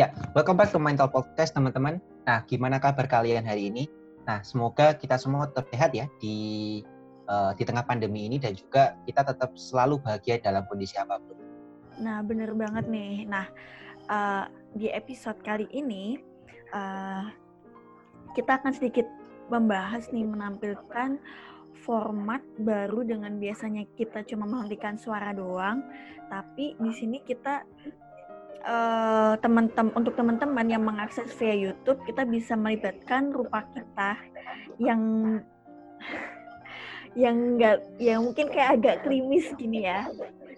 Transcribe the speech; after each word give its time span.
Ya, 0.00 0.16
welcome 0.32 0.56
back 0.56 0.72
to 0.72 0.80
Mental 0.80 1.12
Podcast 1.12 1.52
teman-teman. 1.52 2.00
Nah, 2.24 2.40
gimana 2.48 2.80
kabar 2.80 3.04
kalian 3.04 3.44
hari 3.44 3.68
ini? 3.68 3.84
Nah, 4.24 4.40
semoga 4.40 4.96
kita 4.96 5.20
semua 5.20 5.44
tetap 5.52 5.68
sehat 5.68 5.92
ya 5.92 6.08
di 6.24 6.80
uh, 7.28 7.52
di 7.52 7.68
tengah 7.68 7.84
pandemi 7.84 8.24
ini 8.24 8.40
dan 8.40 8.56
juga 8.56 8.96
kita 9.04 9.28
tetap 9.28 9.52
selalu 9.60 10.00
bahagia 10.00 10.40
dalam 10.40 10.64
kondisi 10.72 10.96
apa 10.96 11.20
pun. 11.20 11.36
Nah, 12.00 12.24
bener 12.24 12.56
banget 12.56 12.88
nih. 12.88 13.28
Nah, 13.28 13.44
uh, 14.08 14.48
di 14.72 14.88
episode 14.88 15.36
kali 15.44 15.68
ini 15.68 16.16
uh, 16.72 17.28
kita 18.32 18.56
akan 18.56 18.72
sedikit 18.72 19.04
membahas 19.52 20.08
nih 20.16 20.24
menampilkan 20.24 21.20
format 21.84 22.40
baru 22.56 23.04
dengan 23.04 23.36
biasanya 23.36 23.84
kita 24.00 24.24
cuma 24.24 24.48
menghentikan 24.48 24.96
suara 24.96 25.36
doang, 25.36 25.84
tapi 26.32 26.72
di 26.80 26.88
sini 26.96 27.20
kita 27.20 27.68
uh, 28.64 29.34
teman-teman 29.40 29.92
untuk 29.96 30.14
teman-teman 30.16 30.66
yang 30.68 30.82
mengakses 30.84 31.32
via 31.36 31.56
YouTube 31.56 32.00
kita 32.04 32.24
bisa 32.24 32.56
melibatkan 32.56 33.32
rupa 33.32 33.64
kita 33.72 34.16
yang 34.80 35.02
yang 37.18 37.36
enggak 37.56 37.82
yang 37.98 38.22
mungkin 38.22 38.46
kayak 38.48 38.80
agak 38.80 38.96
krimis 39.02 39.50
gini 39.58 39.86
ya. 39.86 40.06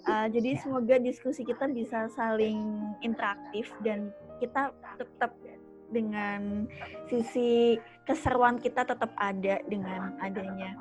Uh, 0.02 0.26
jadi 0.26 0.58
semoga 0.58 0.98
diskusi 0.98 1.46
kita 1.46 1.70
bisa 1.70 2.10
saling 2.18 2.82
interaktif 3.06 3.70
dan 3.86 4.10
kita 4.42 4.74
tetap 4.98 5.30
dengan 5.92 6.66
sisi 7.06 7.78
keseruan 8.02 8.58
kita 8.58 8.82
tetap 8.82 9.14
ada 9.14 9.62
dengan 9.68 10.18
adanya 10.18 10.74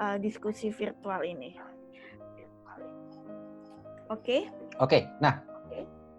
uh, 0.00 0.16
diskusi 0.18 0.74
virtual 0.74 1.22
ini. 1.22 1.54
Oke? 4.08 4.24
Okay? 4.24 4.40
Oke. 4.80 4.88
Okay. 4.88 5.02
Nah, 5.20 5.44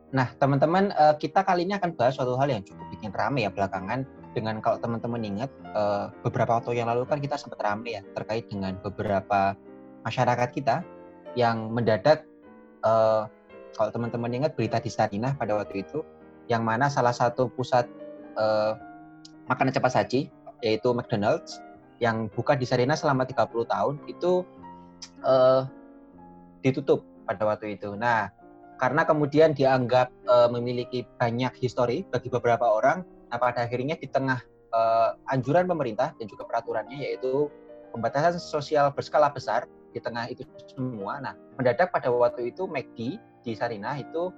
Nah, 0.10 0.34
teman-teman, 0.42 0.90
uh, 0.98 1.14
kita 1.22 1.46
kali 1.46 1.70
ini 1.70 1.78
akan 1.78 1.94
bahas 1.94 2.18
suatu 2.18 2.34
hal 2.42 2.50
yang 2.50 2.66
cukup 2.66 2.82
bikin 2.90 3.14
rame 3.14 3.46
ya 3.46 3.54
belakangan. 3.54 4.10
Dengan 4.34 4.58
kalau 4.62 4.82
teman-teman 4.82 5.22
ingat, 5.22 5.50
uh, 5.78 6.10
beberapa 6.26 6.58
waktu 6.58 6.82
yang 6.82 6.90
lalu 6.90 7.06
kan 7.06 7.22
kita 7.22 7.38
sempat 7.38 7.62
rame 7.62 7.98
ya 7.98 8.02
terkait 8.18 8.50
dengan 8.50 8.78
beberapa 8.82 9.54
masyarakat 10.06 10.50
kita 10.50 10.82
yang 11.38 11.70
mendadak, 11.70 12.26
uh, 12.82 13.30
kalau 13.78 13.90
teman-teman 13.94 14.34
ingat 14.34 14.58
berita 14.58 14.82
di 14.82 14.90
Sarinah 14.90 15.38
pada 15.38 15.54
waktu 15.54 15.86
itu, 15.86 16.02
yang 16.50 16.66
mana 16.66 16.90
salah 16.90 17.14
satu 17.14 17.54
pusat 17.54 17.86
uh, 18.34 18.74
makanan 19.46 19.78
cepat 19.78 19.94
saji, 19.94 20.34
yaitu 20.66 20.90
McDonald's, 20.90 21.62
yang 22.02 22.34
buka 22.34 22.58
di 22.58 22.66
Sarinah 22.66 22.98
selama 22.98 23.30
30 23.30 23.46
tahun, 23.70 23.96
itu 24.10 24.42
uh, 25.22 25.70
ditutup 26.66 27.06
pada 27.30 27.46
waktu 27.46 27.78
itu. 27.78 27.94
Nah, 27.94 28.34
karena 28.80 29.04
kemudian 29.04 29.52
dianggap 29.52 30.08
uh, 30.26 30.48
memiliki 30.48 31.04
banyak 31.20 31.52
histori 31.60 32.08
bagi 32.08 32.32
beberapa 32.32 32.64
orang. 32.64 33.04
Nah, 33.30 33.38
pada 33.38 33.68
akhirnya 33.68 34.00
di 34.00 34.08
tengah 34.08 34.40
uh, 34.72 35.20
anjuran 35.30 35.68
pemerintah 35.68 36.16
dan 36.16 36.26
juga 36.26 36.48
peraturannya 36.48 36.96
yaitu 36.96 37.52
pembatasan 37.92 38.40
sosial 38.40 38.90
berskala 38.96 39.30
besar 39.30 39.68
di 39.92 40.00
tengah 40.00 40.32
itu 40.32 40.48
semua. 40.72 41.20
Nah, 41.20 41.36
mendadak 41.60 41.92
pada 41.92 42.08
waktu 42.08 42.56
itu 42.56 42.66
McD 42.66 43.20
di 43.44 43.52
Sarinah 43.52 44.00
itu 44.00 44.32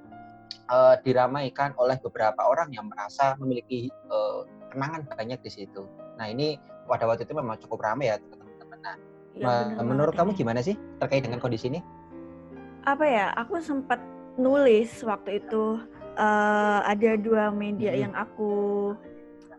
uh, 0.74 0.98
diramaikan 1.06 1.78
oleh 1.78 2.02
beberapa 2.02 2.42
orang 2.42 2.74
yang 2.74 2.90
merasa 2.90 3.38
memiliki 3.38 3.94
uh, 4.10 4.44
kenangan 4.74 5.06
banyak 5.06 5.38
di 5.46 5.52
situ. 5.54 5.86
Nah, 6.18 6.26
ini 6.28 6.58
pada 6.90 7.06
waktu 7.06 7.30
itu 7.30 7.38
memang 7.38 7.62
cukup 7.62 7.86
ramai 7.86 8.10
ya 8.10 8.18
teman-teman. 8.18 8.80
Nah, 8.82 8.98
ya, 9.78 9.84
menurut 9.86 10.18
kamu 10.18 10.34
gimana 10.36 10.60
sih 10.66 10.76
terkait 10.98 11.24
dengan 11.24 11.40
kondisi 11.40 11.70
ini? 11.72 11.80
Apa 12.84 13.06
ya? 13.06 13.26
Aku 13.38 13.62
sempat 13.62 14.02
nulis 14.40 15.04
waktu 15.04 15.44
itu 15.44 15.80
uh, 16.16 16.80
ada 16.86 17.20
dua 17.20 17.52
media 17.52 17.92
hmm. 17.96 18.02
yang 18.08 18.14
aku 18.16 18.54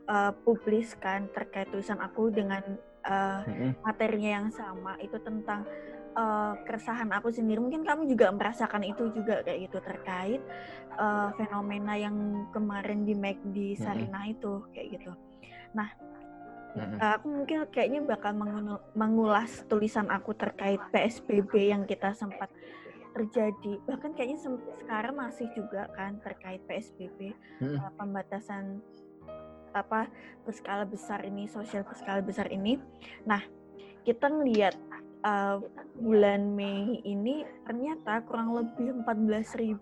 uh, 0.09 0.33
publiskan 0.45 1.29
terkait 1.33 1.69
tulisan 1.69 2.01
aku 2.01 2.33
dengan 2.33 2.63
uh, 3.05 3.45
hmm. 3.45 3.77
materinya 3.85 4.31
yang 4.43 4.49
sama 4.53 4.97
itu 5.01 5.17
tentang 5.21 5.67
uh, 6.17 6.57
keresahan 6.65 7.11
aku 7.13 7.33
sendiri 7.33 7.61
mungkin 7.61 7.85
kamu 7.85 8.09
juga 8.09 8.33
merasakan 8.33 8.83
itu 8.87 9.13
juga 9.13 9.45
kayak 9.45 9.69
gitu 9.69 9.79
terkait 9.85 10.41
uh, 10.97 11.33
fenomena 11.37 11.97
yang 11.97 12.49
kemarin 12.53 13.05
di 13.05 13.15
Mac 13.17 13.39
di 13.53 13.77
Sarina 13.77 14.25
hmm. 14.25 14.35
itu 14.35 14.53
kayak 14.73 14.89
gitu 15.01 15.13
nah 15.73 15.89
hmm. 16.77 16.99
aku 17.01 17.27
mungkin 17.29 17.57
kayaknya 17.73 18.01
bakal 18.05 18.33
mengulas 18.93 19.65
tulisan 19.69 20.09
aku 20.13 20.37
terkait 20.37 20.81
PSBB 20.93 21.73
yang 21.73 21.85
kita 21.89 22.13
sempat 22.13 22.53
terjadi. 23.13 23.79
Bahkan 23.87 24.17
kayaknya 24.17 24.39
sekarang 24.83 25.15
masih 25.17 25.47
juga 25.53 25.89
kan 25.95 26.19
terkait 26.25 26.65
PSBB 26.67 27.37
hmm. 27.61 27.77
uh, 27.79 27.93
pembatasan 27.97 28.81
apa 29.73 30.05
berskala 30.45 30.85
besar 30.85 31.25
ini 31.25 31.49
sosial 31.49 31.85
berskala 31.85 32.21
besar 32.21 32.49
ini. 32.53 32.77
Nah 33.25 33.41
kita 34.05 34.29
ngelihat 34.29 34.77
uh, 35.25 35.63
bulan 35.97 36.53
Mei 36.53 37.01
ini 37.07 37.47
ternyata 37.65 38.21
kurang 38.27 38.53
lebih 38.53 39.05
14.000 39.07 39.79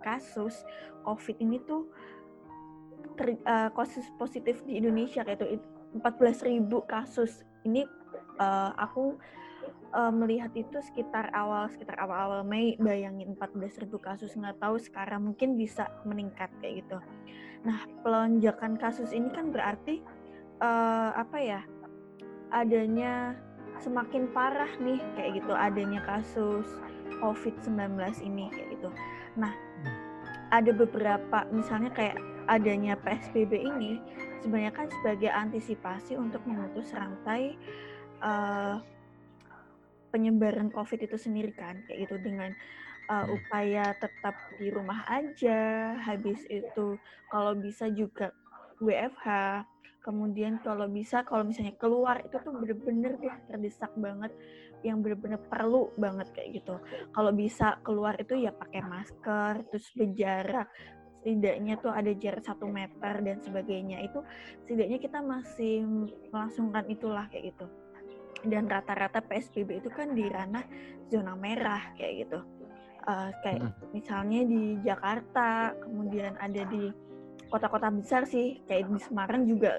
kasus 0.00 0.64
COVID 1.04 1.36
ini 1.42 1.60
tuh 1.66 1.90
ter, 3.16 3.36
uh, 3.44 3.70
kasus 3.72 4.06
positif 4.16 4.62
di 4.64 4.78
Indonesia 4.80 5.24
kayak 5.24 5.42
itu 5.42 5.66
14.000 6.00 6.68
kasus. 6.86 7.44
Ini 7.66 7.82
uh, 8.38 8.70
aku 8.78 9.18
uh, 9.94 10.12
melihat 10.12 10.52
itu 10.52 10.78
sekitar 10.82 11.30
awal 11.32 11.70
sekitar 11.72 11.96
awal-awal 12.00 12.42
Mei 12.42 12.76
bayangin 12.76 13.34
14.000 13.38 13.88
kasus 13.98 14.32
nggak 14.36 14.60
tahu 14.60 14.76
sekarang 14.76 15.32
mungkin 15.32 15.54
bisa 15.56 15.88
meningkat 16.04 16.50
kayak 16.60 16.84
gitu. 16.84 16.98
Nah 17.64 17.78
pelonjakan 18.04 18.78
kasus 18.78 19.10
ini 19.10 19.32
kan 19.32 19.50
berarti 19.50 20.02
uh, 20.60 21.16
apa 21.16 21.38
ya 21.40 21.60
adanya 22.54 23.34
semakin 23.82 24.30
parah 24.32 24.70
nih 24.80 25.00
kayak 25.18 25.42
gitu 25.42 25.52
adanya 25.52 26.00
kasus 26.04 26.66
COVID-19 27.20 27.98
ini 28.24 28.48
kayak 28.52 28.68
gitu. 28.78 28.88
Nah 29.36 29.52
ada 30.54 30.70
beberapa 30.70 31.44
misalnya 31.50 31.90
kayak 31.90 32.16
adanya 32.46 32.94
PSBB 33.02 33.66
ini 33.66 33.98
sebenarnya 34.38 34.70
kan 34.70 34.86
sebagai 35.02 35.30
antisipasi 35.34 36.14
untuk 36.14 36.38
memutus 36.46 36.94
rantai 36.94 37.58
uh, 38.22 38.78
penyebaran 40.16 40.72
COVID 40.72 41.04
itu 41.04 41.20
sendiri 41.20 41.52
kan, 41.52 41.84
kayak 41.84 42.08
gitu 42.08 42.16
dengan 42.24 42.56
uh, 43.12 43.28
upaya 43.28 43.92
tetap 44.00 44.32
di 44.56 44.72
rumah 44.72 45.04
aja, 45.04 45.92
habis 46.00 46.40
itu 46.48 46.96
kalau 47.28 47.52
bisa 47.52 47.92
juga 47.92 48.32
WFH, 48.80 49.60
kemudian 50.00 50.56
kalau 50.64 50.88
bisa 50.88 51.20
kalau 51.28 51.44
misalnya 51.44 51.76
keluar 51.76 52.24
itu 52.24 52.40
tuh 52.40 52.56
bener-bener 52.56 53.20
deh 53.20 53.36
terdesak 53.52 53.92
banget 54.00 54.32
yang 54.80 55.04
bener-bener 55.04 55.40
perlu 55.52 55.92
banget 56.00 56.32
kayak 56.32 56.64
gitu. 56.64 56.80
Kalau 57.12 57.32
bisa 57.36 57.76
keluar 57.84 58.16
itu 58.16 58.40
ya 58.40 58.54
pakai 58.56 58.80
masker, 58.86 59.68
terus 59.68 59.88
berjarak, 59.92 60.70
setidaknya 61.26 61.74
tuh 61.82 61.90
ada 61.90 62.14
jarak 62.14 62.46
satu 62.46 62.70
meter 62.70 63.18
dan 63.18 63.42
sebagainya 63.42 63.98
itu 64.06 64.22
setidaknya 64.62 65.02
kita 65.02 65.18
masih 65.18 65.82
melangsungkan 66.30 66.86
itulah 66.86 67.26
kayak 67.34 67.50
gitu 67.50 67.66
dan 68.46 68.70
rata-rata 68.70 69.20
PSBB 69.22 69.82
itu 69.84 69.90
kan 69.92 70.14
di 70.14 70.26
ranah 70.26 70.64
zona 71.10 71.34
merah 71.34 71.94
kayak 71.98 72.26
gitu. 72.26 72.40
Uh, 73.06 73.30
kayak 73.46 73.62
hmm. 73.62 73.72
misalnya 73.94 74.40
di 74.42 74.62
Jakarta, 74.82 75.78
kemudian 75.78 76.34
ada 76.42 76.62
di 76.66 76.90
kota-kota 77.46 77.86
besar 77.94 78.26
sih, 78.26 78.58
kayak 78.66 78.90
di 78.90 78.98
Semarang 78.98 79.46
juga 79.46 79.78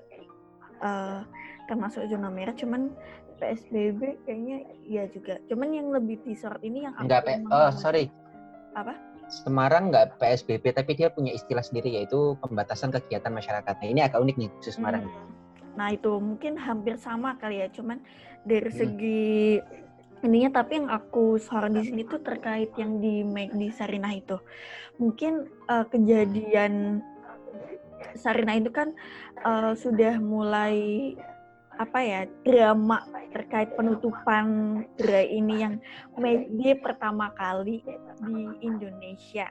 uh, 0.79 1.27
termasuk 1.67 2.07
zona 2.07 2.31
merah, 2.31 2.55
cuman 2.55 2.95
PSBB 3.37 4.23
kayaknya 4.25 4.57
iya 4.87 5.03
juga. 5.11 5.37
Cuman 5.51 5.69
yang 5.75 5.91
lebih 5.93 6.23
disorot 6.25 6.63
ini 6.65 6.87
yang 6.87 6.95
enggak 6.97 7.27
oh 7.51 7.71
sorry. 7.75 8.09
Apa? 8.73 8.95
Semarang 9.27 9.91
nggak 9.91 10.23
PSBB 10.23 10.71
tapi 10.71 10.95
dia 10.95 11.11
punya 11.11 11.35
istilah 11.35 11.59
sendiri 11.59 11.99
yaitu 11.99 12.39
pembatasan 12.39 12.95
kegiatan 12.95 13.29
masyarakatnya. 13.29 13.87
Ini 13.91 14.01
agak 14.07 14.23
unik 14.23 14.35
nih 14.39 14.49
khusus 14.57 14.79
Semarang. 14.79 15.03
Hmm. 15.03 15.46
Nah 15.77 15.93
itu 15.93 16.17
mungkin 16.17 16.57
hampir 16.57 16.97
sama 16.97 17.37
kali 17.37 17.61
ya, 17.61 17.69
cuman 17.69 18.01
dari 18.43 18.67
hmm. 18.73 18.77
segi 18.77 19.61
ininya 20.25 20.65
tapi 20.65 20.81
yang 20.81 20.89
aku 20.89 21.37
sorot 21.37 21.69
di 21.69 21.85
sini 21.85 22.01
tuh 22.01 22.17
terkait 22.25 22.73
yang 22.73 22.97
di 22.97 23.21
di 23.53 23.67
Sarinah 23.69 24.17
itu. 24.17 24.41
Mungkin 24.97 25.45
uh, 25.69 25.85
kejadian 25.85 27.05
Sarinah 28.17 28.57
itu 28.57 28.73
kan 28.73 28.97
uh, 29.45 29.77
sudah 29.77 30.17
mulai 30.17 31.13
apa 31.77 32.01
ya 32.01 32.21
drama 32.41 33.05
terkait 33.29 33.69
penutupan 33.77 34.45
gerai 34.97 35.29
ini 35.29 35.61
yang 35.61 35.77
media 36.17 36.73
pertama 36.81 37.29
kali 37.37 37.85
di 38.25 38.41
Indonesia. 38.65 39.45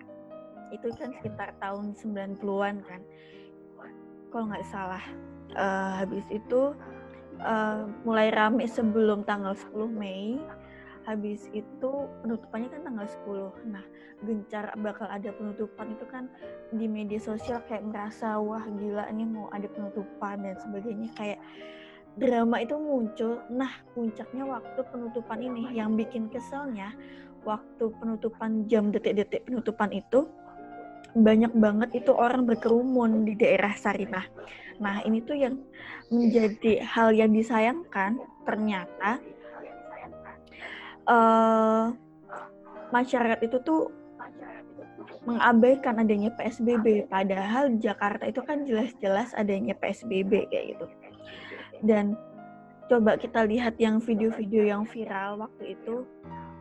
Itu 0.75 0.91
kan 0.99 1.15
sekitar 1.15 1.55
tahun 1.63 1.95
90-an 1.95 2.83
kan 2.83 3.01
kalau 4.35 4.51
nggak 4.51 4.67
salah 4.67 5.05
uh, 5.55 6.03
habis 6.03 6.25
itu 6.35 6.75
uh, 7.41 7.87
mulai 8.03 8.33
rame 8.33 8.67
sebelum 8.67 9.23
tanggal 9.23 9.55
10 9.55 9.87
Mei. 9.93 10.41
Habis 11.07 11.47
itu 11.55 12.11
penutupannya 12.27 12.67
kan 12.67 12.83
tanggal 12.83 13.07
10 13.23 13.71
nah 13.71 13.85
gencar 14.27 14.75
bakal 14.83 15.07
ada 15.07 15.31
penutupan 15.31 15.95
itu 15.95 16.03
kan 16.11 16.27
di 16.75 16.91
media 16.91 17.21
sosial 17.21 17.63
kayak 17.69 17.87
merasa 17.87 18.41
wah 18.43 18.65
gila 18.81 19.07
ini 19.13 19.23
mau 19.23 19.47
ada 19.55 19.71
penutupan 19.71 20.43
dan 20.43 20.59
sebagainya. 20.59 21.15
Kayak 21.15 21.39
drama 22.19 22.59
itu 22.65 22.75
muncul. 22.75 23.39
Nah 23.53 23.71
puncaknya 23.95 24.45
waktu 24.51 24.81
penutupan 24.91 25.39
ini. 25.39 25.71
Yang 25.79 25.91
bikin 26.07 26.25
keselnya 26.27 26.91
waktu 27.47 27.95
penutupan 28.03 28.67
jam 28.67 28.91
detik-detik 28.91 29.47
penutupan 29.47 29.95
itu 29.95 30.27
banyak 31.17 31.53
banget 31.57 32.05
itu 32.05 32.13
orang 32.13 32.45
berkerumun 32.45 33.25
di 33.25 33.39
daerah 33.39 33.73
Sarinah. 33.73 34.27
Nah, 34.79 35.01
ini 35.05 35.25
tuh 35.25 35.37
yang 35.37 35.61
menjadi 36.13 36.85
hal 36.85 37.13
yang 37.17 37.33
disayangkan. 37.33 38.21
Ternyata 38.47 39.19
uh, 41.09 41.91
masyarakat 42.95 43.41
itu 43.43 43.59
tuh 43.63 43.91
mengabaikan 45.27 45.99
adanya 45.99 46.31
PSBB 46.39 47.11
padahal 47.11 47.75
Jakarta 47.83 48.31
itu 48.31 48.39
kan 48.47 48.63
jelas-jelas 48.63 49.35
adanya 49.35 49.75
PSBB 49.75 50.47
kayak 50.51 50.79
gitu. 50.79 50.87
Dan 51.83 52.15
coba 52.87 53.19
kita 53.19 53.43
lihat 53.43 53.75
yang 53.83 53.99
video-video 53.99 54.71
yang 54.71 54.87
viral 54.87 55.43
waktu 55.43 55.75
itu 55.75 56.07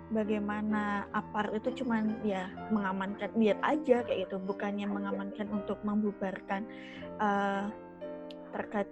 bagaimana 0.10 1.06
apart 1.14 1.54
itu 1.54 1.86
cuman 1.86 2.18
ya 2.26 2.50
mengamankan 2.74 3.30
lihat 3.38 3.62
aja 3.62 4.02
kayak 4.02 4.30
gitu. 4.30 4.42
Bukannya 4.42 4.90
mengamankan 4.90 5.46
untuk 5.54 5.78
membubarkan 5.86 6.66
uh, 7.22 7.70
terkait 8.56 8.88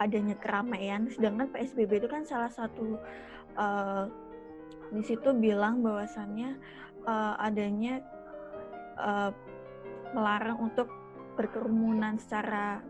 adanya 0.00 0.36
keramaian. 0.36 1.08
Sedangkan 1.08 1.48
PSBB 1.52 2.04
itu 2.04 2.08
kan 2.08 2.28
salah 2.28 2.52
satu 2.52 3.00
uh, 3.56 4.04
di 4.92 5.02
situ 5.06 5.32
bilang 5.32 5.80
bahwasannya 5.80 6.60
uh, 7.08 7.34
adanya 7.40 8.04
uh, 9.00 9.32
melarang 10.12 10.58
untuk 10.58 10.90
berkerumunan 11.38 12.18
secara 12.18 12.82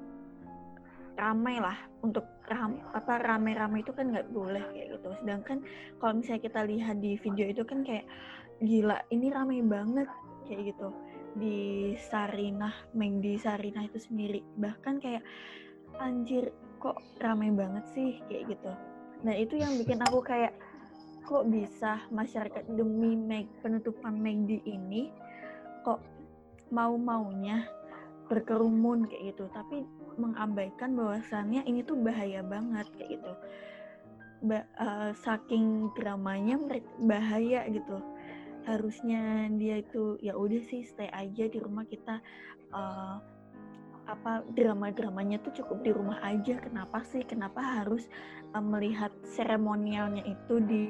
ramai 1.20 1.60
lah 1.60 1.76
untuk 2.00 2.24
ram, 2.48 2.80
apa 2.96 3.20
rame-rame 3.20 3.84
itu 3.84 3.92
kan 3.92 4.08
nggak 4.08 4.32
boleh 4.32 4.64
kayak 4.72 4.96
gitu. 4.96 5.08
Sedangkan 5.20 5.58
kalau 6.00 6.16
misalnya 6.16 6.42
kita 6.48 6.60
lihat 6.64 6.96
di 7.04 7.20
video 7.20 7.46
itu 7.46 7.62
kan 7.68 7.84
kayak 7.84 8.08
gila 8.64 8.96
ini 9.12 9.28
ramai 9.28 9.60
banget 9.60 10.08
kayak 10.48 10.72
gitu. 10.72 10.88
Di 11.36 11.58
Sarinah 12.10 12.90
Mengdi 12.96 13.36
Sarinah 13.36 13.84
itu 13.86 14.00
sendiri. 14.00 14.40
Bahkan 14.56 14.94
kayak 14.98 15.22
anjir 16.00 16.48
kok 16.80 16.96
ramai 17.20 17.52
banget 17.52 17.84
sih 17.92 18.10
kayak 18.26 18.56
gitu. 18.56 18.72
Nah 19.20 19.34
itu 19.36 19.60
yang 19.60 19.76
bikin 19.76 20.00
aku 20.00 20.24
kayak 20.32 20.56
kok 21.28 21.46
bisa 21.46 22.00
masyarakat 22.10 22.64
demi 22.74 23.14
Meg, 23.14 23.46
penutupan 23.60 24.18
Megdi 24.18 24.64
ini 24.66 25.12
kok 25.84 26.00
mau-maunya 26.72 27.68
berkerumun 28.32 29.06
kayak 29.06 29.36
gitu. 29.36 29.44
Tapi 29.52 29.84
mengabaikan 30.16 30.96
bahwasannya 30.96 31.62
ini 31.68 31.84
tuh 31.84 32.00
bahaya 32.00 32.40
banget 32.42 32.88
kayak 32.96 33.20
gitu. 33.20 33.32
Ba 34.40 34.64
uh, 34.80 35.12
saking 35.20 35.92
dramanya 35.92 36.56
bahaya 37.04 37.68
gitu. 37.68 38.00
Harusnya 38.64 39.48
dia 39.56 39.84
itu 39.84 40.16
ya 40.24 40.32
udah 40.32 40.60
sih 40.68 40.84
stay 40.84 41.12
aja 41.12 41.48
di 41.48 41.58
rumah 41.60 41.84
kita 41.84 42.20
uh, 42.72 43.20
apa 44.10 44.42
drama-dramanya 44.58 45.38
tuh 45.46 45.62
cukup 45.62 45.86
di 45.86 45.90
rumah 45.94 46.18
aja. 46.26 46.58
Kenapa 46.58 47.06
sih? 47.06 47.22
Kenapa 47.22 47.62
harus 47.62 48.10
uh, 48.52 48.62
melihat 48.62 49.14
seremonialnya 49.22 50.26
itu 50.26 50.54
di 50.66 50.82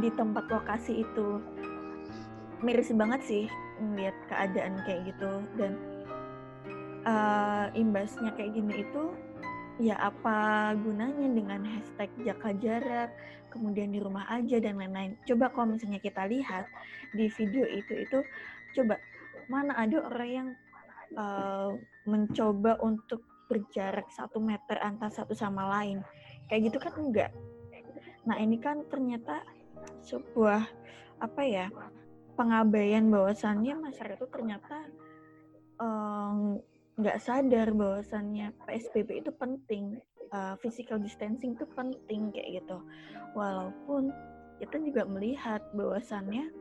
di 0.00 0.08
tempat 0.16 0.48
lokasi 0.48 1.04
itu? 1.04 1.38
Miris 2.64 2.92
banget 2.96 3.20
sih 3.24 3.44
melihat 3.80 4.16
keadaan 4.32 4.80
kayak 4.88 5.12
gitu. 5.12 5.32
Dan 5.60 5.72
uh, 7.04 7.68
imbasnya 7.76 8.32
kayak 8.36 8.56
gini 8.56 8.80
itu 8.80 9.04
ya 9.80 9.96
apa 9.96 10.72
gunanya 10.76 11.28
dengan 11.32 11.64
hashtag 11.64 12.12
jaga 12.20 12.52
jarak 12.60 13.10
kemudian 13.48 13.88
di 13.92 14.00
rumah 14.00 14.24
aja 14.32 14.56
dan 14.60 14.80
lain-lain. 14.80 15.16
Coba 15.28 15.52
kalau 15.52 15.76
misalnya 15.76 16.00
kita 16.00 16.24
lihat 16.24 16.64
di 17.12 17.28
video 17.28 17.64
itu 17.68 17.92
itu 18.00 18.18
coba 18.76 18.96
mana 19.50 19.74
ada 19.74 19.98
orang 20.06 20.30
yang 20.30 20.48
uh, 21.16 21.74
mencoba 22.06 22.78
untuk 22.82 23.22
berjarak 23.50 24.06
satu 24.14 24.38
meter 24.38 24.78
antar 24.78 25.10
satu 25.10 25.34
sama 25.34 25.66
lain 25.80 26.02
kayak 26.46 26.70
gitu 26.70 26.78
kan 26.78 26.94
enggak 26.98 27.30
nah 28.28 28.36
ini 28.38 28.60
kan 28.60 28.84
ternyata 28.86 29.42
sebuah 30.04 30.68
apa 31.20 31.42
ya 31.42 31.66
pengabaian 32.38 33.08
bahwasannya 33.12 33.76
masyarakat 33.76 34.16
itu 34.16 34.28
ternyata 34.32 34.76
um, 35.80 36.60
nggak 37.00 37.20
sadar 37.20 37.72
bahwasannya 37.72 38.52
PSBB 38.68 39.24
itu 39.24 39.32
penting, 39.32 39.96
uh, 40.36 40.54
physical 40.60 41.00
distancing 41.00 41.56
itu 41.56 41.64
penting 41.72 42.28
kayak 42.28 42.60
gitu. 42.60 42.78
Walaupun 43.32 44.12
kita 44.60 44.76
juga 44.84 45.08
melihat 45.08 45.64
bahwasannya 45.72 46.52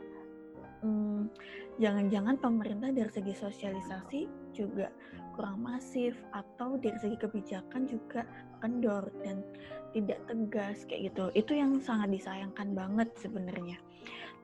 jangan 0.80 1.28
jangan-jangan 1.76 2.36
pemerintah 2.40 2.90
dari 2.96 3.12
segi 3.12 3.36
sosialisasi 3.36 4.22
juga 4.52 4.92
kurang 5.36 5.64
masif 5.64 6.20
atau 6.36 6.76
dari 6.76 7.00
segi 7.00 7.16
kebijakan 7.16 7.88
juga 7.88 8.28
kendor 8.60 9.08
dan 9.24 9.40
tidak 9.96 10.20
tegas 10.28 10.84
kayak 10.86 11.14
gitu. 11.14 11.32
Itu 11.34 11.52
yang 11.56 11.80
sangat 11.80 12.12
disayangkan 12.12 12.76
banget 12.76 13.10
sebenarnya. 13.18 13.80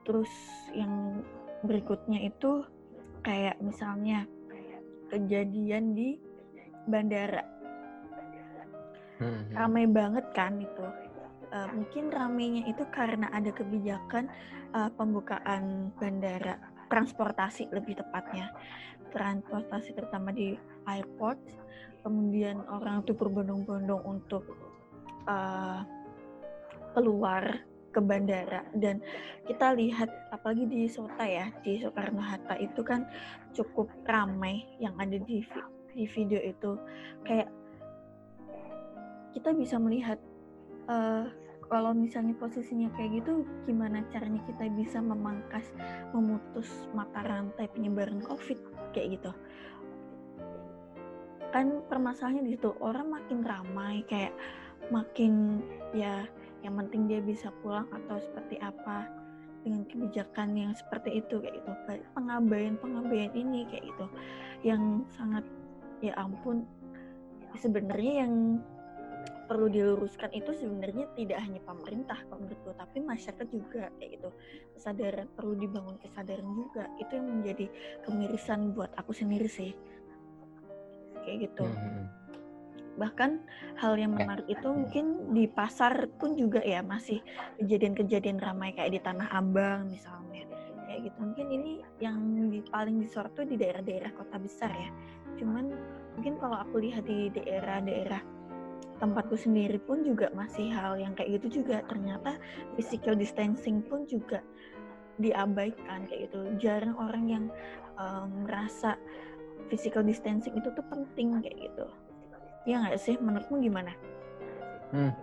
Terus 0.08 0.30
yang 0.72 1.20
berikutnya 1.66 2.24
itu 2.24 2.64
kayak 3.26 3.58
misalnya 3.60 4.24
kejadian 5.10 5.94
di 5.94 6.18
bandara. 6.86 7.44
Hmm. 9.20 9.48
Ramai 9.52 9.84
banget 9.88 10.26
kan 10.32 10.60
itu. 10.60 10.86
Uh, 11.46 11.68
mungkin 11.72 12.10
ramenya 12.10 12.66
itu 12.66 12.82
karena 12.90 13.30
ada 13.30 13.54
kebijakan 13.54 14.26
uh, 14.74 14.90
pembukaan 14.98 15.94
bandara, 15.94 16.58
transportasi 16.90 17.70
lebih 17.70 18.02
tepatnya. 18.02 18.50
Transportasi 19.12 19.94
terutama 19.94 20.32
di 20.32 20.56
airport. 20.88 21.38
Kemudian 22.06 22.62
orang 22.70 23.02
itu 23.02 23.12
berbondong-bondong 23.14 24.02
untuk 24.06 24.46
uh, 25.26 25.82
keluar 26.94 27.66
ke 27.96 28.00
bandara 28.04 28.60
dan 28.76 29.00
kita 29.48 29.72
lihat 29.72 30.12
apalagi 30.28 30.68
di 30.68 30.84
Sota 30.84 31.24
ya 31.24 31.48
di 31.64 31.80
Soekarno 31.80 32.20
Hatta 32.20 32.60
itu 32.60 32.84
kan 32.84 33.08
cukup 33.56 33.88
ramai 34.04 34.68
yang 34.76 34.92
ada 35.00 35.16
di 35.16 35.40
di 35.96 36.04
video 36.04 36.36
itu 36.44 36.76
kayak 37.24 37.48
kita 39.32 39.56
bisa 39.56 39.80
melihat 39.80 40.20
uh, 40.92 41.24
kalau 41.72 41.96
misalnya 41.96 42.36
posisinya 42.36 42.92
kayak 42.94 43.24
gitu 43.24 43.48
gimana 43.64 44.04
caranya 44.12 44.44
kita 44.44 44.68
bisa 44.76 45.00
memangkas 45.00 45.66
memutus 46.12 46.68
mata 46.92 47.24
rantai 47.24 47.64
penyebaran 47.72 48.20
covid 48.22 48.60
kayak 48.96 49.20
gitu. 49.20 49.30
Kan 51.52 51.84
permasalahannya 51.92 52.48
di 52.48 52.56
situ 52.56 52.72
orang 52.80 53.12
makin 53.12 53.44
ramai 53.44 54.00
kayak 54.08 54.32
makin 54.88 55.60
ya 55.92 56.24
yang 56.64 56.80
penting 56.80 57.06
dia 57.06 57.20
bisa 57.20 57.52
pulang 57.60 57.86
atau 57.92 58.16
seperti 58.16 58.56
apa 58.64 59.06
dengan 59.62 59.84
kebijakan 59.86 60.56
yang 60.56 60.72
seperti 60.72 61.20
itu 61.20 61.38
kayak 61.44 61.60
gitu. 61.60 61.72
Pengabaian 62.16 62.80
pengabaian 62.80 63.32
ini 63.36 63.68
kayak 63.68 63.84
gitu. 63.92 64.06
Yang 64.64 65.04
sangat 65.12 65.44
ya 66.00 66.16
ampun 66.16 66.64
sebenarnya 67.56 68.26
yang 68.26 68.60
perlu 69.46 69.70
diluruskan 69.70 70.30
itu 70.34 70.50
sebenarnya 70.52 71.06
tidak 71.14 71.38
hanya 71.40 71.60
pemerintah 71.62 72.18
kalau 72.26 72.42
menurutku 72.42 72.74
tapi 72.74 72.98
masyarakat 73.00 73.48
juga 73.48 73.88
kayak 73.96 74.10
gitu. 74.18 74.30
Kesadaran 74.74 75.26
perlu 75.32 75.54
dibangun 75.56 75.96
kesadaran 76.02 76.46
juga. 76.52 76.84
Itu 76.98 77.16
yang 77.16 77.26
menjadi 77.40 77.66
kemirisan 78.04 78.74
buat 78.74 78.90
aku 78.98 79.14
sendiri 79.14 79.46
sih. 79.46 79.72
Kayak 81.24 81.50
gitu. 81.50 81.64
Mm 81.64 81.78
-hmm 81.78 82.26
bahkan 82.96 83.44
hal 83.76 83.94
yang 84.00 84.16
ya. 84.16 84.24
menarik 84.24 84.48
itu 84.48 84.68
mungkin 84.72 85.36
di 85.36 85.44
pasar 85.46 86.08
pun 86.16 86.34
juga 86.34 86.64
ya 86.64 86.80
masih 86.80 87.20
kejadian-kejadian 87.60 88.40
ramai 88.40 88.72
kayak 88.72 88.96
di 88.96 89.00
Tanah 89.00 89.28
Abang 89.36 89.92
misalnya. 89.92 90.48
Kayak 90.88 91.12
gitu. 91.12 91.16
Mungkin 91.20 91.46
ini 91.52 91.72
yang 92.00 92.18
di, 92.48 92.64
paling 92.72 92.96
disorot 93.04 93.32
tuh 93.36 93.44
di 93.44 93.60
daerah-daerah 93.60 94.10
kota 94.16 94.40
besar 94.40 94.72
ya. 94.72 94.90
Cuman 95.36 95.76
mungkin 96.16 96.40
kalau 96.40 96.56
aku 96.56 96.80
lihat 96.80 97.04
di 97.04 97.28
daerah-daerah 97.36 98.35
tempatku 98.96 99.36
sendiri 99.36 99.76
pun 99.82 100.02
juga 100.02 100.32
masih 100.32 100.72
hal 100.72 100.96
yang 100.96 101.12
kayak 101.12 101.40
gitu 101.40 101.60
juga 101.62 101.84
ternyata 101.84 102.40
physical 102.74 103.12
distancing 103.12 103.84
pun 103.84 104.08
juga 104.08 104.40
diabaikan 105.20 106.04
kayak 106.08 106.28
gitu 106.28 106.40
jarang 106.60 106.96
orang 106.96 107.24
yang 107.28 107.44
um, 107.96 108.44
merasa 108.44 108.96
physical 109.72 110.04
distancing 110.04 110.56
itu 110.56 110.68
tuh 110.72 110.84
penting 110.88 111.40
kayak 111.40 111.72
gitu 111.72 111.86
Iya 112.66 112.82
nggak 112.82 112.98
sih? 112.98 113.14
Menurutmu 113.22 113.62
gimana? 113.62 113.94
Hmm. 114.90 115.14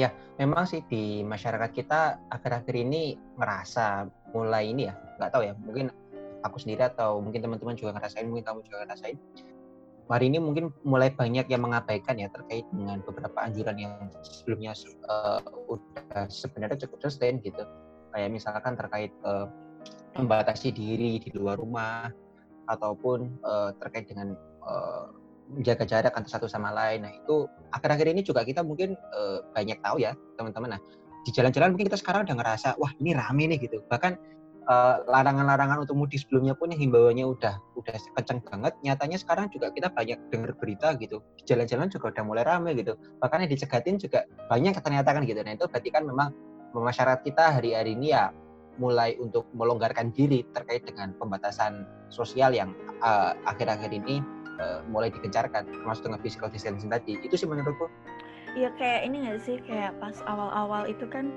Ya, 0.00 0.16
memang 0.40 0.64
sih 0.64 0.80
di 0.88 1.20
masyarakat 1.20 1.70
kita 1.76 2.24
akhir-akhir 2.32 2.72
ini 2.72 3.20
ngerasa 3.36 4.08
mulai 4.32 4.72
ini 4.72 4.88
ya, 4.88 4.96
nggak 5.20 5.30
tahu 5.34 5.42
ya, 5.44 5.52
mungkin 5.60 5.92
aku 6.40 6.56
sendiri 6.56 6.88
atau 6.88 7.20
mungkin 7.20 7.44
teman-teman 7.44 7.76
juga 7.76 8.00
ngerasain, 8.00 8.24
mungkin 8.24 8.48
kamu 8.48 8.60
juga 8.64 8.86
ngerasain. 8.86 9.18
Hari 10.10 10.26
ini 10.26 10.42
mungkin 10.42 10.74
mulai 10.82 11.14
banyak 11.14 11.46
yang 11.46 11.62
mengabaikan 11.62 12.18
ya 12.18 12.26
terkait 12.34 12.66
dengan 12.74 12.98
beberapa 13.06 13.46
anjuran 13.46 13.78
yang 13.78 13.94
sebelumnya 14.26 14.74
uh, 15.06 15.38
udah 15.70 16.26
sebenarnya 16.26 16.82
cukup 16.82 17.06
sustain 17.06 17.38
gitu. 17.38 17.62
Kayak 18.10 18.34
misalkan 18.34 18.74
terkait 18.74 19.14
uh, 19.22 19.46
membatasi 20.18 20.74
diri 20.74 21.22
di 21.22 21.30
luar 21.30 21.62
rumah 21.62 22.10
ataupun 22.66 23.38
uh, 23.46 23.70
terkait 23.78 24.10
dengan 24.10 24.34
uh, 24.66 25.14
menjaga 25.54 25.86
jarak 25.86 26.12
antara 26.18 26.42
satu 26.42 26.50
sama 26.50 26.74
lain. 26.74 27.06
Nah 27.06 27.14
itu 27.14 27.46
akhir-akhir 27.70 28.10
ini 28.10 28.26
juga 28.26 28.42
kita 28.42 28.66
mungkin 28.66 28.98
uh, 29.14 29.46
banyak 29.54 29.78
tahu 29.78 30.02
ya 30.02 30.18
teman-teman. 30.34 30.74
Nah 30.74 30.80
di 31.22 31.30
jalan-jalan 31.30 31.70
mungkin 31.70 31.86
kita 31.86 32.02
sekarang 32.02 32.26
udah 32.26 32.34
ngerasa 32.34 32.74
wah 32.82 32.90
ini 32.98 33.14
rame 33.14 33.46
nih 33.46 33.62
gitu. 33.62 33.78
Bahkan 33.86 34.18
uh, 34.70 35.02
larangan-larangan 35.10 35.82
untuk 35.82 35.98
mudik 35.98 36.22
sebelumnya 36.22 36.54
pun 36.54 36.70
himbauannya 36.70 37.26
udah 37.26 37.58
udah 37.74 37.94
kenceng 38.14 38.40
banget. 38.46 38.72
Nyatanya 38.86 39.18
sekarang 39.18 39.50
juga 39.50 39.74
kita 39.74 39.90
banyak 39.90 40.18
dengar 40.30 40.54
berita 40.54 40.94
gitu. 40.96 41.18
Jalan-jalan 41.44 41.90
juga 41.90 42.14
udah 42.14 42.24
mulai 42.24 42.44
rame 42.46 42.70
gitu. 42.78 42.94
Bahkan 43.18 43.44
yang 43.44 43.50
dicegatin 43.50 43.98
juga 43.98 44.24
banyak 44.46 44.78
ternyata 44.78 45.10
kan 45.10 45.26
gitu. 45.26 45.42
Nah 45.42 45.58
itu 45.58 45.66
berarti 45.66 45.90
kan 45.90 46.06
memang 46.06 46.30
masyarakat 46.70 47.26
kita 47.26 47.58
hari-hari 47.58 47.98
ini 47.98 48.14
ya 48.14 48.30
mulai 48.78 49.18
untuk 49.18 49.44
melonggarkan 49.52 50.14
diri 50.14 50.46
terkait 50.54 50.86
dengan 50.86 51.12
pembatasan 51.18 51.84
sosial 52.08 52.54
yang 52.54 52.72
akhir-akhir 53.44 53.90
uh, 53.92 53.98
ini 53.98 54.22
uh, 54.62 54.80
mulai 54.88 55.12
digencarkan 55.12 55.66
termasuk 55.68 56.08
dengan 56.08 56.22
physical 56.22 56.48
distancing 56.48 56.88
tadi 56.88 57.18
itu 57.20 57.34
sih 57.34 57.44
menurutku 57.44 57.90
Iya 58.56 58.74
kayak 58.74 59.06
ini 59.06 59.16
nggak 59.26 59.40
sih 59.46 59.56
kayak 59.62 59.94
pas 60.02 60.18
awal-awal 60.26 60.90
itu 60.90 61.06
kan 61.06 61.30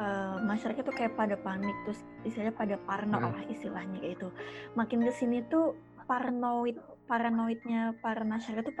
uh, 0.00 0.40
masyarakat 0.42 0.82
tuh 0.82 0.96
kayak 0.96 1.14
pada 1.14 1.36
panik 1.36 1.76
terus 1.84 2.00
istilahnya 2.24 2.56
pada 2.56 2.76
parno 2.88 3.20
hmm. 3.20 3.30
lah 3.36 3.44
istilahnya 3.52 3.96
kayak 4.00 4.14
itu 4.16 4.28
makin 4.74 5.04
ke 5.04 5.12
sini 5.12 5.44
tuh 5.52 5.76
paranoid 6.08 6.80
paranoidnya 7.06 7.94
para 8.00 8.24
masyarakat 8.24 8.64
tuh 8.64 8.74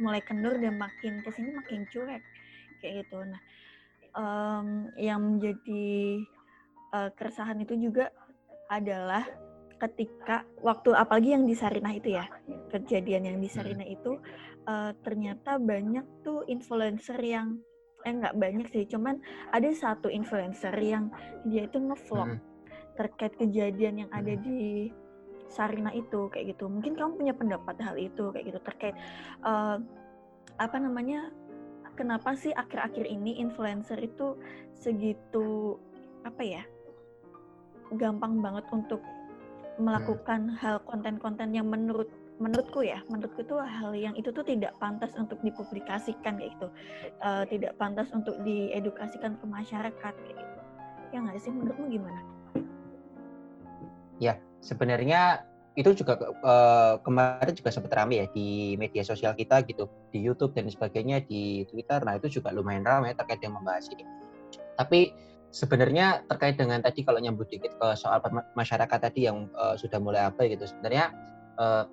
mulai 0.00 0.22
kendur 0.22 0.54
dan 0.56 0.78
makin 0.78 1.20
ke 1.20 1.30
sini 1.34 1.52
makin 1.52 1.84
cuek 1.90 2.22
kayak 2.80 3.04
gitu 3.04 3.18
nah 3.26 3.40
um, 4.14 4.88
yang 4.96 5.20
menjadi 5.20 6.22
uh, 6.94 7.10
keresahan 7.12 7.60
itu 7.60 7.74
juga 7.76 8.08
adalah 8.70 9.26
ketika 9.76 10.46
waktu 10.62 10.94
apalagi 10.96 11.34
yang 11.34 11.44
di 11.44 11.52
Sarinah 11.52 11.92
itu 11.92 12.16
ya 12.16 12.24
kejadian 12.72 13.28
yang 13.28 13.38
di 13.42 13.50
hmm. 13.50 13.56
Sarinah 13.58 13.88
itu 13.88 14.16
uh, 14.64 14.94
ternyata 15.04 15.60
banyak 15.60 16.24
tuh 16.24 16.46
influencer 16.48 17.18
yang 17.20 17.60
eh 18.04 18.12
nggak 18.12 18.36
banyak 18.36 18.66
sih 18.70 18.84
cuman 18.84 19.18
ada 19.50 19.68
satu 19.72 20.12
influencer 20.12 20.76
yang 20.78 21.08
dia 21.48 21.64
itu 21.64 21.80
ngevlog 21.80 22.36
hmm. 22.36 22.40
terkait 23.00 23.34
kejadian 23.40 24.06
yang 24.06 24.10
ada 24.12 24.36
di 24.36 24.92
Sarina 25.48 25.92
itu 25.92 26.28
kayak 26.28 26.56
gitu 26.56 26.68
mungkin 26.68 26.96
kamu 26.96 27.12
punya 27.20 27.34
pendapat 27.36 27.76
hal 27.80 27.96
itu 27.96 28.32
kayak 28.32 28.44
gitu 28.52 28.60
terkait 28.64 28.94
uh, 29.44 29.80
apa 30.60 30.76
namanya 30.78 31.32
kenapa 31.94 32.34
sih 32.34 32.50
akhir-akhir 32.54 33.06
ini 33.06 33.38
influencer 33.38 33.98
itu 34.02 34.34
segitu 34.74 35.78
apa 36.26 36.42
ya 36.42 36.62
gampang 37.94 38.42
banget 38.42 38.66
untuk 38.72 39.00
melakukan 39.78 40.54
hmm. 40.54 40.58
hal 40.62 40.76
konten-konten 40.86 41.50
yang 41.54 41.66
menurut 41.66 42.10
menurutku 42.42 42.82
ya 42.82 42.98
menurutku 43.06 43.46
itu 43.46 43.54
hal 43.58 43.94
yang 43.94 44.14
itu 44.18 44.34
tuh 44.34 44.42
tidak 44.42 44.74
pantas 44.82 45.14
untuk 45.14 45.38
dipublikasikan 45.46 46.38
kayak 46.38 46.50
gitu. 46.58 46.68
Uh, 47.22 47.46
tidak 47.46 47.78
pantas 47.78 48.10
untuk 48.10 48.34
diedukasikan 48.42 49.38
ke 49.38 49.44
masyarakat 49.46 50.14
kayak 50.14 50.36
gitu. 50.36 50.60
Ya 51.14 51.18
nggak 51.22 51.38
sih? 51.38 51.52
Menurutmu 51.54 51.86
gimana? 51.94 52.20
Ya 54.18 54.38
sebenarnya 54.58 55.46
itu 55.74 55.90
juga 55.90 56.14
uh, 56.22 57.02
kemarin 57.02 57.54
juga 57.54 57.70
sempat 57.74 57.90
ramai 57.98 58.22
ya 58.22 58.26
di 58.30 58.78
media 58.78 59.02
sosial 59.02 59.34
kita 59.34 59.66
gitu 59.66 59.90
di 60.14 60.22
YouTube 60.22 60.54
dan 60.54 60.70
sebagainya 60.70 61.26
di 61.26 61.66
Twitter. 61.66 61.98
Nah 62.06 62.18
itu 62.18 62.38
juga 62.38 62.54
lumayan 62.54 62.86
ramai 62.86 63.14
terkait 63.14 63.42
dengan 63.42 63.62
membahas 63.62 63.90
ini. 63.90 64.06
Tapi 64.78 65.10
sebenarnya 65.54 66.26
terkait 66.26 66.58
dengan 66.58 66.82
tadi 66.82 67.06
kalau 67.06 67.22
nyambut 67.22 67.46
dikit 67.46 67.74
ke 67.78 67.88
soal 67.94 68.18
masyarakat 68.58 68.98
tadi 68.98 69.30
yang 69.30 69.46
uh, 69.54 69.78
sudah 69.78 70.02
mulai 70.02 70.26
apa 70.26 70.46
gitu 70.50 70.66
sebenarnya 70.66 71.14
uh, 71.58 71.86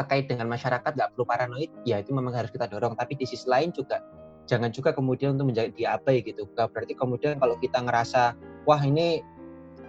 terkait 0.00 0.24
dengan 0.32 0.48
masyarakat 0.48 0.96
nggak 0.96 1.12
perlu 1.12 1.28
paranoid 1.28 1.68
ya 1.84 2.00
itu 2.00 2.16
memang 2.16 2.32
harus 2.32 2.48
kita 2.48 2.64
dorong 2.72 2.96
tapi 2.96 3.20
di 3.20 3.28
sisi 3.28 3.44
lain 3.44 3.68
juga 3.68 4.00
jangan 4.48 4.72
juga 4.72 4.96
kemudian 4.96 5.36
untuk 5.36 5.52
menjadi 5.52 5.70
diabai 5.76 6.24
gitu 6.24 6.48
berarti 6.56 6.96
kemudian 6.96 7.36
kalau 7.36 7.60
kita 7.60 7.84
ngerasa 7.84 8.32
wah 8.64 8.80
ini 8.80 9.20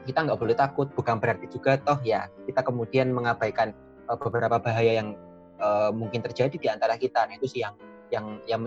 kita 0.04 0.28
nggak 0.28 0.36
boleh 0.36 0.56
takut 0.60 0.92
bukan 0.92 1.24
berarti 1.24 1.48
juga 1.48 1.80
toh 1.80 1.98
ya 2.04 2.28
kita 2.44 2.60
kemudian 2.60 3.16
mengabaikan 3.16 3.72
uh, 4.12 4.20
beberapa 4.20 4.60
bahaya 4.60 5.00
yang 5.00 5.16
uh, 5.64 5.96
mungkin 5.96 6.20
terjadi 6.20 6.56
di 6.60 6.68
antara 6.68 7.00
kita 7.00 7.24
nah 7.24 7.40
itu 7.40 7.48
sih 7.48 7.64
yang 7.64 7.74
yang 8.12 8.44
yang 8.44 8.60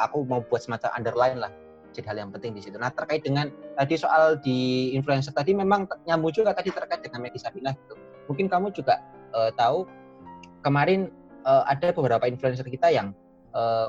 aku 0.00 0.24
mau 0.24 0.40
buat 0.48 0.64
semacam 0.64 0.88
underline 0.96 1.36
lah 1.36 1.52
jadi 1.92 2.12
hal 2.12 2.28
yang 2.28 2.30
penting 2.32 2.52
di 2.52 2.60
situ. 2.60 2.76
Nah 2.76 2.92
terkait 2.92 3.24
dengan 3.24 3.48
tadi 3.72 3.96
soal 3.96 4.36
di 4.44 4.92
influencer 4.92 5.32
tadi 5.32 5.56
memang 5.56 5.88
nyambung 6.04 6.28
juga 6.28 6.52
tadi 6.52 6.68
terkait 6.68 7.00
dengan 7.00 7.24
Medi 7.24 7.40
Sabina 7.40 7.72
gitu. 7.72 7.96
Mungkin 8.28 8.52
kamu 8.52 8.68
juga 8.76 9.00
uh, 9.32 9.48
tahu 9.56 9.88
kemarin 10.66 11.14
uh, 11.46 11.62
ada 11.70 11.94
beberapa 11.94 12.26
influencer 12.26 12.66
kita 12.66 12.90
yang 12.90 13.14
uh, 13.54 13.86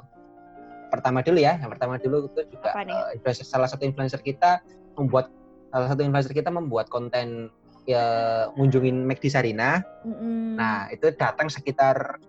pertama 0.94 1.26
dulu 1.26 1.42
ya, 1.42 1.58
yang 1.58 1.74
pertama 1.74 1.98
dulu 1.98 2.30
itu 2.30 2.54
juga 2.54 2.78
uh, 2.78 3.10
influencer, 3.18 3.42
salah 3.42 3.66
satu 3.66 3.82
influencer 3.90 4.22
kita 4.22 4.62
membuat 4.94 5.34
salah 5.74 5.90
satu 5.90 6.06
influencer 6.06 6.38
kita 6.38 6.54
membuat 6.54 6.86
konten 6.94 7.50
ya 7.90 8.06
ngunjungin 8.54 9.02
McD 9.10 9.34
Sarina. 9.34 9.82
Mm-hmm. 10.06 10.54
Nah 10.54 10.94
itu 10.94 11.10
datang 11.18 11.50
sekitar 11.50 12.22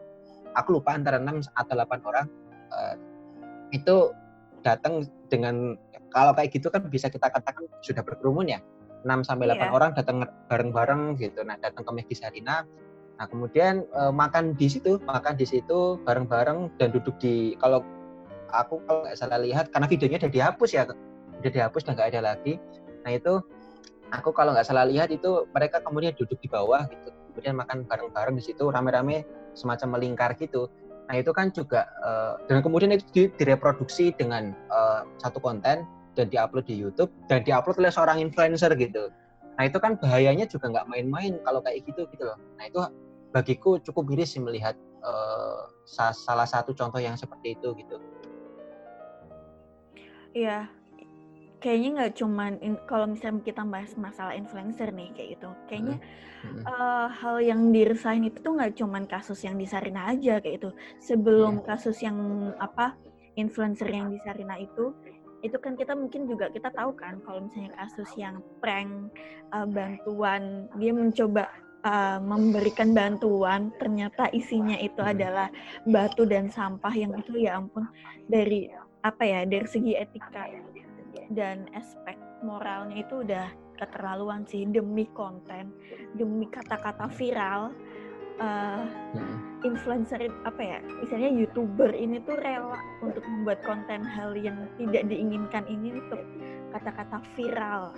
aku 0.57 0.81
lupa 0.81 0.97
antara 0.97 1.21
6 1.21 1.53
atau 1.53 1.75
8 1.77 2.09
orang. 2.09 2.27
Uh, 2.73 2.95
itu 3.69 4.17
datang 4.65 5.05
dengan 5.29 5.77
kalau 6.09 6.33
kayak 6.33 6.57
gitu 6.57 6.73
kan 6.73 6.89
bisa 6.89 7.13
kita 7.13 7.29
katakan 7.29 7.69
sudah 7.85 8.01
berkerumun 8.01 8.49
ya 8.49 8.65
6 9.05 9.29
sampai 9.29 9.47
8 9.47 9.61
yeah. 9.61 9.71
orang 9.71 9.91
datang 9.95 10.27
bareng-bareng 10.51 11.21
gitu. 11.21 11.47
Nah, 11.47 11.55
datang 11.61 11.87
ke 11.87 11.93
Medis 11.95 12.19
Sarina. 12.19 12.67
Nah, 13.19 13.27
kemudian 13.27 13.83
e, 13.83 14.03
makan 14.15 14.55
di 14.55 14.71
situ, 14.71 15.03
makan 15.03 15.35
di 15.35 15.43
situ 15.43 15.99
bareng-bareng 16.07 16.79
dan 16.79 16.95
duduk 16.95 17.19
di 17.19 17.59
kalau 17.59 17.83
aku 18.55 18.79
kalau 18.87 19.03
nggak 19.03 19.19
salah 19.19 19.43
lihat 19.43 19.75
karena 19.75 19.91
videonya 19.91 20.19
udah 20.23 20.33
dihapus 20.33 20.71
ya, 20.71 20.87
udah 21.43 21.51
dihapus 21.51 21.83
dan 21.83 21.93
nggak 21.99 22.09
ada 22.15 22.21
lagi. 22.35 22.63
Nah, 23.03 23.11
itu 23.19 23.43
aku 24.15 24.31
kalau 24.31 24.55
nggak 24.55 24.67
salah 24.67 24.87
lihat 24.87 25.11
itu 25.11 25.51
mereka 25.51 25.83
kemudian 25.83 26.15
duduk 26.15 26.39
di 26.39 26.49
bawah 26.49 26.87
gitu. 26.89 27.11
Kemudian 27.35 27.55
makan 27.59 27.87
bareng-bareng 27.87 28.35
di 28.39 28.43
situ 28.43 28.71
rame-rame 28.71 29.27
semacam 29.55 29.99
melingkar 29.99 30.39
gitu. 30.39 30.71
Nah 31.09 31.17
itu 31.17 31.33
kan 31.33 31.49
juga 31.51 31.89
uh, 32.05 32.37
dan 32.47 32.61
kemudian 32.61 32.93
itu 32.93 33.33
direproduksi 33.41 34.13
dengan 34.13 34.53
uh, 34.69 35.09
satu 35.25 35.41
konten 35.41 35.89
dan 36.13 36.27
diupload 36.29 36.69
di 36.69 36.77
YouTube 36.77 37.09
dan 37.33 37.41
diupload 37.43 37.81
oleh 37.81 37.89
seorang 37.89 38.21
influencer 38.21 38.69
gitu. 38.77 39.09
Nah 39.57 39.65
itu 39.65 39.81
kan 39.81 39.97
bahayanya 39.97 40.45
juga 40.45 40.69
nggak 40.69 40.87
main-main 40.87 41.41
kalau 41.43 41.65
kayak 41.65 41.83
gitu 41.89 42.05
gitu 42.13 42.29
loh. 42.29 42.37
Nah 42.61 42.69
itu 42.69 42.79
bagiku 43.35 43.77
cukup 43.83 44.09
miris 44.09 44.35
sih 44.37 44.43
melihat 44.43 44.75
uh, 45.05 45.69
salah 45.87 46.49
satu 46.49 46.73
contoh 46.73 47.01
yang 47.01 47.17
seperti 47.17 47.57
itu 47.57 47.73
gitu. 47.77 47.97
Iya, 50.37 50.69
kayaknya 51.59 51.89
nggak 51.99 52.13
cuman 52.19 52.53
in, 52.63 52.75
kalau 52.87 53.11
misalnya 53.11 53.43
kita 53.43 53.63
bahas 53.67 53.93
masalah 53.99 54.35
influencer 54.35 54.95
nih 54.95 55.11
kayak 55.15 55.29
gitu 55.39 55.51
kayaknya 55.67 55.97
hmm. 56.47 56.63
uh, 56.65 57.11
hal 57.11 57.43
yang 57.43 57.75
diresahin 57.75 58.31
itu 58.31 58.39
tuh 58.39 58.55
nggak 58.55 58.79
cuman 58.79 59.05
kasus 59.11 59.43
yang 59.43 59.59
di 59.59 59.67
Sarina 59.67 60.11
aja 60.11 60.39
kayak 60.39 60.63
itu 60.63 60.71
sebelum 61.03 61.61
hmm. 61.61 61.67
kasus 61.67 61.99
yang 62.03 62.19
apa 62.63 62.95
influencer 63.35 63.91
yang 63.91 64.15
di 64.15 64.23
Sarina 64.23 64.55
itu 64.59 64.95
itu 65.39 65.55
kan 65.63 65.79
kita 65.79 65.95
mungkin 65.95 66.27
juga 66.27 66.51
kita 66.51 66.75
tahu 66.75 66.99
kan 66.99 67.23
kalau 67.23 67.47
misalnya 67.47 67.71
kasus 67.79 68.11
yang 68.19 68.43
prank 68.59 69.15
uh, 69.55 69.67
bantuan 69.67 70.67
dia 70.79 70.91
mencoba 70.91 71.47
uh, 71.89 72.19
memberikan 72.21 72.93
bantuan 72.93 73.73
ternyata 73.81 74.29
isinya 74.37 74.77
itu 74.77 75.01
hmm. 75.01 75.13
adalah 75.17 75.49
batu 75.89 76.29
dan 76.29 76.53
sampah 76.53 76.93
yang 76.93 77.17
itu 77.17 77.49
ya 77.49 77.57
ampun 77.57 77.89
dari 78.29 78.69
apa 79.01 79.25
ya 79.25 79.49
dari 79.49 79.65
segi 79.65 79.97
etika 79.97 80.53
dan 81.33 81.65
aspek 81.73 82.17
moralnya 82.45 83.01
itu 83.01 83.25
udah 83.25 83.49
keterlaluan 83.79 84.43
sih 84.51 84.67
demi 84.67 85.07
konten, 85.15 85.71
demi 86.19 86.51
kata-kata 86.51 87.07
viral. 87.15 87.71
Uh, 88.39 88.87
influencer 89.67 90.31
apa 90.47 90.63
ya, 90.63 90.79
misalnya 91.03 91.27
youtuber 91.43 91.91
ini 91.91 92.23
tuh 92.23 92.39
rela 92.39 92.79
untuk 93.03 93.27
membuat 93.27 93.59
konten 93.67 94.07
hal 94.07 94.31
yang 94.39 94.71
tidak 94.79 95.11
diinginkan 95.11 95.67
ini 95.67 95.99
untuk 95.99 96.23
kata-kata 96.71 97.19
viral. 97.35 97.91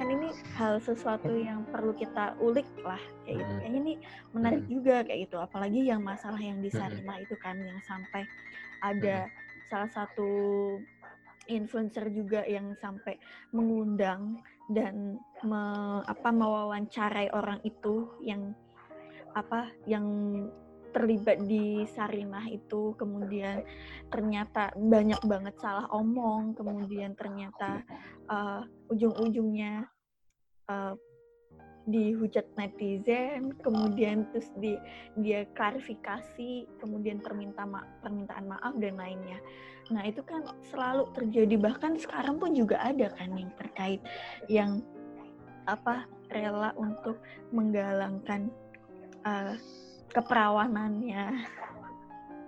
Kan 0.00 0.08
ini 0.08 0.32
hal 0.56 0.80
sesuatu 0.80 1.28
yang 1.28 1.68
perlu 1.68 1.92
kita 1.92 2.32
ulik 2.40 2.64
lah 2.80 2.96
kayak 3.28 3.44
gitu. 3.44 3.52
Kayaknya 3.60 3.78
ini 3.84 3.94
menarik 4.32 4.64
juga 4.64 5.04
kayak 5.04 5.20
gitu, 5.28 5.36
apalagi 5.36 5.80
yang 5.84 6.00
masalah 6.00 6.40
yang 6.40 6.64
di 6.64 6.72
itu 6.72 7.36
kan 7.36 7.60
yang 7.60 7.76
sampai 7.84 8.24
ada 8.80 9.28
salah 9.68 9.92
satu 9.92 10.32
influencer 11.52 12.08
juga 12.16 12.48
yang 12.48 12.72
sampai 12.80 13.20
mengundang 13.52 14.40
dan 14.72 15.20
me, 15.44 15.62
apa 16.08 16.32
mewawancarai 16.32 17.28
orang 17.36 17.60
itu 17.60 18.08
yang 18.24 18.56
apa 19.36 19.68
yang 19.84 20.06
terlibat 20.90 21.42
di 21.46 21.86
Sarinah 21.90 22.46
itu 22.50 22.94
kemudian 22.98 23.62
ternyata 24.10 24.74
banyak 24.76 25.20
banget 25.26 25.54
salah 25.58 25.86
omong 25.94 26.54
kemudian 26.54 27.14
ternyata 27.14 27.82
uh, 28.28 28.62
ujung-ujungnya 28.90 29.86
uh, 30.68 30.94
dihujat 31.88 32.46
netizen 32.54 33.56
kemudian 33.64 34.28
terus 34.30 34.52
di 34.60 34.76
dia 35.18 35.48
klarifikasi 35.56 36.68
kemudian 36.78 37.18
perminta 37.18 37.64
ma 37.64 37.82
permintaan 38.04 38.46
maaf 38.46 38.74
dan 38.78 38.94
lainnya. 39.00 39.40
Nah 39.90 40.06
itu 40.06 40.22
kan 40.22 40.46
selalu 40.70 41.10
terjadi. 41.16 41.58
Bahkan 41.58 41.98
sekarang 41.98 42.38
pun 42.38 42.54
juga 42.54 42.78
ada 42.78 43.10
kan 43.16 43.34
yang 43.34 43.50
terkait 43.58 44.00
yang 44.46 44.84
apa 45.66 46.06
rela 46.30 46.70
untuk 46.78 47.18
menggalangkan 47.50 48.48
uh, 49.26 49.58
keperawanannya 50.10 51.24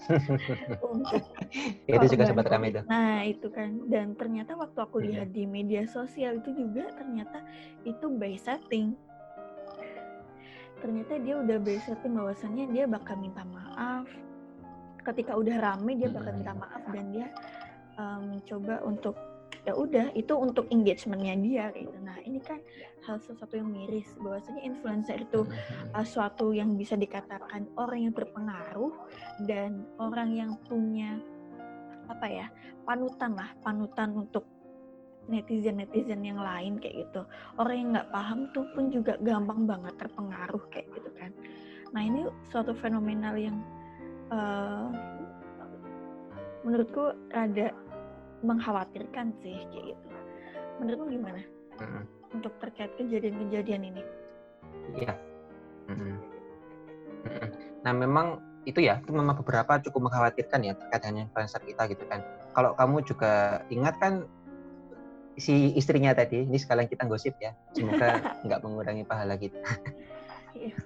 untuk 0.92 1.22
itu 1.86 2.04
juga 2.10 2.24
sempat 2.26 2.46
ramai 2.50 2.74
itu. 2.74 2.82
Nah 2.90 3.22
itu 3.22 3.46
kan 3.54 3.86
dan 3.86 4.18
ternyata 4.18 4.58
waktu 4.58 4.78
aku 4.82 4.98
iya. 4.98 5.06
lihat 5.22 5.28
di 5.30 5.44
media 5.46 5.86
sosial 5.86 6.42
itu 6.42 6.50
juga 6.54 6.90
ternyata 6.98 7.38
itu 7.86 8.06
by 8.10 8.34
setting. 8.34 8.98
Ternyata 10.82 11.22
dia 11.22 11.38
udah 11.38 11.58
by 11.62 11.78
setting 11.78 12.12
bahwasannya 12.18 12.74
dia 12.74 12.84
bakal 12.90 13.14
minta 13.14 13.46
maaf. 13.46 14.10
Ketika 15.02 15.38
udah 15.38 15.56
rame 15.62 15.98
dia 15.98 16.10
bakal 16.10 16.34
minta 16.34 16.54
maaf 16.54 16.82
dan 16.90 17.04
dia 17.14 17.30
um, 17.98 18.42
coba 18.46 18.82
untuk 18.82 19.14
ya 19.62 19.72
udah 19.78 20.10
itu 20.18 20.34
untuk 20.34 20.66
engagementnya 20.74 21.34
dia 21.38 21.64
gitu. 21.70 21.94
Nah 22.02 22.18
ini 22.26 22.42
kan 22.42 22.58
hal 23.06 23.22
sesuatu 23.22 23.54
yang 23.54 23.70
miris 23.70 24.10
bahwasanya 24.18 24.62
influencer 24.66 25.22
itu 25.22 25.46
uh, 25.94 26.06
suatu 26.06 26.50
yang 26.50 26.74
bisa 26.74 26.98
dikatakan 26.98 27.70
orang 27.78 28.10
yang 28.10 28.14
berpengaruh 28.14 28.94
dan 29.46 29.86
orang 30.02 30.34
yang 30.34 30.50
punya 30.66 31.18
apa 32.10 32.26
ya 32.26 32.46
panutan 32.82 33.38
lah 33.38 33.54
panutan 33.62 34.26
untuk 34.26 34.42
netizen 35.30 35.78
netizen 35.78 36.26
yang 36.26 36.42
lain 36.42 36.82
kayak 36.82 37.06
gitu. 37.06 37.22
Orang 37.54 37.76
yang 37.78 37.88
nggak 37.94 38.10
paham 38.10 38.50
tuh 38.50 38.66
pun 38.74 38.90
juga 38.90 39.14
gampang 39.22 39.70
banget 39.70 39.94
terpengaruh 39.94 40.62
kayak 40.74 40.90
gitu 40.90 41.10
kan. 41.14 41.30
Nah 41.94 42.02
ini 42.02 42.26
suatu 42.50 42.74
fenomenal 42.74 43.38
yang 43.38 43.62
uh, 44.34 44.90
menurutku 46.66 47.14
ada 47.30 47.70
mengkhawatirkan 48.42 49.32
sih 49.40 49.56
kayak 49.70 49.84
gitu. 49.94 50.06
Menurutmu 50.82 51.06
gimana? 51.14 51.40
Mm-hmm. 51.78 52.02
Untuk 52.38 52.52
terkait 52.58 52.90
kejadian-kejadian 52.98 53.82
ini? 53.94 54.02
Iya. 54.98 55.14
Mm-hmm. 55.88 56.14
Mm-hmm. 57.22 57.48
Nah 57.82 57.92
memang 57.94 58.26
itu 58.62 58.78
ya, 58.78 59.02
itu 59.02 59.10
memang 59.10 59.34
beberapa 59.42 59.78
cukup 59.82 60.10
mengkhawatirkan 60.10 60.60
ya 60.62 60.74
terkait 60.78 61.02
dengan 61.02 61.26
influencer 61.26 61.62
kita 61.66 61.82
gitu 61.90 62.04
kan. 62.06 62.22
Kalau 62.54 62.78
kamu 62.78 63.02
juga 63.02 63.64
ingat 63.74 63.98
kan 63.98 64.26
si 65.34 65.74
istrinya 65.74 66.14
tadi, 66.14 66.46
ini 66.46 66.58
sekalian 66.60 66.86
kita 66.86 67.08
gosip 67.08 67.34
ya, 67.42 67.56
semoga 67.74 68.20
nggak 68.46 68.60
mengurangi 68.62 69.02
pahala 69.02 69.34
kita. 69.34 69.58
Iya. 70.52 70.76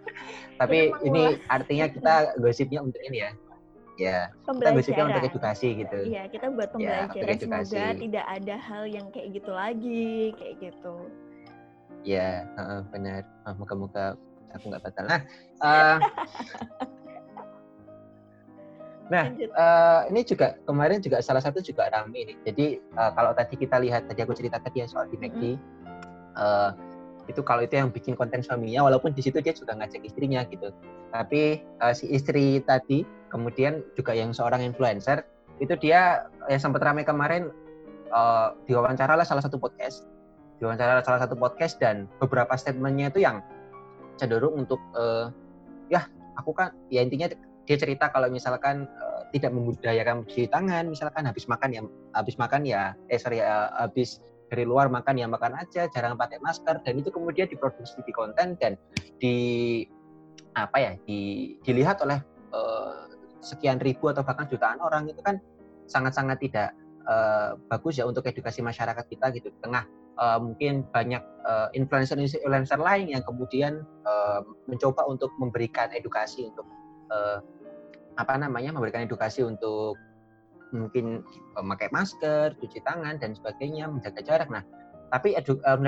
Tapi 0.56 0.94
ini 1.04 1.36
artinya 1.52 1.86
kita 1.90 2.14
gosipnya 2.40 2.80
untuk 2.80 3.02
ini 3.04 3.28
ya, 3.28 3.30
ya 3.96 4.28
kita 4.44 4.70
basicnya 4.76 5.04
untuk 5.08 5.24
edukasi 5.24 5.68
gitu. 5.80 5.98
Iya 6.04 6.22
kita 6.28 6.52
buat 6.52 6.68
ya, 6.76 7.08
pembelajaran. 7.08 7.24
ya, 7.24 7.34
semoga 7.40 7.84
tidak 7.96 8.26
ada 8.28 8.54
hal 8.60 8.84
yang 8.84 9.06
kayak 9.10 9.28
gitu 9.32 9.50
lagi 9.50 10.36
kayak 10.36 10.54
gitu. 10.60 10.96
Ya 12.04 12.44
uh, 12.60 12.84
benar. 12.92 13.24
Uh, 13.48 13.56
moga-moga 13.56 14.14
aku 14.52 14.64
nggak 14.68 14.84
batal. 14.84 15.04
Nah 15.08 15.20
uh, 15.64 15.98
nah 19.12 19.30
uh, 19.32 20.00
ini 20.10 20.26
juga 20.26 20.58
kemarin 20.66 20.98
juga 21.00 21.24
salah 21.24 21.40
satu 21.40 21.64
juga 21.64 21.88
rame 21.88 22.32
nih. 22.32 22.36
Jadi 22.44 22.66
uh, 23.00 23.10
kalau 23.16 23.32
tadi 23.32 23.56
kita 23.56 23.80
lihat 23.80 24.12
tadi 24.12 24.20
aku 24.20 24.36
cerita 24.36 24.60
tadi 24.60 24.84
ya 24.84 24.86
soal 24.86 25.08
di 25.08 25.16
McD 25.16 25.56
mm 25.56 25.56
-hmm. 25.56 26.36
uh, 26.36 26.70
itu 27.26 27.42
kalau 27.42 27.66
itu 27.66 27.74
yang 27.74 27.90
bikin 27.90 28.14
konten 28.14 28.38
suaminya 28.38 28.86
walaupun 28.86 29.10
di 29.10 29.18
situ 29.18 29.42
dia 29.42 29.56
juga 29.56 29.74
ngajak 29.74 30.04
istrinya 30.04 30.46
gitu. 30.46 30.70
Tapi 31.10 31.64
uh, 31.80 31.94
si 31.96 32.06
istri 32.12 32.62
tadi 32.62 33.15
kemudian 33.28 33.82
juga 33.98 34.12
yang 34.14 34.30
seorang 34.30 34.62
influencer 34.62 35.26
itu 35.58 35.72
dia 35.80 36.28
yang 36.46 36.60
sempat 36.60 36.84
ramai 36.84 37.02
kemarin 37.02 37.48
uh, 38.12 38.52
diwawancara 38.68 39.16
lah 39.16 39.26
salah 39.26 39.42
satu 39.44 39.56
podcast. 39.56 40.04
Diwawancara 40.60 41.04
salah 41.04 41.20
satu 41.20 41.36
podcast 41.36 41.76
dan 41.80 42.08
beberapa 42.16 42.56
statementnya 42.56 43.12
itu 43.12 43.24
yang 43.24 43.44
cenderung 44.16 44.56
untuk 44.56 44.80
uh, 44.96 45.28
ya 45.92 46.08
aku 46.40 46.52
kan 46.56 46.72
ya 46.88 47.04
intinya 47.04 47.28
dia 47.66 47.76
cerita 47.76 48.08
kalau 48.08 48.32
misalkan 48.32 48.88
uh, 48.96 49.28
tidak 49.34 49.52
membudayakan 49.52 50.24
cuci 50.24 50.48
tangan 50.48 50.88
misalkan 50.88 51.28
habis 51.28 51.44
makan 51.50 51.70
ya 51.74 51.80
habis 52.16 52.40
makan 52.40 52.64
ya 52.64 52.96
eh 53.12 53.20
sorry 53.20 53.44
uh, 53.44 53.68
habis 53.76 54.24
dari 54.46 54.62
luar 54.62 54.86
makan 54.86 55.18
ya 55.18 55.26
makan 55.26 55.58
aja 55.58 55.90
jarang 55.90 56.14
pakai 56.14 56.38
masker 56.38 56.78
dan 56.86 56.94
itu 56.96 57.10
kemudian 57.10 57.50
diproduksi 57.50 57.98
di 58.06 58.12
konten 58.14 58.54
dan 58.62 58.78
di 59.18 59.36
apa 60.56 60.76
ya 60.80 60.92
di, 61.04 61.52
dilihat 61.66 62.00
oleh 62.00 62.22
uh, 62.54 63.05
sekian 63.46 63.78
ribu 63.78 64.10
atau 64.10 64.26
bahkan 64.26 64.50
jutaan 64.50 64.82
orang 64.82 65.06
itu 65.06 65.22
kan 65.22 65.38
sangat-sangat 65.86 66.42
tidak 66.42 66.74
uh, 67.06 67.54
bagus 67.70 68.02
ya 68.02 68.04
untuk 68.04 68.26
edukasi 68.26 68.58
masyarakat 68.60 69.06
kita 69.06 69.30
gitu 69.38 69.54
di 69.54 69.58
tengah 69.62 69.86
uh, 70.18 70.38
mungkin 70.42 70.82
banyak 70.90 71.22
uh, 71.46 71.70
influencer-influencer 71.72 72.82
lain 72.82 73.14
yang 73.14 73.22
kemudian 73.22 73.86
uh, 74.02 74.42
mencoba 74.66 75.06
untuk 75.06 75.30
memberikan 75.38 75.94
edukasi 75.94 76.50
untuk 76.50 76.66
uh, 77.14 77.38
apa 78.18 78.34
namanya 78.34 78.74
memberikan 78.74 79.06
edukasi 79.06 79.46
untuk 79.46 79.94
mungkin 80.74 81.22
memakai 81.54 81.88
masker, 81.94 82.58
cuci 82.58 82.82
tangan 82.82 83.22
dan 83.22 83.38
sebagainya, 83.38 83.86
menjaga 83.86 84.18
jarak. 84.24 84.48
Nah, 84.50 84.66
tapi 85.14 85.38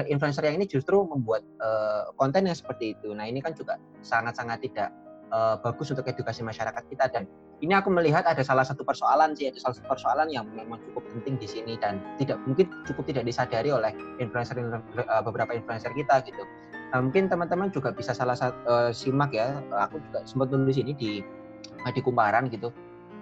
influencer 0.07 0.47
yang 0.47 0.62
ini 0.62 0.71
justru 0.71 1.03
membuat 1.03 1.42
uh, 1.59 2.14
konten 2.14 2.47
yang 2.47 2.55
seperti 2.55 2.94
itu. 2.94 3.11
Nah, 3.11 3.27
ini 3.27 3.42
kan 3.42 3.57
juga 3.59 3.81
sangat-sangat 4.07 4.62
tidak 4.71 4.94
uh, 5.35 5.59
bagus 5.59 5.90
untuk 5.90 6.07
edukasi 6.07 6.47
masyarakat 6.47 6.85
kita 6.87 7.11
dan 7.11 7.27
ini 7.59 7.75
aku 7.75 7.90
melihat 7.90 8.23
ada 8.23 8.38
salah 8.47 8.62
satu 8.62 8.87
persoalan 8.87 9.35
sih, 9.35 9.51
ada 9.51 9.59
salah 9.59 9.75
satu 9.75 9.90
persoalan 9.90 10.31
yang 10.31 10.47
memang 10.55 10.79
cukup 10.90 11.03
penting 11.11 11.35
di 11.42 11.49
sini 11.51 11.75
dan 11.75 11.99
tidak 12.14 12.38
mungkin 12.47 12.71
cukup 12.87 13.11
tidak 13.11 13.27
disadari 13.27 13.75
oleh 13.75 13.90
influencer 14.23 14.62
uh, 14.62 15.23
beberapa 15.27 15.51
influencer 15.59 15.90
kita 15.99 16.23
gitu. 16.23 16.47
Nah, 16.94 17.03
mungkin 17.03 17.27
teman-teman 17.27 17.75
juga 17.75 17.90
bisa 17.90 18.14
salah 18.14 18.38
satu 18.38 18.59
uh, 18.71 18.90
simak 18.94 19.35
ya. 19.35 19.59
Aku 19.90 19.99
juga 19.99 20.23
sempat 20.23 20.55
nulis 20.55 20.79
ini 20.79 20.94
di 20.94 21.12
di 21.83 22.01
kumparan 22.01 22.47
gitu. 22.47 22.71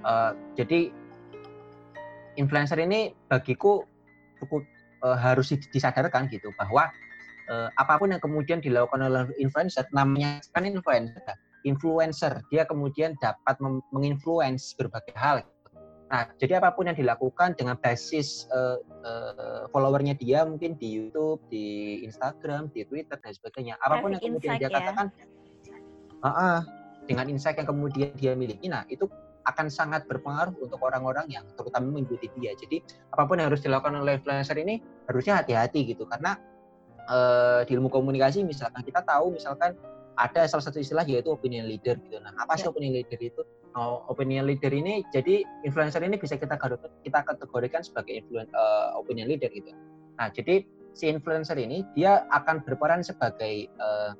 Uh, 0.05 0.37
jadi 0.53 0.93
influencer 2.37 2.77
ini 2.77 3.17
bagiku 3.33 3.89
cukup 4.37 4.63
uh, 5.01 5.17
harus 5.17 5.49
disadarkan 5.73 6.29
gitu 6.29 6.53
bahwa 6.61 6.93
uh, 7.49 7.69
apa 7.81 7.97
pun 7.97 8.13
yang 8.13 8.21
kemudian 8.21 8.61
dilakukan 8.61 9.01
oleh 9.01 9.33
influencer 9.41 9.89
namanya 9.97 10.45
kan 10.53 10.69
influencer 10.69 11.25
influencer 11.67 12.41
dia 12.49 12.63
kemudian 12.65 13.19
dapat 13.19 13.59
menginfluence 13.91 14.73
berbagai 14.79 15.13
hal 15.19 15.43
nah 16.07 16.31
jadi 16.39 16.63
apa 16.63 16.71
pun 16.71 16.87
yang 16.87 16.95
dilakukan 16.95 17.59
dengan 17.59 17.75
basis 17.83 18.47
uh, 18.55 18.79
uh, 19.03 19.67
followernya 19.75 20.15
dia 20.15 20.47
mungkin 20.47 20.79
di 20.79 20.87
YouTube 20.87 21.43
di 21.51 21.99
Instagram 22.07 22.71
di 22.71 22.87
Twitter 22.87 23.19
dan 23.19 23.35
sebagainya 23.35 23.75
apa 23.83 23.99
pun 23.99 24.15
yang 24.15 24.23
kemudian 24.23 24.55
dia 24.63 24.71
ya. 24.71 24.79
katakan 24.79 25.11
uh 26.23 26.29
-uh, 26.31 26.59
dengan 27.11 27.27
insight 27.27 27.59
yang 27.59 27.67
kemudian 27.67 28.15
dia 28.15 28.39
miliki 28.39 28.71
nah 28.71 28.87
itu 28.87 29.11
akan 29.47 29.71
sangat 29.71 30.11
berpengaruh 30.11 30.59
untuk 30.59 30.83
orang-orang 30.83 31.31
yang 31.31 31.47
terutama 31.55 31.87
mengikuti 31.87 32.27
dia. 32.35 32.53
Jadi 32.59 32.83
apa 33.15 33.31
pun 33.31 33.39
yang 33.39 33.49
harus 33.49 33.63
dilakukan 33.63 33.95
oleh 33.95 34.19
influencer 34.19 34.59
ini 34.59 34.83
harusnya 35.07 35.39
hati-hati 35.39 35.87
gitu 35.95 36.03
karena 36.11 36.35
uh, 37.07 37.63
di 37.63 37.79
ilmu 37.79 37.87
komunikasi 37.87 38.43
misalkan 38.43 38.83
kita 38.83 39.07
tahu 39.07 39.39
misalkan 39.39 39.79
ada 40.17 40.49
salah 40.49 40.65
satu 40.65 40.81
istilah 40.81 41.05
yaitu 41.05 41.29
opinion 41.29 41.69
leader 41.69 42.01
gitu. 42.01 42.17
Nah, 42.21 42.33
apa 42.41 42.57
sih 42.57 42.65
ya. 42.65 42.73
opinion 42.73 42.97
leader 42.97 43.21
itu? 43.21 43.43
Oh, 43.77 44.09
opinion 44.09 44.49
leader 44.49 44.73
ini 44.73 45.05
jadi 45.13 45.45
influencer 45.63 46.01
ini 46.01 46.17
bisa 46.17 46.41
kita 46.41 46.57
kita 47.05 47.19
kategorikan 47.21 47.85
sebagai 47.85 48.25
influen, 48.25 48.49
uh, 48.57 48.97
opinion 48.97 49.29
leader 49.29 49.53
gitu. 49.53 49.77
Nah, 50.17 50.33
jadi 50.33 50.65
si 50.97 51.13
influencer 51.13 51.61
ini 51.61 51.85
dia 51.93 52.25
akan 52.33 52.65
berperan 52.65 53.05
sebagai 53.05 53.69
uh, 53.77 54.17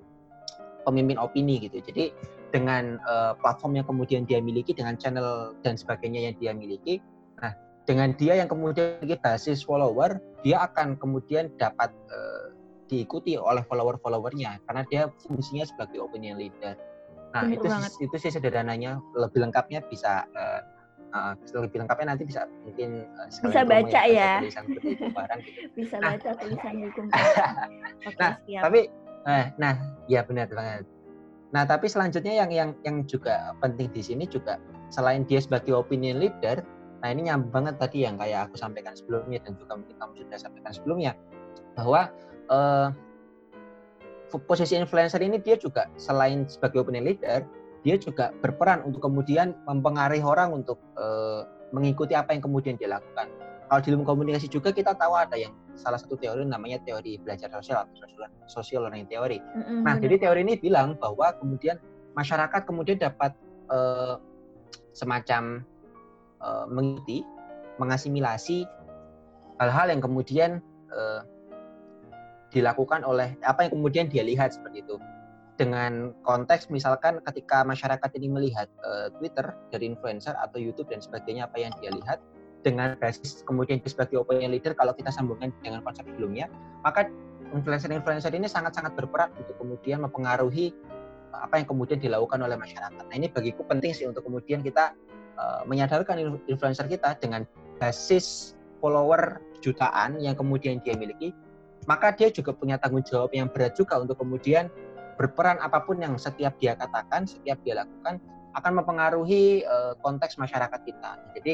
pemimpin 0.85 1.17
opini 1.17 1.57
gitu. 1.65 1.81
Jadi 1.81 2.13
dengan 2.53 3.01
uh, 3.09 3.33
platform 3.41 3.81
yang 3.81 3.87
kemudian 3.89 4.23
dia 4.29 4.39
miliki, 4.39 4.77
dengan 4.77 4.95
channel 5.01 5.57
dan 5.65 5.75
sebagainya 5.75 6.31
yang 6.31 6.35
dia 6.39 6.53
miliki, 6.53 7.01
nah 7.41 7.57
dengan 7.89 8.15
dia 8.15 8.39
yang 8.39 8.47
kemudian 8.47 9.01
memiliki 9.01 9.19
basis 9.19 9.65
follower, 9.65 10.21
dia 10.45 10.63
akan 10.63 11.01
kemudian 11.01 11.51
dapat 11.59 11.91
uh, 12.13 12.56
diikuti 12.87 13.35
oleh 13.39 13.63
follower-followernya 13.67 14.63
karena 14.67 14.83
dia 14.89 15.03
fungsinya 15.27 15.67
sebagai 15.67 16.03
opinion 16.03 16.39
leader. 16.39 16.79
Nah 17.35 17.45
Benar 17.47 17.55
itu 17.59 17.67
banget. 17.67 17.93
itu 18.01 18.17
sih 18.23 18.31
sederhananya, 18.33 19.03
lebih 19.19 19.43
lengkapnya 19.43 19.83
bisa 19.91 20.25
uh, 20.33 20.63
uh, 21.17 21.33
lebih 21.63 21.79
lengkapnya 21.85 22.17
nanti 22.17 22.25
bisa 22.27 22.49
mungkin 22.65 23.05
uh, 23.17 23.29
bisa 23.29 23.63
baca 23.65 24.01
ya, 24.07 24.43
ya. 24.43 24.63
Gitu. 24.65 24.81
bisa 25.79 25.97
nah. 26.01 26.17
baca 26.17 26.31
tulisan 26.41 26.75
hukum 26.83 27.07
okay, 27.13 28.15
nah 28.19 28.33
siap. 28.45 28.63
tapi 28.69 28.81
nah, 29.25 29.45
nah 29.57 29.75
ya 30.11 30.21
benar 30.27 30.49
banget 30.51 30.85
nah 31.55 31.63
tapi 31.63 31.87
selanjutnya 31.87 32.35
yang 32.35 32.51
yang 32.51 32.71
yang 32.83 32.97
juga 33.07 33.55
penting 33.63 33.89
di 33.95 34.03
sini 34.03 34.27
juga 34.27 34.59
selain 34.91 35.23
dia 35.25 35.39
sebagai 35.39 35.73
opinion 35.73 36.19
leader 36.19 36.61
nah 37.05 37.09
ini 37.13 37.31
nyambung 37.31 37.53
banget 37.53 37.75
tadi 37.79 38.03
yang 38.03 38.19
kayak 38.19 38.51
aku 38.51 38.59
sampaikan 38.59 38.97
sebelumnya 38.97 39.39
dan 39.45 39.55
juga 39.61 39.79
mungkin 39.79 39.97
kamu 40.01 40.13
sudah 40.27 40.39
sampaikan 40.41 40.73
sebelumnya 40.75 41.13
bahwa 41.77 42.09
uh, 42.53 42.89
posisi 44.45 44.77
influencer 44.77 45.23
ini 45.23 45.41
dia 45.41 45.57
juga 45.57 45.89
selain 45.97 46.45
sebagai 46.51 46.85
opinion 46.85 47.09
leader 47.09 47.47
dia 47.87 47.95
juga 47.95 48.35
berperan 48.43 48.83
untuk 48.83 49.07
kemudian 49.07 49.55
mempengaruhi 49.71 50.19
orang 50.19 50.51
untuk 50.51 50.83
uh, 50.99 51.47
mengikuti 51.71 52.19
apa 52.19 52.35
yang 52.35 52.43
kemudian 52.43 52.75
dia 52.75 52.99
lakukan. 52.99 53.31
Kalau 53.71 53.81
di 53.83 53.89
ilmu 53.95 54.03
komunikasi 54.03 54.51
juga 54.51 54.75
kita 54.75 54.99
tahu 54.99 55.15
ada 55.15 55.39
yang 55.39 55.55
salah 55.79 55.95
satu 55.99 56.19
teori 56.19 56.43
namanya 56.43 56.83
teori 56.83 57.19
belajar 57.23 57.47
sosial 57.51 57.87
atau 57.87 57.95
social, 57.95 58.27
social 58.51 58.81
learning 58.87 59.07
theory. 59.07 59.39
Mm-hmm. 59.39 59.87
Nah, 59.87 59.95
jadi 60.03 60.19
teori 60.19 60.43
ini 60.43 60.55
bilang 60.59 60.99
bahwa 60.99 61.31
kemudian 61.39 61.79
masyarakat 62.19 62.63
kemudian 62.67 62.99
dapat 62.99 63.39
uh, 63.71 64.19
semacam 64.91 65.63
uh, 66.43 66.67
mengikuti, 66.67 67.23
mengasimilasi 67.79 68.67
hal-hal 69.63 69.95
yang 69.95 70.03
kemudian 70.03 70.51
uh, 70.91 71.23
dilakukan 72.55 73.03
oleh 73.03 73.35
apa 73.43 73.67
yang 73.67 73.73
kemudian 73.75 74.07
dia 74.07 74.23
lihat 74.23 74.55
seperti 74.55 74.87
itu 74.87 74.97
dengan 75.57 76.13
konteks 76.23 76.69
misalkan 76.69 77.19
ketika 77.25 77.65
masyarakat 77.65 78.11
ini 78.21 78.29
melihat 78.29 78.69
uh, 78.85 79.09
Twitter 79.17 79.57
dari 79.73 79.89
influencer 79.89 80.37
atau 80.37 80.61
YouTube 80.61 80.93
dan 80.93 81.01
sebagainya 81.01 81.49
apa 81.49 81.57
yang 81.57 81.73
dia 81.81 81.91
lihat 81.91 82.21
dengan 82.61 82.95
basis 83.01 83.41
kemudian 83.49 83.81
dia 83.81 83.91
sebagai 83.91 84.21
opinion 84.21 84.53
leader 84.53 84.77
kalau 84.77 84.93
kita 84.93 85.09
sambungkan 85.09 85.51
dengan 85.65 85.81
konsep 85.81 86.05
sebelumnya 86.05 86.53
maka 86.85 87.09
influencer-influencer 87.57 88.35
ini 88.37 88.51
sangat-sangat 88.51 88.93
berperan 88.95 89.33
untuk 89.39 89.57
kemudian 89.57 90.05
mempengaruhi 90.05 90.77
uh, 91.33 91.49
apa 91.49 91.63
yang 91.63 91.67
kemudian 91.69 91.99
dilakukan 91.99 92.43
oleh 92.45 92.55
masyarakat. 92.59 93.03
Nah 93.07 93.15
ini 93.17 93.33
bagiku 93.33 93.65
penting 93.65 93.97
sih 93.97 94.05
untuk 94.05 94.29
kemudian 94.29 94.61
kita 94.61 94.93
uh, 95.41 95.63
menyadarkan 95.65 96.37
influencer 96.51 96.85
kita 96.91 97.17
dengan 97.17 97.49
basis 97.81 98.57
follower 98.83 99.41
jutaan 99.65 100.21
yang 100.21 100.37
kemudian 100.37 100.83
dia 100.85 100.95
miliki, 100.99 101.33
maka 101.87 102.13
dia 102.13 102.29
juga 102.35 102.51
punya 102.53 102.77
tanggung 102.77 103.03
jawab 103.07 103.31
yang 103.33 103.47
berat 103.51 103.79
juga 103.79 104.03
untuk 104.03 104.19
kemudian 104.19 104.71
berperan 105.17 105.57
apa 105.65 105.81
pun 105.83 105.97
yang 106.03 106.19
setiap 106.21 106.59
dia 106.61 106.77
katakan, 106.77 107.25
setiap 107.25 107.57
dia 107.65 107.83
lakukan 107.83 108.21
akan 108.59 108.73
mempengaruhi 108.83 109.65
uh, 109.65 109.97
konteks 110.05 110.37
masyarakat 110.37 110.81
kita. 110.85 111.11
Jadi 111.39 111.53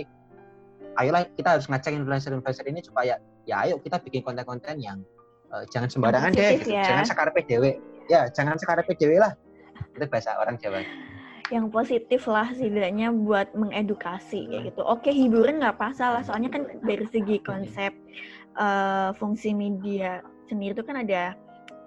ayolah 0.98 1.24
kita 1.34 1.58
harus 1.58 1.66
ngecek 1.70 1.94
influencer-influencer 1.94 2.66
ini 2.66 2.80
supaya 2.82 3.22
ya 3.46 3.64
ayo 3.66 3.78
kita 3.78 4.02
bikin 4.02 4.26
konten-konten 4.26 4.82
yang 4.82 4.98
uh, 5.54 5.62
jangan 5.70 5.90
sembarangan 5.90 6.34
deh, 6.34 6.58
ya. 6.66 6.82
jangan 6.82 7.04
sekarang 7.06 7.34
dewe. 7.46 7.72
Ya, 8.10 8.26
jangan 8.32 8.58
sekarang 8.58 8.82
dewe 8.98 9.16
lah. 9.22 9.32
Itu 9.94 10.06
bahasa 10.10 10.34
orang 10.38 10.58
Jawa. 10.58 10.82
Yang 11.52 11.66
positif 11.68 12.22
lah 12.26 12.48
setidaknya 12.48 13.12
buat 13.12 13.52
mengedukasi 13.52 14.48
kayak 14.48 14.72
gitu. 14.72 14.82
Oke, 14.88 15.12
hiburan 15.12 15.60
nggak 15.60 15.76
masalah, 15.76 16.24
soalnya 16.24 16.48
kan 16.48 16.64
dari 16.80 17.04
segi 17.12 17.36
konsep 17.44 17.92
uh, 18.56 19.10
fungsi 19.16 19.52
media 19.56 20.20
sendiri 20.48 20.76
itu 20.76 20.84
kan 20.84 21.00
ada 21.00 21.36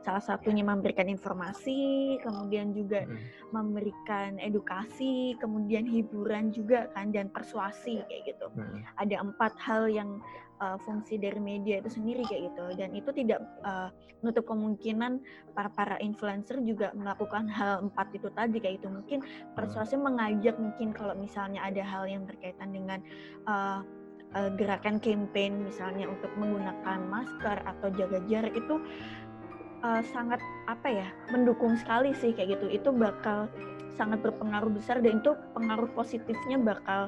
salah 0.05 0.21
satunya 0.21 0.61
memberikan 0.61 1.09
informasi, 1.09 2.15
kemudian 2.21 2.77
juga 2.77 3.09
hmm. 3.09 3.49
memberikan 3.49 4.37
edukasi, 4.37 5.33
kemudian 5.41 5.81
hiburan 5.81 6.53
juga 6.53 6.93
kan 6.93 7.09
dan 7.09 7.33
persuasi 7.33 8.05
kayak 8.05 8.23
gitu. 8.29 8.47
Hmm. 8.53 8.85
Ada 9.01 9.25
empat 9.25 9.57
hal 9.57 9.89
yang 9.89 10.21
uh, 10.61 10.77
fungsi 10.85 11.17
dari 11.17 11.41
media 11.41 11.81
itu 11.81 11.89
sendiri 11.89 12.21
kayak 12.29 12.53
gitu 12.53 12.65
dan 12.77 12.89
itu 12.93 13.09
tidak 13.17 13.41
uh, 13.65 13.89
menutup 14.21 14.45
kemungkinan 14.45 15.19
para 15.57 15.73
para 15.73 15.97
influencer 15.99 16.61
juga 16.63 16.93
melakukan 16.93 17.49
hal 17.49 17.89
empat 17.89 18.13
itu 18.15 18.29
tadi 18.37 18.61
kayak 18.61 18.85
itu 18.85 18.87
mungkin 18.87 19.19
persuasi 19.57 19.97
hmm. 19.97 20.05
mengajak 20.05 20.55
mungkin 20.61 20.93
kalau 20.93 21.17
misalnya 21.17 21.65
ada 21.65 21.81
hal 21.81 22.05
yang 22.05 22.23
berkaitan 22.29 22.71
dengan 22.71 22.99
uh, 23.49 23.81
gerakan 24.35 24.99
campaign 24.99 25.63
misalnya 25.63 26.11
untuk 26.11 26.27
menggunakan 26.35 26.99
masker 27.07 27.57
atau 27.63 27.87
jaga 27.95 28.19
jarak 28.27 28.51
itu 28.51 28.83
uh, 29.79 30.03
sangat 30.11 30.43
apa 30.67 30.87
ya 30.91 31.07
mendukung 31.31 31.79
sekali 31.79 32.11
sih 32.17 32.35
kayak 32.35 32.59
gitu. 32.59 32.67
Itu 32.67 32.89
bakal 32.91 33.47
sangat 33.95 34.19
berpengaruh 34.19 34.75
besar 34.75 34.99
dan 34.99 35.23
itu 35.23 35.31
pengaruh 35.55 35.87
positifnya 35.95 36.59
bakal 36.59 37.07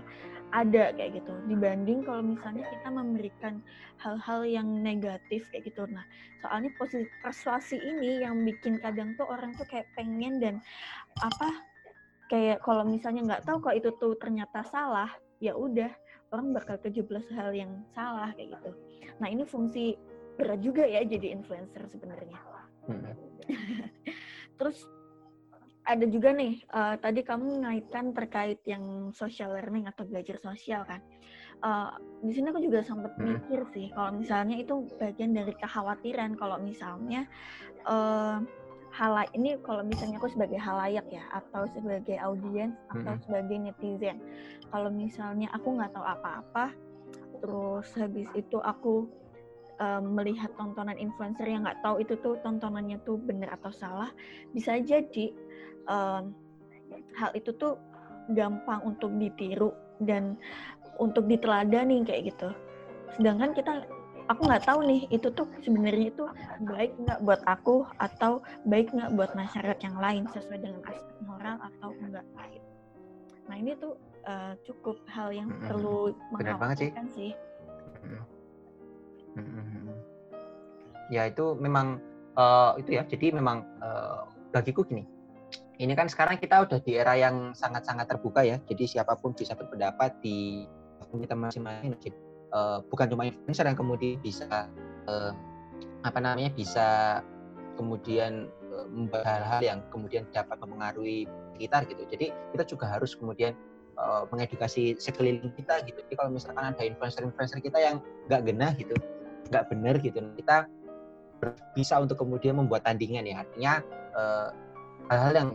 ada 0.56 0.96
kayak 0.96 1.20
gitu. 1.20 1.34
Dibanding 1.52 2.08
kalau 2.08 2.24
misalnya 2.24 2.64
kita 2.72 2.88
memberikan 2.88 3.60
hal-hal 4.00 4.48
yang 4.48 4.68
negatif 4.80 5.44
kayak 5.52 5.68
gitu. 5.68 5.84
Nah 5.92 6.08
soalnya 6.40 6.72
posisi 6.80 7.12
persuasi 7.20 7.76
ini 7.76 8.24
yang 8.24 8.40
bikin 8.48 8.80
kadang 8.80 9.20
tuh 9.20 9.28
orang 9.28 9.52
tuh 9.60 9.68
kayak 9.68 9.92
pengen 10.00 10.40
dan 10.40 10.56
apa 11.20 11.50
kayak 12.32 12.64
kalau 12.64 12.88
misalnya 12.88 13.36
nggak 13.36 13.44
tahu 13.44 13.60
kok 13.60 13.76
itu 13.76 13.92
tuh 14.00 14.16
ternyata 14.16 14.64
salah 14.68 15.12
ya 15.44 15.56
udah 15.56 15.92
orang 16.34 16.56
bakal 16.56 16.76
kejeblos 16.82 17.26
hal 17.34 17.52
yang 17.56 17.84
salah 17.96 18.34
kayak 18.36 18.58
gitu 18.60 18.72
nah 19.18 19.28
ini 19.28 19.44
fungsi 19.48 19.98
berat 20.38 20.62
juga 20.62 20.86
ya 20.86 21.02
jadi 21.02 21.34
influencer 21.34 21.90
sebenarnya 21.90 22.38
Hmm. 22.88 23.04
Terus 24.60 24.88
ada 25.88 26.04
juga 26.08 26.36
nih, 26.36 26.64
uh, 26.72 27.00
tadi 27.00 27.24
kamu 27.24 27.64
mengaitkan 27.64 28.12
terkait 28.12 28.60
yang 28.68 29.16
social 29.16 29.56
learning 29.56 29.88
atau 29.88 30.04
belajar 30.04 30.36
sosial 30.40 30.84
kan. 30.84 31.00
Uh, 31.64 31.96
di 32.22 32.38
sini 32.38 32.52
aku 32.52 32.60
juga 32.60 32.84
sempat 32.84 33.16
hmm. 33.18 33.24
mikir 33.24 33.62
sih, 33.72 33.88
kalau 33.96 34.20
misalnya 34.20 34.60
itu 34.60 34.88
bagian 35.00 35.32
dari 35.32 35.56
kekhawatiran 35.56 36.36
kalau 36.36 36.60
misalnya 36.60 37.26
uh, 37.88 38.44
hal 38.98 39.14
ini 39.38 39.62
kalau 39.62 39.86
misalnya 39.86 40.18
aku 40.18 40.34
sebagai 40.34 40.58
halayak 40.58 41.06
ya 41.14 41.22
atau 41.30 41.70
sebagai 41.70 42.18
audiens 42.18 42.74
atau 42.90 43.14
hmm. 43.14 43.22
sebagai 43.30 43.58
netizen 43.62 44.18
kalau 44.74 44.90
misalnya 44.90 45.48
aku 45.54 45.78
nggak 45.78 45.94
tahu 45.94 46.02
apa-apa 46.02 46.74
terus 47.38 47.88
habis 47.94 48.26
itu 48.34 48.58
aku 48.66 49.06
um, 49.82 50.18
melihat 50.18 50.50
tontonan 50.58 50.98
influencer 50.98 51.46
yang 51.46 51.66
nggak 51.66 51.80
tahu 51.86 52.02
itu 52.02 52.18
tuh 52.20 52.38
tontonannya 52.42 52.98
tuh 53.06 53.18
benar 53.18 53.54
atau 53.58 53.72
salah, 53.74 54.10
bisa 54.54 54.78
jadi 54.82 55.34
um, 55.90 56.34
hal 57.18 57.32
itu 57.38 57.54
tuh 57.56 57.78
gampang 58.34 58.84
untuk 58.84 59.14
ditiru 59.16 59.72
dan 60.04 60.36
untuk 61.00 61.26
diteladani 61.30 62.04
kayak 62.04 62.34
gitu. 62.34 62.50
Sedangkan 63.16 63.56
kita 63.56 63.88
aku 64.28 64.42
nggak 64.48 64.66
tahu 64.68 64.80
nih 64.84 65.02
itu 65.12 65.28
tuh 65.32 65.48
sebenarnya 65.64 66.12
itu 66.12 66.24
baik 66.68 66.92
nggak 67.00 67.20
buat 67.24 67.42
aku 67.48 67.88
atau 68.00 68.44
baik 68.68 68.92
nggak 68.92 69.16
buat 69.16 69.32
masyarakat 69.34 69.80
yang 69.84 69.98
lain 69.98 70.24
sesuai 70.36 70.60
dengan 70.60 70.82
aspek 70.88 71.18
moral 71.24 71.58
atau 71.64 71.96
enggak 72.04 72.28
Nah 73.48 73.56
ini 73.56 73.72
tuh 73.80 73.96
uh, 74.28 74.54
cukup 74.68 75.00
hal 75.08 75.32
yang 75.32 75.50
perlu 75.64 76.12
mengkhawatirkan 76.36 77.08
sih. 77.16 77.32
sih. 77.32 77.32
Ya 81.08 81.32
itu 81.32 81.56
memang 81.56 82.04
uh, 82.36 82.76
itu 82.76 83.00
ya. 83.00 83.08
Jadi 83.08 83.32
memang 83.32 83.64
uh, 83.80 84.28
bagiku 84.52 84.84
gini. 84.84 85.08
Ini 85.78 85.94
kan 85.94 86.12
sekarang 86.12 86.42
kita 86.42 86.68
udah 86.68 86.80
di 86.82 86.98
era 86.98 87.16
yang 87.16 87.56
sangat-sangat 87.56 88.10
terbuka 88.10 88.44
ya. 88.44 88.60
Jadi 88.68 88.98
siapa 88.98 89.16
pun 89.16 89.32
bisa 89.32 89.56
berpendapat 89.56 90.20
di 90.20 90.68
kita 91.08 91.38
masing-masing. 91.40 91.96
Uh, 92.48 92.80
bukan 92.88 93.12
cuma 93.12 93.28
influencer 93.28 93.68
yang 93.68 93.76
kemudian 93.76 94.16
bisa 94.24 94.72
uh, 95.12 95.32
apa 96.08 96.20
namanya 96.24 96.48
bisa 96.56 97.20
kemudian 97.76 98.48
uh, 98.72 98.88
membuat 98.88 99.28
hal-hal 99.28 99.60
yang 99.60 99.80
kemudian 99.92 100.24
dapat 100.32 100.56
mempengaruhi 100.64 101.28
sekitar 101.60 101.84
gitu. 101.92 102.04
Jadi 102.08 102.26
kita 102.56 102.64
juga 102.64 102.86
harus 102.88 103.20
kemudian 103.20 103.52
uh, 104.00 104.24
mengedukasi 104.32 104.96
sekeliling 104.96 105.52
kita 105.60 105.84
gitu. 105.84 106.00
Jadi 106.08 106.16
kalau 106.16 106.32
misalkan 106.32 106.72
ada 106.72 106.84
influencer-influencer 106.88 107.60
kita 107.60 107.80
yang 107.84 108.00
nggak 108.32 108.42
genah 108.48 108.72
gitu, 108.80 108.96
nggak 109.52 109.66
benar 109.72 109.96
gitu 110.00 110.20
kita 110.40 110.68
bisa 111.78 112.02
untuk 112.02 112.18
kemudian 112.18 112.58
membuat 112.58 112.86
tandingan 112.86 113.26
ya 113.26 113.46
artinya 113.46 113.74
eh, 114.18 114.48
hal-hal 115.14 115.34
yang 115.34 115.50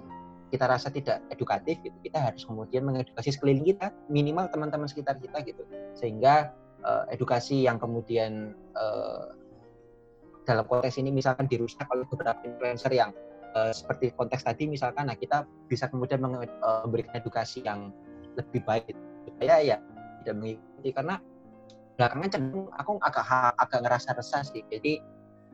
kita 0.52 0.68
rasa 0.68 0.92
tidak 0.92 1.24
edukatif 1.32 1.80
gitu 1.80 1.96
kita 2.04 2.18
harus 2.20 2.44
kemudian 2.44 2.84
mengedukasi 2.84 3.32
sekeliling 3.32 3.64
kita 3.64 3.90
minimal 4.12 4.46
teman-teman 4.52 4.86
sekitar 4.86 5.16
kita 5.18 5.40
gitu 5.42 5.64
sehingga 5.96 6.52
uh, 6.82 7.04
edukasi 7.10 7.64
yang 7.66 7.78
kemudian 7.78 8.54
uh, 8.74 9.32
dalam 10.42 10.66
konteks 10.66 10.98
ini 10.98 11.14
misalkan 11.14 11.46
dirusak 11.46 11.86
oleh 11.94 12.06
beberapa 12.10 12.42
influencer 12.42 12.90
yang 12.90 13.14
uh, 13.54 13.70
seperti 13.70 14.10
konteks 14.14 14.42
tadi 14.42 14.66
misalkan 14.66 15.06
nah 15.06 15.16
kita 15.16 15.46
bisa 15.70 15.86
kemudian 15.86 16.18
memberikan 16.22 17.14
edukasi 17.18 17.62
yang 17.62 17.94
lebih 18.34 18.62
baik. 18.66 18.94
Supaya 19.28 19.62
ya 19.62 19.76
tidak 20.22 20.34
mengikuti 20.38 20.90
karena 20.90 21.14
belakangan 21.94 22.30
cenderung 22.32 22.66
aku 22.74 22.98
agak 23.02 23.24
agak 23.58 23.80
ngerasa 23.86 24.08
resah 24.18 24.42
sih. 24.42 24.64
Jadi 24.66 24.98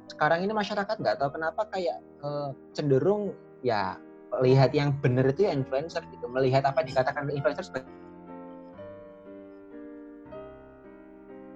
sekarang 0.09 0.41
ini 0.41 0.53
masyarakat 0.57 0.97
nggak 0.97 1.17
tahu 1.21 1.31
kenapa 1.37 1.69
kayak 1.69 2.01
uh, 2.25 2.57
cenderung 2.73 3.37
ya 3.61 4.01
lihat 4.45 4.73
yang 4.77 4.97
benar 5.01 5.29
itu 5.29 5.49
ya 5.49 5.53
influencer 5.53 6.01
gitu. 6.09 6.25
Melihat 6.33 6.65
apa 6.65 6.81
dikatakan 6.81 7.29
influencer 7.29 7.65
sebagai 7.65 7.89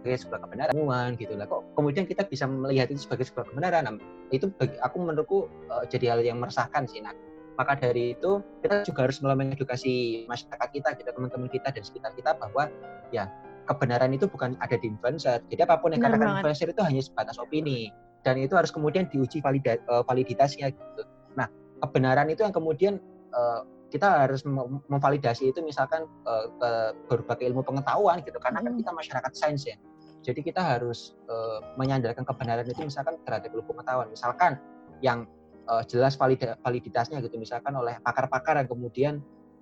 sebuah 0.03 0.41
kebenaran 0.47 1.15
gitu 1.17 1.35
lah. 1.39 1.47
Kok 1.47 1.79
kemudian 1.79 2.05
kita 2.05 2.27
bisa 2.27 2.45
melihat 2.51 2.91
itu 2.91 3.07
sebagai 3.07 3.27
sebuah 3.31 3.51
kebenaran? 3.51 3.87
Nah, 3.87 3.95
itu 4.35 4.51
bagi 4.59 4.77
aku 4.83 4.97
menurutku 4.99 5.39
uh, 5.71 5.85
jadi 5.87 6.17
hal 6.17 6.21
yang 6.25 6.41
meresahkan 6.41 6.89
sih 6.89 7.05
nah 7.05 7.13
maka 7.57 7.77
dari 7.77 8.17
itu 8.17 8.41
kita 8.65 8.89
juga 8.89 9.09
harus 9.09 9.21
mulai 9.21 9.37
mengedukasi 9.37 10.25
masyarakat 10.25 10.69
kita 10.73 10.89
gitu 10.97 11.11
teman-teman 11.13 11.49
kita 11.53 11.69
dan 11.69 11.83
sekitar 11.85 12.13
kita 12.17 12.33
bahwa 12.41 12.73
ya 13.13 13.29
kebenaran 13.69 14.11
itu 14.17 14.27
bukan 14.27 14.59
ada 14.59 14.75
di 14.75 14.91
influencer. 14.91 15.39
Jadi 15.47 15.61
apa 15.63 15.79
pun 15.79 15.95
yang 15.95 16.03
katakan 16.03 16.41
influencer 16.41 16.73
itu 16.73 16.83
hanya 16.83 17.03
sebatas 17.05 17.37
opini. 17.39 17.93
Dan 18.23 18.39
itu 18.39 18.55
harus 18.55 18.71
kemudian 18.71 19.11
diuji 19.11 19.43
valida, 19.43 19.79
uh, 19.91 20.03
validitasnya 20.07 20.71
gitu. 20.71 21.03
Nah 21.35 21.51
kebenaran 21.83 22.31
itu 22.31 22.47
yang 22.47 22.55
kemudian 22.55 23.03
uh, 23.35 23.67
kita 23.93 24.25
harus 24.25 24.43
memvalidasi 24.89 25.53
itu 25.53 25.61
misalkan 25.61 26.09
uh, 26.25 26.49
ke 26.57 26.71
berbagai 27.13 27.53
ilmu 27.53 27.61
pengetahuan 27.67 28.25
gitu. 28.25 28.39
Karena 28.41 28.65
kan 28.65 28.73
kita 28.79 28.91
masyarakat 28.95 29.33
sains 29.37 29.69
ya 29.69 29.77
jadi 30.23 30.41
kita 30.41 30.63
harus 30.63 31.19
uh, 31.27 31.61
menyandarkan 31.77 32.23
kebenaran 32.23 32.65
itu 32.65 32.81
misalkan 32.83 33.19
terhadap 33.27 33.51
ilmu 33.53 33.67
pengetahuan 33.75 34.09
misalkan 34.09 34.57
yang 35.03 35.27
uh, 35.67 35.83
jelas 35.85 36.15
valid 36.15 36.41
validitasnya 36.63 37.19
gitu 37.21 37.37
misalkan 37.37 37.75
oleh 37.75 37.99
pakar-pakar 38.07 38.63
yang 38.63 38.69
kemudian 38.71 39.15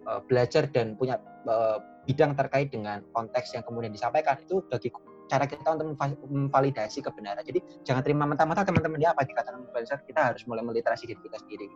uh, 0.05 0.21
belajar 0.25 0.69
dan 0.69 0.95
punya 0.95 1.19
uh, 1.49 1.81
bidang 2.05 2.33
terkait 2.37 2.73
dengan 2.73 3.05
konteks 3.13 3.57
yang 3.57 3.65
kemudian 3.65 3.93
disampaikan 3.93 4.41
itu 4.41 4.65
bagi 4.69 4.89
cara 5.31 5.47
kita 5.47 5.79
untuk 5.79 5.95
memvalidasi 6.27 7.07
kebenaran. 7.07 7.47
Jadi 7.47 7.63
jangan 7.87 8.03
terima 8.03 8.27
mentah-mentah 8.27 8.67
teman-teman 8.67 8.99
ya 8.99 9.15
apa 9.15 9.23
dikatakan 9.23 9.63
influencer, 9.63 10.03
kita 10.03 10.35
harus 10.35 10.43
mulai 10.51 10.67
meliterasi 10.67 11.07
diri 11.07 11.23
kita 11.23 11.39
sendiri. 11.39 11.71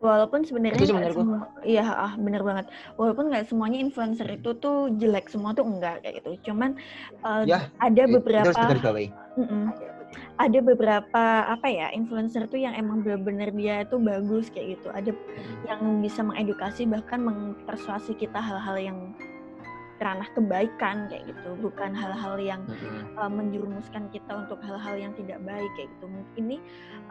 Walaupun 0.00 0.48
sebenarnya 0.48 0.80
iya 1.60 1.84
ah 1.84 2.12
bener 2.16 2.40
banget. 2.40 2.72
Walaupun 2.96 3.28
nggak 3.28 3.52
semuanya 3.52 3.78
influencer 3.84 4.24
itu 4.32 4.56
tuh 4.56 4.88
jelek 4.96 5.28
semua 5.28 5.52
tuh 5.52 5.68
enggak 5.68 6.00
kayak 6.00 6.24
gitu. 6.24 6.50
Cuman 6.50 6.80
uh, 7.20 7.44
ya, 7.44 7.68
ada 7.84 8.08
beberapa 8.08 8.48
mm 8.48 9.44
-mm, 9.44 9.64
ada 10.40 10.58
beberapa 10.64 11.24
apa 11.52 11.68
ya 11.68 11.92
influencer 11.92 12.48
tuh 12.48 12.56
yang 12.56 12.72
emang 12.72 13.04
bener-bener 13.04 13.52
dia 13.52 13.84
itu 13.84 14.00
bagus 14.00 14.48
kayak 14.48 14.80
gitu. 14.80 14.88
Ada 14.88 15.12
yang 15.68 16.00
bisa 16.00 16.24
mengedukasi 16.24 16.88
bahkan 16.88 17.20
mempersuasi 17.20 18.16
kita 18.16 18.40
hal-hal 18.40 18.76
yang 18.80 18.98
ranah 20.00 20.28
kebaikan 20.32 21.06
kayak 21.12 21.28
gitu. 21.28 21.50
Bukan 21.60 21.92
hal-hal 21.92 22.40
yang 22.40 22.62
uh, 23.20 23.28
menjerumuskan 23.28 24.08
kita 24.08 24.48
untuk 24.48 24.58
hal-hal 24.64 24.96
yang 24.96 25.12
tidak 25.14 25.38
baik 25.44 25.68
kayak 25.76 25.88
gitu. 25.92 26.06
Mungkin 26.08 26.42
ini 26.48 26.58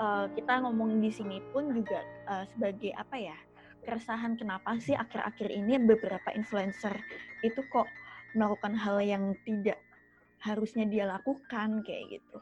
uh, 0.01 0.25
kita 0.33 0.65
ngomong 0.65 0.97
di 0.97 1.13
sini 1.13 1.39
pun 1.53 1.69
juga 1.71 2.01
uh, 2.25 2.43
sebagai 2.49 2.91
apa 2.97 3.15
ya 3.15 3.37
keresahan 3.85 4.35
kenapa 4.35 4.75
sih 4.81 4.97
akhir-akhir 4.97 5.47
ini 5.49 5.79
beberapa 5.79 6.29
influencer 6.35 6.93
itu 7.41 7.63
kok 7.71 7.87
melakukan 8.35 8.75
hal 8.75 8.99
yang 9.01 9.33
tidak 9.47 9.79
harusnya 10.39 10.87
dia 10.87 11.05
lakukan 11.07 11.83
kayak 11.83 12.19
gitu. 12.19 12.37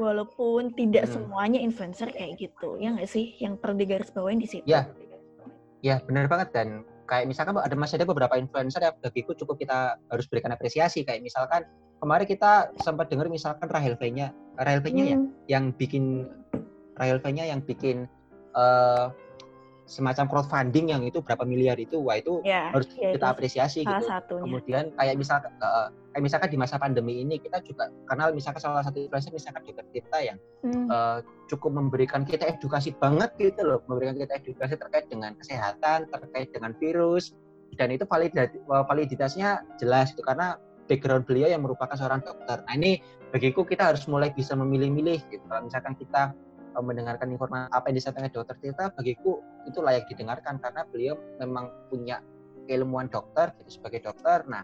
Walaupun 0.00 0.72
tidak 0.74 1.10
hmm. 1.10 1.12
semuanya 1.12 1.60
influencer 1.60 2.08
kayak 2.14 2.40
gitu 2.40 2.78
ya 2.80 2.94
nggak 2.94 3.10
sih? 3.10 3.36
Yang 3.36 3.60
perlu 3.60 3.74
digarisbawahi 3.78 4.36
di 4.40 4.48
situ. 4.48 4.66
Ya. 4.66 4.88
Ya 5.80 5.96
benar 6.04 6.28
banget. 6.28 6.52
Dan 6.52 6.68
kayak 7.10 7.26
misalkan 7.26 7.58
ada 7.58 7.74
masih 7.74 7.98
ada 7.98 8.06
beberapa 8.06 8.38
influencer 8.38 8.86
yang 8.86 8.94
bagiku 9.02 9.34
cukup 9.34 9.58
kita 9.58 9.98
harus 10.06 10.30
berikan 10.30 10.54
apresiasi. 10.54 11.02
Kayak 11.02 11.26
misalkan 11.26 11.66
kemarin 11.98 12.26
kita 12.30 12.70
sempat 12.78 13.10
dengar 13.10 13.26
misalkan 13.26 13.66
Rahel 13.66 13.98
V-nya 13.98 14.30
Rahel 14.62 14.80
V-nya 14.80 15.04
ya, 15.10 15.18
hmm. 15.18 15.26
ya 15.50 15.58
yang 15.58 15.64
bikin 15.74 16.30
Rahel 16.94 17.18
V-nya 17.18 17.50
yang 17.50 17.60
bikin 17.66 18.06
uh, 18.54 19.10
semacam 19.90 20.30
crowdfunding 20.30 20.94
yang 20.94 21.02
itu 21.02 21.18
berapa 21.18 21.42
miliar 21.42 21.74
itu 21.82 21.98
wah 21.98 22.14
itu 22.14 22.38
ya, 22.46 22.70
harus 22.70 22.86
ya, 22.94 23.10
kita 23.10 23.26
apresiasi 23.26 23.82
gitu 23.82 24.06
satunya. 24.06 24.42
kemudian 24.46 24.84
kayak 24.94 25.18
misalkan 25.18 25.50
uh, 25.58 25.90
kayak 26.14 26.30
misalkan 26.30 26.48
di 26.54 26.58
masa 26.62 26.78
pandemi 26.78 27.26
ini 27.26 27.42
kita 27.42 27.58
juga 27.66 27.90
karena 28.06 28.30
misalkan 28.30 28.62
salah 28.62 28.86
satu 28.86 29.02
influencer 29.02 29.34
misalkan 29.34 29.66
dokter 29.66 29.86
kita 29.90 30.18
yang 30.22 30.38
hmm. 30.62 30.86
uh, 30.86 31.18
cukup 31.50 31.74
memberikan 31.74 32.22
kita 32.22 32.46
edukasi 32.46 32.94
banget 32.94 33.34
gitu 33.42 33.66
loh 33.66 33.82
memberikan 33.90 34.14
kita 34.14 34.38
edukasi 34.38 34.78
terkait 34.78 35.10
dengan 35.10 35.34
kesehatan 35.34 36.06
terkait 36.06 36.54
dengan 36.54 36.70
virus 36.78 37.34
dan 37.74 37.90
itu 37.90 38.06
validitasnya 38.70 39.66
jelas 39.82 40.14
itu 40.14 40.22
karena 40.22 40.54
background 40.86 41.26
beliau 41.26 41.50
yang 41.50 41.66
merupakan 41.66 41.98
seorang 41.98 42.22
dokter 42.22 42.62
nah 42.62 42.74
ini 42.78 43.02
bagiku 43.34 43.66
kita 43.66 43.90
harus 43.90 44.06
mulai 44.06 44.30
bisa 44.30 44.54
memilih-milih 44.54 45.18
gitu 45.34 45.42
kalau 45.50 45.66
misalkan 45.66 45.98
kita 45.98 46.30
Eh, 46.30 46.49
mendengarkan 46.82 47.30
informasi 47.32 47.68
apa 47.72 47.84
yang 47.90 47.96
disampaikan 47.96 48.30
dokter 48.32 48.56
Tirta 48.60 48.84
bagiku 48.94 49.40
itu 49.68 49.78
layak 49.80 50.08
didengarkan 50.08 50.58
karena 50.58 50.82
beliau 50.88 51.14
memang 51.38 51.70
punya 51.88 52.20
keilmuan 52.68 53.10
dokter 53.10 53.52
gitu 53.62 53.80
sebagai 53.80 54.04
dokter 54.04 54.44
nah 54.46 54.62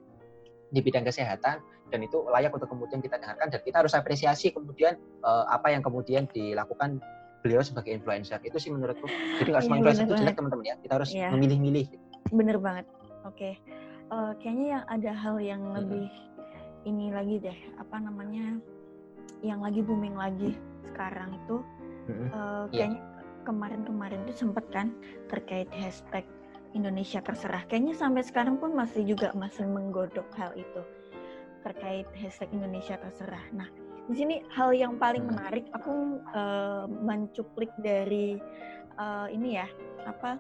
di 0.71 0.81
bidang 0.83 1.07
kesehatan 1.07 1.63
dan 1.91 2.01
itu 2.03 2.27
layak 2.27 2.51
untuk 2.51 2.67
kemudian 2.67 2.99
kita 2.99 3.19
dengarkan 3.23 3.47
dan 3.51 3.61
kita 3.63 3.77
harus 3.83 3.95
apresiasi 3.95 4.51
kemudian 4.51 4.99
uh, 5.23 5.47
apa 5.47 5.71
yang 5.71 5.83
kemudian 5.83 6.27
dilakukan 6.35 6.99
beliau 7.47 7.63
sebagai 7.63 7.95
influencer 7.95 8.43
itu 8.43 8.59
sih 8.59 8.75
menurutku 8.75 9.07
jadi 9.39 9.55
nggak 9.55 9.63
iya, 9.63 9.67
semua 9.71 9.79
influencer 9.79 10.05
itu 10.11 10.15
jelek 10.19 10.35
teman-teman 10.35 10.67
ya 10.67 10.77
kita 10.83 10.93
harus 10.99 11.11
ya. 11.15 11.31
memilih-milih 11.31 11.87
bener 12.35 12.59
banget 12.59 12.87
oke 13.23 13.39
okay. 13.39 13.55
uh, 14.11 14.31
eh, 14.31 14.43
kayaknya 14.43 14.67
yang 14.79 14.85
ada 14.91 15.13
hal 15.15 15.37
yang 15.39 15.63
hmm. 15.63 15.75
lebih 15.79 16.07
ini 16.87 17.15
lagi 17.15 17.37
deh 17.39 17.59
apa 17.79 17.97
namanya 18.03 18.59
yang 19.47 19.63
lagi 19.63 19.79
booming 19.83 20.19
lagi 20.19 20.59
sekarang 20.91 21.39
itu 21.39 21.63
Mm-hmm. 22.07 22.29
Uh, 22.33 22.65
kayaknya 22.71 23.01
kemarin-kemarin 23.47 24.21
itu 24.27 24.47
sempat 24.47 24.67
kan 24.75 24.91
terkait 25.31 25.71
hashtag 25.71 26.27
Indonesia 26.75 27.23
terserah. 27.23 27.63
Kayaknya 27.71 27.95
sampai 27.95 28.23
sekarang 28.27 28.59
pun 28.59 28.75
masih 28.75 29.07
juga 29.07 29.31
masih 29.33 29.65
menggodok 29.67 30.27
hal 30.35 30.53
itu 30.59 30.83
terkait 31.63 32.07
hashtag 32.15 32.51
Indonesia 32.55 32.95
terserah. 32.99 33.43
Nah, 33.51 33.67
di 34.07 34.15
sini 34.15 34.43
hal 34.55 34.71
yang 34.71 34.99
paling 35.03 35.27
menarik 35.27 35.67
aku 35.75 36.23
uh, 36.31 36.87
mencuplik 36.87 37.71
dari 37.83 38.39
uh, 38.99 39.27
ini 39.27 39.59
ya 39.59 39.67
apa 40.07 40.39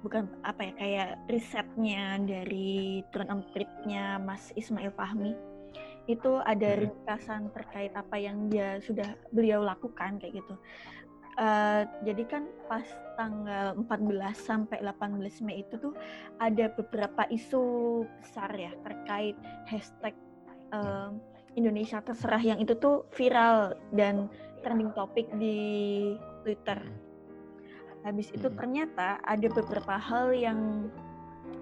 bukan 0.00 0.24
apa 0.48 0.64
ya 0.64 0.72
kayak 0.80 1.08
risetnya 1.28 2.16
dari 2.24 3.04
turun 3.12 3.28
empritnya 3.28 4.16
Mas 4.16 4.48
Ismail 4.56 4.96
Fahmi 4.96 5.51
itu 6.10 6.42
ada 6.42 6.82
ringkasan 6.82 7.50
terkait 7.54 7.94
apa 7.94 8.16
yang 8.18 8.50
dia 8.50 8.82
sudah 8.82 9.14
beliau 9.30 9.62
lakukan 9.62 10.18
kayak 10.18 10.42
gitu. 10.42 10.54
Uh, 11.40 11.88
jadi 12.04 12.28
kan 12.28 12.44
pas 12.68 12.84
tanggal 13.16 13.72
14 13.88 14.36
sampai 14.36 14.84
18 14.84 15.16
Mei 15.48 15.64
itu 15.64 15.80
tuh 15.80 15.96
ada 16.36 16.68
beberapa 16.76 17.24
isu 17.32 18.04
besar 18.20 18.52
ya 18.52 18.68
terkait 18.84 19.32
hashtag 19.64 20.12
uh, 20.76 21.08
Indonesia 21.56 22.04
terserah 22.04 22.40
yang 22.40 22.60
itu 22.60 22.76
tuh 22.76 23.08
viral 23.16 23.80
dan 23.96 24.28
trending 24.60 24.92
topik 24.92 25.24
di 25.40 25.56
Twitter. 26.44 26.80
Habis 28.02 28.28
itu 28.34 28.52
ternyata 28.52 29.16
ada 29.22 29.48
beberapa 29.48 29.94
hal 29.96 30.34
yang 30.34 30.90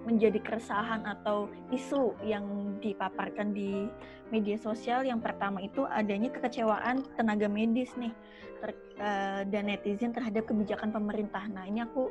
menjadi 0.05 0.41
keresahan 0.41 1.05
atau 1.05 1.45
isu 1.69 2.17
yang 2.25 2.77
dipaparkan 2.81 3.53
di 3.53 3.85
media 4.33 4.57
sosial 4.57 5.05
yang 5.05 5.21
pertama 5.21 5.61
itu 5.61 5.85
adanya 5.85 6.33
kekecewaan 6.33 7.05
tenaga 7.19 7.45
medis 7.45 7.93
nih 7.99 8.09
ter, 8.63 8.71
uh, 8.97 9.41
dan 9.45 9.69
netizen 9.69 10.15
terhadap 10.15 10.49
kebijakan 10.49 10.89
pemerintah. 10.89 11.45
Nah 11.51 11.69
ini 11.69 11.85
aku 11.85 12.09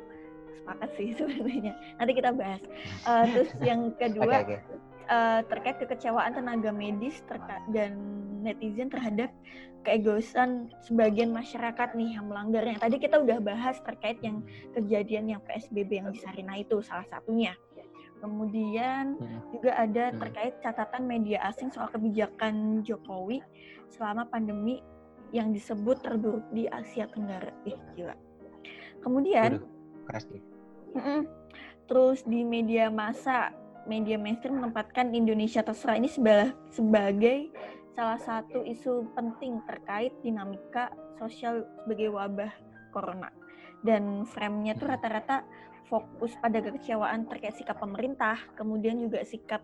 sepakat 0.61 0.89
sih 0.95 1.11
sebenarnya. 1.19 1.73
Nanti 1.99 2.11
kita 2.15 2.31
bahas. 2.31 2.61
Uh, 3.03 3.25
terus 3.27 3.51
yang 3.59 3.91
kedua 4.01 4.45
okay, 4.45 4.61
okay. 4.61 4.79
Uh, 5.11 5.43
terkait 5.51 5.75
kekecewaan 5.83 6.31
tenaga 6.31 6.71
medis 6.71 7.19
terka 7.27 7.59
dan 7.75 7.99
netizen 8.41 8.89
terhadap 8.89 9.29
keegoisan 9.81 10.69
sebagian 10.85 11.33
masyarakat 11.33 11.97
nih 11.97 12.17
yang 12.17 12.29
melanggarnya. 12.29 12.77
Tadi 12.77 12.97
kita 13.01 13.17
udah 13.17 13.41
bahas 13.41 13.81
terkait 13.81 14.21
yang 14.21 14.45
kejadian 14.77 15.37
yang 15.37 15.41
PSBB 15.45 16.01
yang 16.01 16.09
di 16.13 16.19
Sarina 16.21 16.57
itu 16.57 16.81
salah 16.85 17.05
satunya. 17.09 17.57
Kemudian 18.21 19.17
hmm. 19.17 19.57
juga 19.57 19.71
ada 19.81 20.13
hmm. 20.13 20.17
terkait 20.21 20.53
catatan 20.61 21.09
media 21.09 21.41
asing 21.49 21.73
soal 21.73 21.89
kebijakan 21.89 22.85
Jokowi 22.85 23.41
selama 23.89 24.29
pandemi 24.29 24.85
yang 25.33 25.49
disebut 25.49 26.05
terburuk 26.05 26.45
di 26.53 26.69
Asia 26.69 27.09
Tenggara. 27.09 27.49
Ih, 27.65 27.79
gila. 27.97 28.13
Kemudian 29.01 29.65
keras 30.05 30.29
Terus 31.89 32.23
di 32.23 32.45
media 32.45 32.87
massa, 32.93 33.51
media 33.89 34.15
mainstream 34.15 34.61
menempatkan 34.61 35.11
Indonesia 35.11 35.65
terserah 35.65 35.97
ini 35.97 36.07
sebagai 36.71 37.49
salah 37.91 38.19
satu 38.19 38.63
isu 38.63 39.11
penting 39.15 39.59
terkait 39.67 40.15
dinamika 40.23 40.91
sosial 41.19 41.67
sebagai 41.83 42.11
wabah 42.15 42.51
corona. 42.95 43.29
Dan 43.81 44.23
frame-nya 44.29 44.77
tuh 44.77 44.93
rata-rata 44.93 45.41
fokus 45.91 46.31
pada 46.39 46.63
kekecewaan 46.63 47.27
terkait 47.27 47.59
sikap 47.59 47.83
pemerintah, 47.83 48.39
kemudian 48.55 48.95
juga 48.95 49.27
sikap 49.27 49.59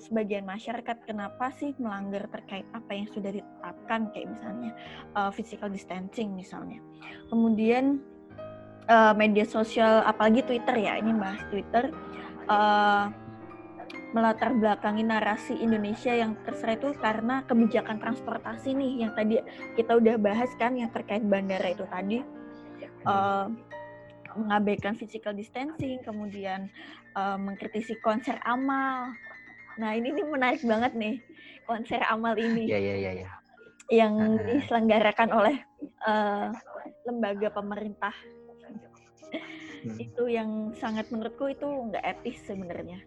sebagian 0.00 0.48
masyarakat 0.48 1.04
kenapa 1.04 1.52
sih 1.56 1.76
melanggar 1.76 2.28
terkait 2.32 2.64
apa 2.72 2.90
yang 2.96 3.08
sudah 3.12 3.32
ditetapkan 3.32 4.08
kayak 4.12 4.28
misalnya 4.32 4.72
uh, 5.12 5.28
physical 5.28 5.68
distancing 5.68 6.32
misalnya. 6.32 6.80
Kemudian 7.28 8.00
uh, 8.88 9.12
media 9.12 9.44
sosial 9.44 10.00
apalagi 10.08 10.44
Twitter 10.48 10.76
ya, 10.80 10.96
ini 10.96 11.12
bahas 11.12 11.44
Twitter 11.52 11.92
uh, 12.48 13.12
melatar 14.16 14.56
belakangi 14.56 15.04
narasi 15.04 15.60
Indonesia 15.60 16.08
yang 16.08 16.32
terserah 16.40 16.80
itu 16.80 16.96
karena 16.96 17.44
kebijakan 17.44 18.00
transportasi 18.00 18.72
nih 18.72 19.04
yang 19.04 19.12
tadi 19.12 19.44
kita 19.76 19.92
udah 20.00 20.16
bahas 20.16 20.48
kan 20.56 20.72
yang 20.72 20.88
terkait 20.88 21.20
bandara 21.20 21.68
itu 21.68 21.84
tadi. 21.92 22.24
Uh, 23.04 23.52
mengabaikan 24.36 24.96
physical 24.96 25.36
distancing 25.36 26.00
kemudian 26.00 26.72
uh, 27.12 27.36
mengkritisi 27.36 28.00
konser 28.00 28.40
amal. 28.48 29.12
Nah 29.76 29.92
ini 29.92 30.16
nih 30.16 30.24
menarik 30.24 30.64
banget 30.64 30.96
nih 30.96 31.20
konser 31.68 32.00
amal 32.08 32.32
ini. 32.40 32.64
Ya 32.64 32.80
ya 32.80 32.96
ya, 32.96 33.12
ya. 33.12 33.30
yang 33.86 34.40
diselenggarakan 34.42 35.28
oleh 35.30 35.56
uh, 36.08 36.50
lembaga 37.04 37.52
pemerintah. 37.52 38.16
Hmm. 39.86 40.02
itu 40.02 40.26
yang 40.26 40.74
sangat 40.74 41.06
menurutku 41.14 41.46
itu 41.46 41.62
nggak 41.62 42.02
etis 42.02 42.42
sebenarnya 42.42 43.06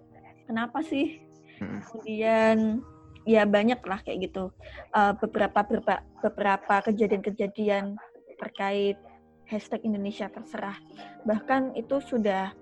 kenapa 0.49 0.81
sih? 0.81 1.21
Hmm. 1.59 1.83
kemudian 1.83 2.79
ya 3.27 3.43
banyak 3.43 3.83
lah 3.83 3.99
kayak 4.01 4.31
gitu. 4.31 4.49
Uh, 4.95 5.13
beberapa 5.21 5.61
beberapa 5.61 6.01
beberapa 6.25 6.75
kejadian-kejadian 6.89 7.99
terkait 8.39 8.97
hashtag 9.45 9.83
Indonesia 9.85 10.31
terserah. 10.31 10.79
Bahkan 11.27 11.75
itu 11.77 11.99
sudah 12.01 12.55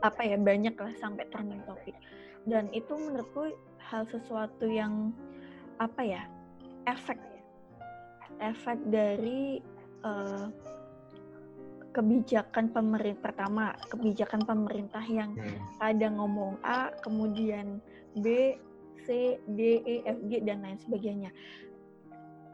apa 0.00 0.22
ya 0.26 0.36
banyak 0.36 0.74
lah 0.74 0.92
sampai 0.96 1.28
trending 1.28 1.60
topik 1.68 1.92
dan 2.48 2.72
itu 2.72 2.96
menurutku 2.96 3.52
hal 3.78 4.08
sesuatu 4.08 4.66
yang 4.66 5.14
apa 5.78 6.02
ya 6.02 6.22
efek. 6.88 7.20
Efek 8.40 8.78
dari 8.88 9.60
uh, 10.02 10.48
kebijakan 11.90 12.70
pemerintah 12.70 13.30
pertama 13.30 13.74
kebijakan 13.90 14.46
pemerintah 14.46 15.02
yang 15.10 15.34
hmm. 15.34 15.58
kadang 15.82 16.18
ngomong 16.22 16.58
A 16.62 16.94
kemudian 17.02 17.82
B 18.18 18.54
C 19.06 19.38
D 19.50 19.82
E 19.82 19.96
F 20.06 20.18
G 20.30 20.42
dan 20.46 20.62
lain 20.62 20.78
sebagainya 20.78 21.30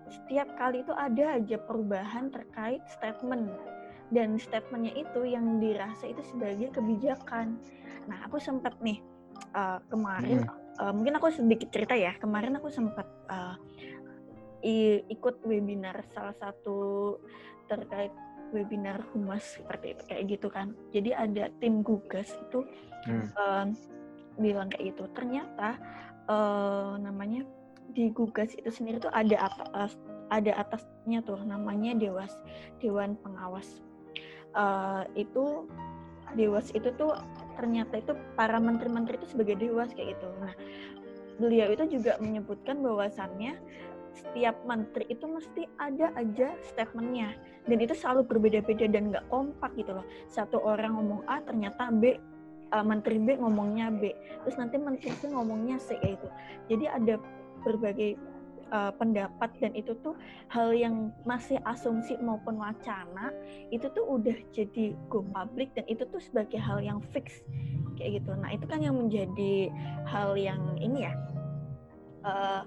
setiap 0.06 0.48
kali 0.56 0.86
itu 0.86 0.94
ada 0.94 1.36
aja 1.36 1.56
perubahan 1.58 2.30
terkait 2.30 2.80
statement 2.88 3.50
dan 4.14 4.38
statementnya 4.38 4.94
itu 4.94 5.26
yang 5.26 5.58
dirasa 5.58 6.06
itu 6.06 6.22
sebagai 6.30 6.70
kebijakan 6.72 7.58
nah 8.06 8.22
aku 8.24 8.38
sempat 8.38 8.72
nih 8.80 9.02
uh, 9.52 9.82
kemarin 9.90 10.46
hmm. 10.46 10.80
uh, 10.80 10.92
mungkin 10.94 11.18
aku 11.18 11.34
sedikit 11.34 11.68
cerita 11.74 11.92
ya 11.98 12.14
kemarin 12.16 12.56
aku 12.56 12.70
sempat 12.70 13.06
uh, 13.28 13.58
ikut 15.06 15.46
webinar 15.46 16.02
salah 16.10 16.34
satu 16.42 17.14
terkait 17.70 18.10
webinar 18.54 19.02
humas 19.14 19.42
seperti 19.58 19.96
itu 19.96 20.02
kayak 20.06 20.24
gitu 20.30 20.48
kan. 20.50 20.76
Jadi 20.94 21.10
ada 21.14 21.50
tim 21.58 21.82
gugas 21.82 22.30
itu 22.30 22.62
hmm. 23.08 23.26
uh, 23.38 23.66
bilang 24.38 24.68
kayak 24.70 24.94
gitu. 24.94 25.04
Ternyata 25.14 25.78
uh, 26.30 26.94
namanya 27.00 27.46
di 27.94 28.12
gugas 28.12 28.52
itu 28.58 28.68
sendiri 28.68 29.00
tuh 29.00 29.12
ada 29.14 29.48
atas 29.50 29.96
ada 30.28 30.52
atasnya 30.58 31.22
tuh 31.22 31.38
namanya 31.46 31.94
dewas 31.94 32.34
dewan 32.82 33.14
pengawas. 33.22 33.82
Uh, 34.56 35.04
itu 35.14 35.68
dewas 36.34 36.72
itu 36.74 36.90
tuh 36.98 37.14
ternyata 37.54 38.02
itu 38.02 38.12
para 38.34 38.58
menteri-menteri 38.58 39.16
itu 39.22 39.32
sebagai 39.32 39.56
dewas 39.56 39.94
kayak 39.94 40.18
gitu. 40.18 40.28
Nah 40.42 40.52
beliau 41.36 41.68
itu 41.72 41.84
juga 42.00 42.16
menyebutkan 42.18 42.80
bahwasannya 42.80 43.60
setiap 44.16 44.56
menteri 44.64 45.04
itu 45.12 45.24
mesti 45.28 45.68
ada 45.76 46.10
aja 46.16 46.56
statementnya. 46.64 47.36
Dan 47.68 47.78
itu 47.82 47.92
selalu 47.92 48.24
berbeda-beda 48.24 48.88
dan 48.88 49.12
nggak 49.12 49.26
kompak 49.28 49.76
gitu 49.76 49.92
loh. 49.92 50.06
Satu 50.32 50.58
orang 50.64 50.96
ngomong 50.96 51.20
A 51.28 51.44
ternyata 51.44 51.92
B 51.92 52.16
uh, 52.72 52.84
menteri 52.86 53.20
B 53.20 53.36
ngomongnya 53.36 53.92
B. 53.92 54.10
Terus 54.46 54.56
nanti 54.56 54.80
menteri 54.80 55.12
C 55.12 55.28
ngomongnya 55.28 55.76
C 55.76 55.98
itu 56.00 56.28
jadi 56.66 56.98
ada 56.98 57.20
berbagai 57.62 58.18
uh, 58.70 58.92
pendapat 58.94 59.50
dan 59.58 59.74
itu 59.74 59.94
tuh 60.02 60.14
hal 60.50 60.74
yang 60.74 61.10
masih 61.26 61.58
asumsi 61.66 62.14
maupun 62.22 62.58
wacana 62.58 63.30
itu 63.70 63.86
tuh 63.90 64.06
udah 64.06 64.34
jadi 64.54 64.94
go 65.10 65.22
public 65.34 65.74
dan 65.74 65.86
itu 65.90 66.06
tuh 66.10 66.22
sebagai 66.22 66.58
hal 66.58 66.82
yang 66.82 67.02
fix 67.14 67.42
kayak 67.98 68.22
gitu. 68.22 68.30
Nah 68.38 68.54
itu 68.54 68.66
kan 68.66 68.82
yang 68.82 68.96
menjadi 68.98 69.70
hal 70.06 70.38
yang 70.38 70.78
ini 70.78 71.06
ya 71.06 71.12
uh, 72.26 72.62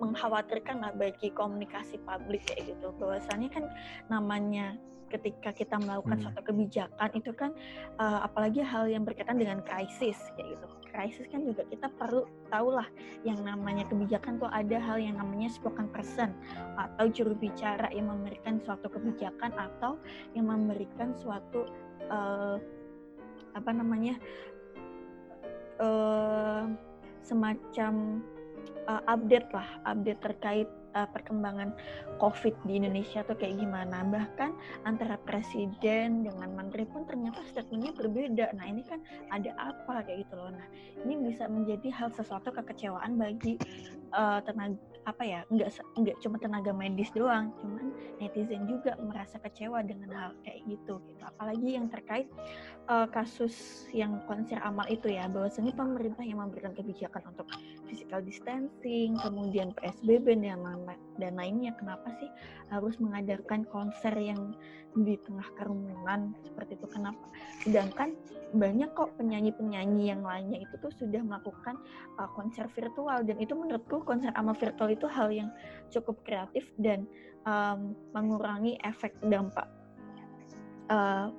mengkhawatirkan 0.00 0.80
lah 0.80 0.92
bagi 0.96 1.30
komunikasi 1.30 2.00
publik 2.02 2.42
kayak 2.48 2.74
gitu 2.74 2.90
bahwasannya 2.96 3.52
kan 3.52 3.64
namanya 4.08 4.80
ketika 5.10 5.50
kita 5.50 5.76
melakukan 5.76 6.22
hmm. 6.22 6.24
suatu 6.30 6.40
kebijakan 6.46 7.10
itu 7.18 7.30
kan 7.34 7.50
uh, 7.98 8.22
apalagi 8.24 8.62
hal 8.62 8.86
yang 8.86 9.02
berkaitan 9.02 9.36
dengan 9.36 9.58
krisis 9.60 10.16
kayak 10.38 10.56
gitu 10.56 10.66
krisis 10.90 11.26
kan 11.30 11.42
juga 11.46 11.62
kita 11.70 11.86
perlu 11.98 12.26
tahu 12.50 12.74
lah 12.74 12.86
yang 13.26 13.38
namanya 13.42 13.86
kebijakan 13.86 14.38
tuh 14.38 14.50
ada 14.50 14.78
hal 14.78 14.98
yang 14.98 15.18
namanya 15.18 15.50
spoken 15.50 15.90
person 15.90 16.34
atau 16.78 17.06
juru 17.10 17.34
bicara 17.38 17.90
yang 17.94 18.10
memberikan 18.10 18.58
suatu 18.62 18.90
kebijakan 18.90 19.54
atau 19.54 19.98
yang 20.34 20.50
memberikan 20.50 21.14
suatu 21.14 21.66
uh, 22.10 22.58
apa 23.54 23.70
namanya 23.74 24.14
uh, 25.82 26.70
semacam 27.22 28.22
uh, 28.88 29.02
update 29.08 29.48
lah, 29.52 29.68
update 29.84 30.20
terkait 30.22 30.68
uh, 30.94 31.08
perkembangan 31.10 31.74
COVID 32.18 32.54
di 32.66 32.80
Indonesia 32.80 33.24
tuh 33.24 33.36
kayak 33.36 33.60
gimana. 33.60 34.04
Bahkan 34.06 34.50
antara 34.84 35.16
presiden 35.24 36.24
dengan 36.26 36.52
menteri 36.54 36.84
pun 36.88 37.04
ternyata 37.04 37.40
statementnya 37.48 37.92
berbeda. 37.96 38.46
Nah 38.56 38.66
ini 38.68 38.82
kan 38.84 39.00
ada 39.32 39.52
apa 39.56 40.04
kayak 40.04 40.28
gitu 40.28 40.34
loh. 40.36 40.52
Nah 40.52 40.66
ini 41.06 41.14
bisa 41.30 41.48
menjadi 41.48 41.88
hal 41.92 42.08
sesuatu 42.12 42.52
kekecewaan 42.52 43.16
bagi 43.16 43.56
uh, 44.12 44.40
tenaga 44.44 44.76
apa 45.08 45.22
ya 45.24 45.40
nggak 45.48 45.70
nggak 45.96 46.16
cuma 46.20 46.36
tenaga 46.36 46.72
medis 46.76 47.08
doang, 47.16 47.52
cuman 47.60 47.92
netizen 48.20 48.68
juga 48.68 48.94
merasa 49.00 49.40
kecewa 49.40 49.80
dengan 49.80 50.12
hal 50.12 50.30
kayak 50.44 50.60
gitu. 50.68 51.00
gitu. 51.08 51.22
Apalagi 51.24 51.68
yang 51.76 51.86
terkait 51.88 52.28
uh, 52.90 53.08
kasus 53.08 53.86
yang 53.96 54.20
konser 54.28 54.60
amal 54.60 54.84
itu 54.92 55.08
ya, 55.08 55.24
bahwasanya 55.30 55.72
pemerintah 55.72 56.24
yang 56.24 56.42
memberikan 56.44 56.76
kebijakan 56.76 57.32
untuk 57.32 57.48
physical 57.88 58.20
distancing, 58.20 59.16
kemudian 59.20 59.72
PSBB 59.76 60.36
dan 60.40 60.60
dan 61.20 61.36
lainnya. 61.36 61.76
Kenapa 61.76 62.08
sih 62.16 62.30
harus 62.72 62.96
mengadakan 62.96 63.68
konser 63.68 64.16
yang 64.16 64.56
di 64.96 65.14
tengah 65.20 65.46
kerumunan 65.60 66.32
seperti 66.42 66.80
itu? 66.80 66.86
Kenapa? 66.88 67.22
Sedangkan 67.62 68.16
banyak 68.50 68.90
kok 68.98 69.14
penyanyi-penyanyi 69.14 70.10
yang 70.10 70.26
lainnya 70.26 70.58
itu 70.58 70.74
tuh 70.82 70.90
sudah 70.98 71.22
melakukan 71.22 71.78
uh, 72.18 72.26
konser 72.34 72.66
virtual 72.74 73.22
dan 73.22 73.38
itu 73.38 73.54
menurutku 73.54 74.02
konser 74.02 74.34
amal 74.34 74.58
virtual 74.58 74.90
itu 74.90 75.06
hal 75.06 75.30
yang 75.30 75.52
cukup 75.94 76.18
kreatif 76.26 76.66
dan 76.80 77.06
um, 77.46 77.94
mengurangi 78.10 78.74
efek 78.82 79.14
dampak 79.22 79.70
uh, 80.90 81.30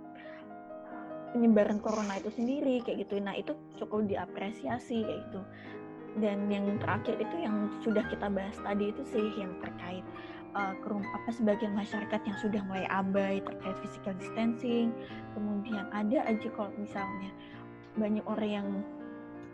penyebaran 1.35 1.83
corona 1.83 2.15
itu 2.19 2.31
sendiri 2.31 2.79
kayak 2.83 3.07
gitu. 3.07 3.19
Nah 3.19 3.35
itu 3.35 3.51
cukup 3.75 4.07
diapresiasi 4.07 5.03
kayak 5.03 5.19
gitu 5.27 5.41
dan 6.19 6.51
yang 6.51 6.67
terakhir 6.83 7.15
itu 7.23 7.35
yang 7.39 7.71
sudah 7.79 8.03
kita 8.11 8.27
bahas 8.27 8.57
tadi 8.59 8.91
itu 8.91 9.03
sih 9.07 9.31
yang 9.39 9.55
terkait 9.63 10.03
uh, 10.51 10.75
kerum 10.83 11.07
apa 11.15 11.29
sebagian 11.31 11.71
masyarakat 11.71 12.19
yang 12.27 12.37
sudah 12.43 12.61
mulai 12.67 12.83
abai 12.91 13.39
terkait 13.39 13.77
physical 13.79 14.11
distancing. 14.19 14.91
Kemudian 15.31 15.87
ada 15.95 16.27
aja 16.27 16.47
kalau 16.51 16.71
misalnya 16.75 17.31
banyak 17.95 18.25
orang 18.27 18.51
yang 18.51 18.67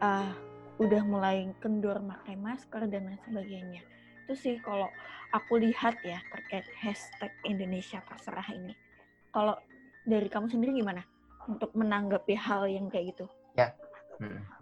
uh, 0.02 0.34
udah 0.82 1.02
mulai 1.06 1.46
kendor 1.62 2.02
pakai 2.02 2.34
masker 2.38 2.90
dan 2.90 3.06
lain 3.06 3.22
sebagainya. 3.22 3.82
Itu 4.26 4.34
sih 4.34 4.56
kalau 4.66 4.90
aku 5.38 5.62
lihat 5.62 6.02
ya 6.02 6.18
terkait 6.34 6.66
hashtag 6.82 7.30
Indonesia 7.46 8.02
terserah 8.02 8.50
ini. 8.50 8.74
Kalau 9.30 9.54
dari 10.10 10.26
kamu 10.26 10.50
sendiri 10.50 10.82
gimana 10.82 11.06
untuk 11.46 11.70
menanggapi 11.78 12.34
hal 12.34 12.66
yang 12.66 12.90
kayak 12.90 13.14
gitu? 13.14 13.26
Ya. 13.54 13.78
Hmm 14.18 14.57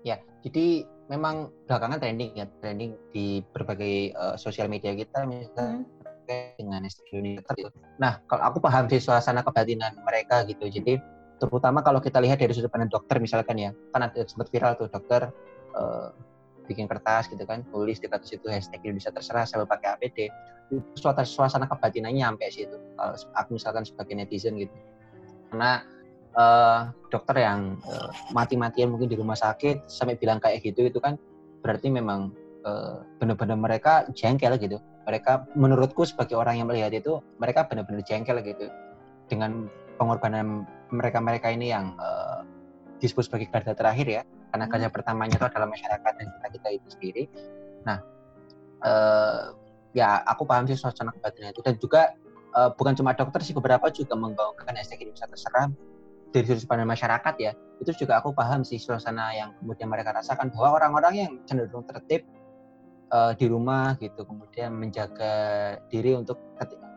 Ya, 0.00 0.16
jadi 0.40 0.88
memang 1.10 1.50
belakangan 1.66 1.98
trending 1.98 2.38
ya, 2.38 2.46
trending 2.62 2.94
di 3.10 3.42
berbagai 3.52 4.14
uh, 4.14 4.36
sosial 4.38 4.70
media 4.70 4.94
kita 4.94 5.26
misalnya 5.26 5.82
hmm. 5.82 6.54
dengan 6.56 6.86
Indonesia. 6.86 7.50
Gitu. 7.52 7.68
Nah, 7.98 8.22
kalau 8.30 8.42
aku 8.46 8.58
paham 8.62 8.86
sih 8.86 9.02
suasana 9.02 9.42
kebatinan 9.42 9.98
mereka 10.06 10.46
gitu. 10.46 10.70
Jadi 10.70 11.02
terutama 11.42 11.82
kalau 11.82 11.98
kita 11.98 12.22
lihat 12.22 12.38
dari 12.38 12.54
sudut 12.54 12.70
pandang 12.70 12.92
dokter 12.92 13.18
misalkan 13.18 13.58
ya, 13.58 13.70
kan 13.90 14.06
ada 14.06 14.22
sempat 14.24 14.48
viral 14.54 14.78
tuh 14.78 14.86
dokter 14.86 15.28
uh, 15.74 16.14
bikin 16.70 16.86
kertas 16.86 17.26
gitu 17.26 17.42
kan, 17.42 17.66
tulis 17.74 17.98
di 17.98 18.06
atas 18.06 18.30
itu 18.30 18.46
hashtag 18.46 18.78
Indonesia 18.86 19.10
terserah 19.10 19.44
sambil 19.44 19.66
pakai 19.66 19.98
APD. 19.98 20.30
Itu 20.70 20.78
suasana, 20.94 21.26
suasana 21.26 21.66
kebatinannya 21.66 22.22
sampai 22.22 22.48
situ. 22.54 22.78
Kalau 22.94 23.18
aku 23.34 23.50
misalkan 23.58 23.82
sebagai 23.82 24.14
netizen 24.14 24.54
gitu. 24.54 24.72
Karena 25.50 25.82
uh, 26.36 26.90
dokter 27.10 27.42
yang 27.42 27.80
uh, 27.86 28.10
mati-matian 28.30 28.92
mungkin 28.92 29.10
di 29.10 29.16
rumah 29.18 29.38
sakit 29.38 29.90
sampai 29.90 30.14
bilang 30.18 30.38
kayak 30.38 30.62
gitu 30.62 30.86
itu 30.86 30.98
kan 31.02 31.18
berarti 31.60 31.90
memang 31.90 32.32
uh, 32.64 33.02
benar-benar 33.18 33.58
mereka 33.58 34.06
jengkel 34.14 34.56
gitu. 34.60 34.78
Mereka 35.08 35.56
menurutku 35.58 36.06
sebagai 36.06 36.38
orang 36.38 36.60
yang 36.60 36.68
melihat 36.70 36.92
itu 36.94 37.18
mereka 37.40 37.66
benar-benar 37.66 38.04
jengkel 38.06 38.38
gitu. 38.44 38.70
Dengan 39.26 39.66
pengorbanan 39.98 40.66
mereka-mereka 40.90 41.50
ini 41.50 41.72
yang 41.72 41.94
uh, 41.98 42.42
disebut 43.00 43.26
sebagai 43.26 43.48
garda 43.50 43.74
terakhir 43.74 44.06
ya. 44.06 44.22
Karena 44.50 44.66
hmm. 44.66 44.72
kerja 44.74 44.88
pertamanya 44.90 45.34
itu 45.38 45.46
adalah 45.46 45.68
masyarakat 45.70 46.12
dan 46.14 46.26
kita 46.26 46.46
kita 46.58 46.68
itu 46.74 46.88
sendiri. 46.90 47.22
Nah 47.86 47.98
uh, 48.84 49.54
ya 49.90 50.22
aku 50.26 50.46
paham 50.46 50.66
sih 50.70 50.78
suasana 50.78 51.10
kebatinan 51.14 51.54
itu. 51.54 51.62
Dan 51.64 51.74
juga 51.80 52.14
uh, 52.54 52.70
bukan 52.74 52.94
cuma 52.94 53.14
dokter 53.14 53.40
sih 53.42 53.54
beberapa 53.54 53.90
juga 53.90 54.14
menggaungkan 54.14 54.74
hashtag 54.74 55.06
Indonesia 55.06 55.26
terserah 55.26 55.70
dari 56.30 56.46
sudut 56.46 56.66
pandang 56.66 56.90
masyarakat 56.90 57.34
ya 57.42 57.52
itu 57.82 58.06
juga 58.06 58.22
aku 58.22 58.30
paham 58.30 58.62
sih 58.62 58.78
suasana 58.78 59.34
yang 59.34 59.50
kemudian 59.58 59.90
mereka 59.90 60.14
rasakan 60.14 60.50
bahwa 60.54 60.78
orang-orang 60.78 61.14
yang 61.14 61.32
cenderung 61.46 61.82
tertib 61.86 62.22
uh, 63.10 63.34
di 63.34 63.46
rumah 63.50 63.98
gitu 63.98 64.22
kemudian 64.22 64.74
menjaga 64.74 65.32
diri 65.90 66.14
untuk 66.14 66.38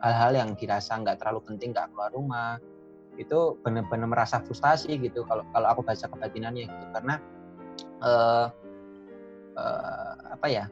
hal-hal 0.05 0.37
yang 0.37 0.49
dirasa 0.53 0.99
nggak 0.99 1.17
terlalu 1.17 1.41
penting 1.47 1.73
nggak 1.73 1.89
keluar 1.91 2.11
rumah 2.13 2.61
itu 3.17 3.57
benar-benar 3.61 4.09
merasa 4.09 4.41
frustasi 4.41 4.97
gitu 4.97 5.21
kalau 5.29 5.45
kalau 5.53 5.67
aku 5.69 5.81
baca 5.85 6.05
kebatinannya 6.09 6.65
gitu. 6.65 6.85
Karena 6.93 7.15
uh, 8.01 8.47
uh, 9.57 10.13
apa 10.33 10.47
ya 10.49 10.65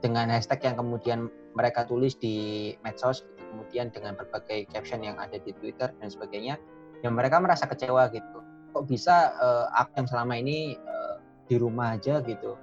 dengan 0.00 0.28
hashtag 0.32 0.72
yang 0.72 0.76
kemudian 0.76 1.28
mereka 1.56 1.86
tulis 1.86 2.16
di 2.18 2.72
medsos 2.84 3.24
gitu, 3.24 3.40
kemudian 3.54 3.88
dengan 3.92 4.16
berbagai 4.16 4.68
caption 4.72 5.04
yang 5.04 5.16
ada 5.20 5.36
di 5.40 5.52
Twitter 5.56 5.92
dan 6.00 6.08
sebagainya 6.08 6.60
ya 7.04 7.12
mereka 7.12 7.36
merasa 7.36 7.68
kecewa 7.68 8.08
gitu. 8.08 8.40
Kok 8.72 8.88
bisa 8.88 9.36
uh, 9.36 9.68
aku 9.76 10.00
yang 10.00 10.08
selama 10.08 10.40
ini 10.40 10.80
uh, 10.80 11.20
di 11.44 11.60
rumah 11.60 12.00
aja 12.00 12.24
gitu? 12.24 12.56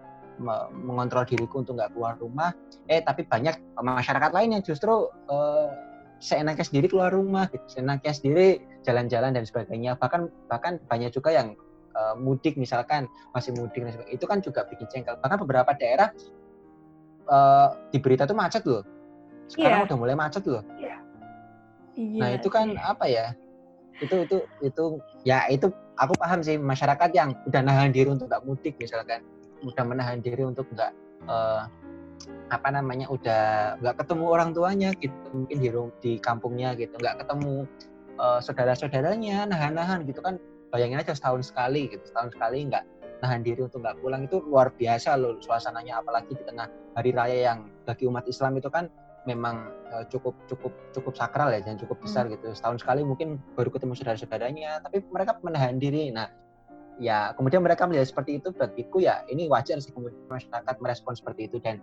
Mengontrol 0.74 1.30
diriku 1.30 1.62
untuk 1.62 1.78
nggak 1.78 1.94
keluar 1.94 2.18
rumah. 2.18 2.50
Eh 2.90 3.06
tapi 3.06 3.30
banyak 3.30 3.78
masyarakat 3.78 4.34
lain 4.34 4.58
yang 4.58 4.64
justru 4.66 5.14
uh, 5.30 5.70
seenaknya 6.18 6.66
sendiri 6.66 6.90
keluar 6.90 7.14
rumah 7.14 7.46
gitu. 7.54 7.62
seenaknya 7.70 8.10
sendiri 8.10 8.66
jalan-jalan 8.82 9.38
dan 9.38 9.46
sebagainya. 9.46 9.94
Bahkan 10.02 10.50
bahkan 10.50 10.82
banyak 10.90 11.14
juga 11.14 11.30
yang 11.30 11.54
uh, 11.94 12.18
mudik 12.18 12.58
misalkan 12.58 13.06
masih 13.38 13.54
mudik 13.54 13.86
dan 13.86 13.94
sebagainya. 13.94 14.18
Itu 14.18 14.26
kan 14.26 14.42
juga 14.42 14.66
bikin 14.66 14.90
cengkel 14.90 15.22
bahkan 15.22 15.38
beberapa 15.38 15.70
daerah 15.78 16.10
uh, 17.30 17.78
di 17.94 18.02
berita 18.02 18.26
itu 18.26 18.34
macet 18.34 18.66
loh. 18.66 18.82
Sekarang 19.46 19.86
yeah. 19.86 19.88
udah 19.94 19.98
mulai 20.02 20.18
macet 20.18 20.42
loh. 20.50 20.66
Yeah. 20.82 20.98
nah 22.02 22.32
itu 22.34 22.48
kan 22.48 22.80
apa 22.80 23.04
ya 23.04 23.36
itu 24.02 24.16
itu 24.26 24.38
itu 24.66 24.84
ya 25.22 25.46
itu 25.48 25.70
aku 25.96 26.18
paham 26.18 26.42
sih 26.42 26.58
masyarakat 26.58 27.10
yang 27.14 27.38
udah 27.46 27.62
nahan 27.62 27.94
diri 27.94 28.10
untuk 28.10 28.28
nggak 28.28 28.44
mudik 28.44 28.74
misalkan 28.82 29.22
udah 29.62 29.84
menahan 29.86 30.18
diri 30.20 30.42
untuk 30.42 30.66
nggak 30.74 30.92
uh, 31.30 31.70
apa 32.50 32.68
namanya 32.74 33.08
udah 33.10 33.78
nggak 33.80 33.96
ketemu 34.02 34.26
orang 34.26 34.50
tuanya 34.52 34.90
gitu 34.98 35.14
mungkin 35.34 35.58
di 35.62 35.70
di 36.02 36.12
kampungnya 36.18 36.74
gitu 36.74 36.98
nggak 36.98 37.22
ketemu 37.22 37.70
uh, 38.18 38.42
saudara-saudaranya 38.42 39.46
nahan-nahan 39.48 40.04
gitu 40.10 40.20
kan 40.26 40.42
bayangin 40.74 41.00
aja 41.00 41.14
setahun 41.14 41.54
sekali 41.54 41.90
gitu 41.94 42.02
setahun 42.10 42.34
sekali 42.34 42.68
nggak 42.68 42.84
nahan 43.22 43.46
diri 43.46 43.62
untuk 43.62 43.86
nggak 43.86 44.02
pulang 44.02 44.26
itu 44.26 44.42
luar 44.42 44.74
biasa 44.74 45.14
loh 45.16 45.38
suasananya 45.38 46.02
apalagi 46.02 46.34
di 46.34 46.42
tengah 46.42 46.66
hari 46.98 47.14
raya 47.14 47.54
yang 47.54 47.60
bagi 47.86 48.10
umat 48.10 48.26
Islam 48.26 48.58
itu 48.58 48.68
kan 48.74 48.90
memang 49.30 49.70
uh, 49.94 50.04
cukup 50.10 50.34
cukup 50.50 50.74
cukup 50.94 51.14
sakral 51.14 51.54
ya 51.54 51.62
dan 51.62 51.78
cukup 51.78 52.02
besar 52.02 52.26
hmm. 52.26 52.38
gitu. 52.38 52.54
Setahun 52.58 52.82
sekali 52.82 53.06
mungkin 53.06 53.38
baru 53.54 53.70
ketemu 53.70 53.94
saudara-saudaranya 53.94 54.82
tapi 54.82 55.06
mereka 55.10 55.38
menahan 55.46 55.78
diri. 55.78 56.10
Nah 56.10 56.30
ya 56.98 57.34
kemudian 57.38 57.62
mereka 57.62 57.86
melihat 57.86 58.10
seperti 58.10 58.42
itu 58.42 58.54
bagiku 58.54 59.02
ya 59.02 59.26
ini 59.30 59.50
wajar 59.50 59.78
sih 59.82 59.94
kemudian 59.94 60.18
masyarakat 60.30 60.76
merespon 60.82 61.14
seperti 61.14 61.50
itu. 61.50 61.58
Dan 61.62 61.82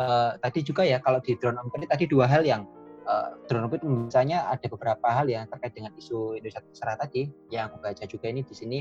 uh, 0.00 0.36
tadi 0.40 0.64
juga 0.64 0.82
ya 0.88 1.00
kalau 1.04 1.20
di 1.20 1.36
drone 1.36 1.60
emprit 1.60 1.88
tadi 1.88 2.08
dua 2.08 2.24
hal 2.24 2.42
yang 2.48 2.64
uh, 3.04 3.36
drone 3.44 3.68
emprit 3.68 3.84
misalnya 3.84 4.48
ada 4.48 4.66
beberapa 4.68 5.08
hal 5.08 5.28
yang 5.28 5.44
terkait 5.52 5.76
dengan 5.76 5.92
isu 6.00 6.40
Indonesia 6.40 6.64
terserah 6.64 6.96
tadi 6.96 7.28
yang 7.52 7.68
aku 7.72 7.76
baca 7.84 8.04
juga 8.08 8.26
ini 8.32 8.40
di 8.40 8.54
sini 8.56 8.78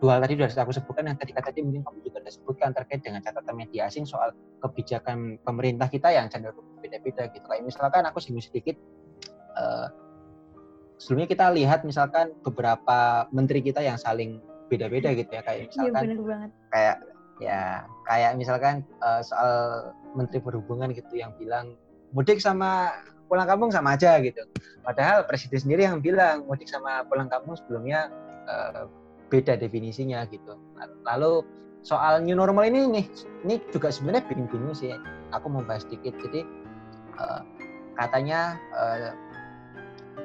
dua 0.00 0.20
tadi 0.20 0.36
sudah 0.36 0.64
aku 0.64 0.72
sebutkan 0.72 1.04
yang 1.08 1.18
tadi 1.18 1.32
tadi 1.32 1.60
mungkin 1.64 1.82
kamu 1.84 1.98
juga 2.04 2.18
sudah 2.24 2.34
sebutkan 2.34 2.70
terkait 2.76 3.00
dengan 3.04 3.20
catatan 3.24 3.54
media 3.56 3.88
asing 3.88 4.04
soal 4.04 4.32
kebijakan 4.60 5.40
pemerintah 5.44 5.88
kita 5.88 6.12
yang 6.12 6.28
cenderung 6.28 6.64
berbeda-beda 6.76 7.30
gitu. 7.32 7.44
Kayak 7.44 7.64
misalkan 7.64 8.02
aku 8.04 8.18
singgung 8.20 8.44
sedikit 8.44 8.76
uh, 9.56 9.88
sebelumnya 11.00 11.28
kita 11.28 11.46
lihat 11.52 11.80
misalkan 11.84 12.32
beberapa 12.44 13.28
menteri 13.32 13.60
kita 13.60 13.80
yang 13.84 14.00
saling 14.00 14.40
beda-beda 14.72 15.12
gitu 15.12 15.28
ya 15.28 15.42
kayak 15.44 15.58
iya, 15.60 15.68
misalkan 15.68 16.04
ya, 16.08 16.38
kayak 16.72 16.96
ya 17.42 17.62
kayak 18.08 18.30
misalkan 18.38 18.74
uh, 19.04 19.20
soal 19.20 19.52
menteri 20.14 20.40
perhubungan 20.40 20.94
gitu 20.94 21.18
yang 21.18 21.34
bilang 21.36 21.76
mudik 22.14 22.38
sama 22.38 22.94
pulang 23.26 23.48
kampung 23.48 23.70
sama 23.74 23.98
aja 23.98 24.20
gitu. 24.22 24.40
Padahal 24.84 25.26
presiden 25.26 25.58
sendiri 25.58 25.88
yang 25.88 25.98
bilang 25.98 26.46
mudik 26.46 26.70
sama 26.70 27.02
pulang 27.08 27.26
kampung 27.26 27.58
sebelumnya 27.58 28.12
uh, 28.46 28.86
beda 29.28 29.56
definisinya 29.56 30.24
gitu. 30.28 30.56
Lalu 31.04 31.44
soal 31.84 32.24
new 32.24 32.36
normal 32.36 32.68
ini 32.68 32.88
nih, 32.88 33.06
ini 33.44 33.54
juga 33.72 33.92
sebenarnya 33.92 34.24
bikin 34.28 34.48
bingung 34.48 34.76
sih. 34.76 34.92
Aku 35.36 35.50
mau 35.52 35.64
bahas 35.64 35.84
sedikit. 35.84 36.16
Jadi 36.20 36.46
uh, 37.18 37.42
katanya 37.98 38.56
uh, 38.74 39.12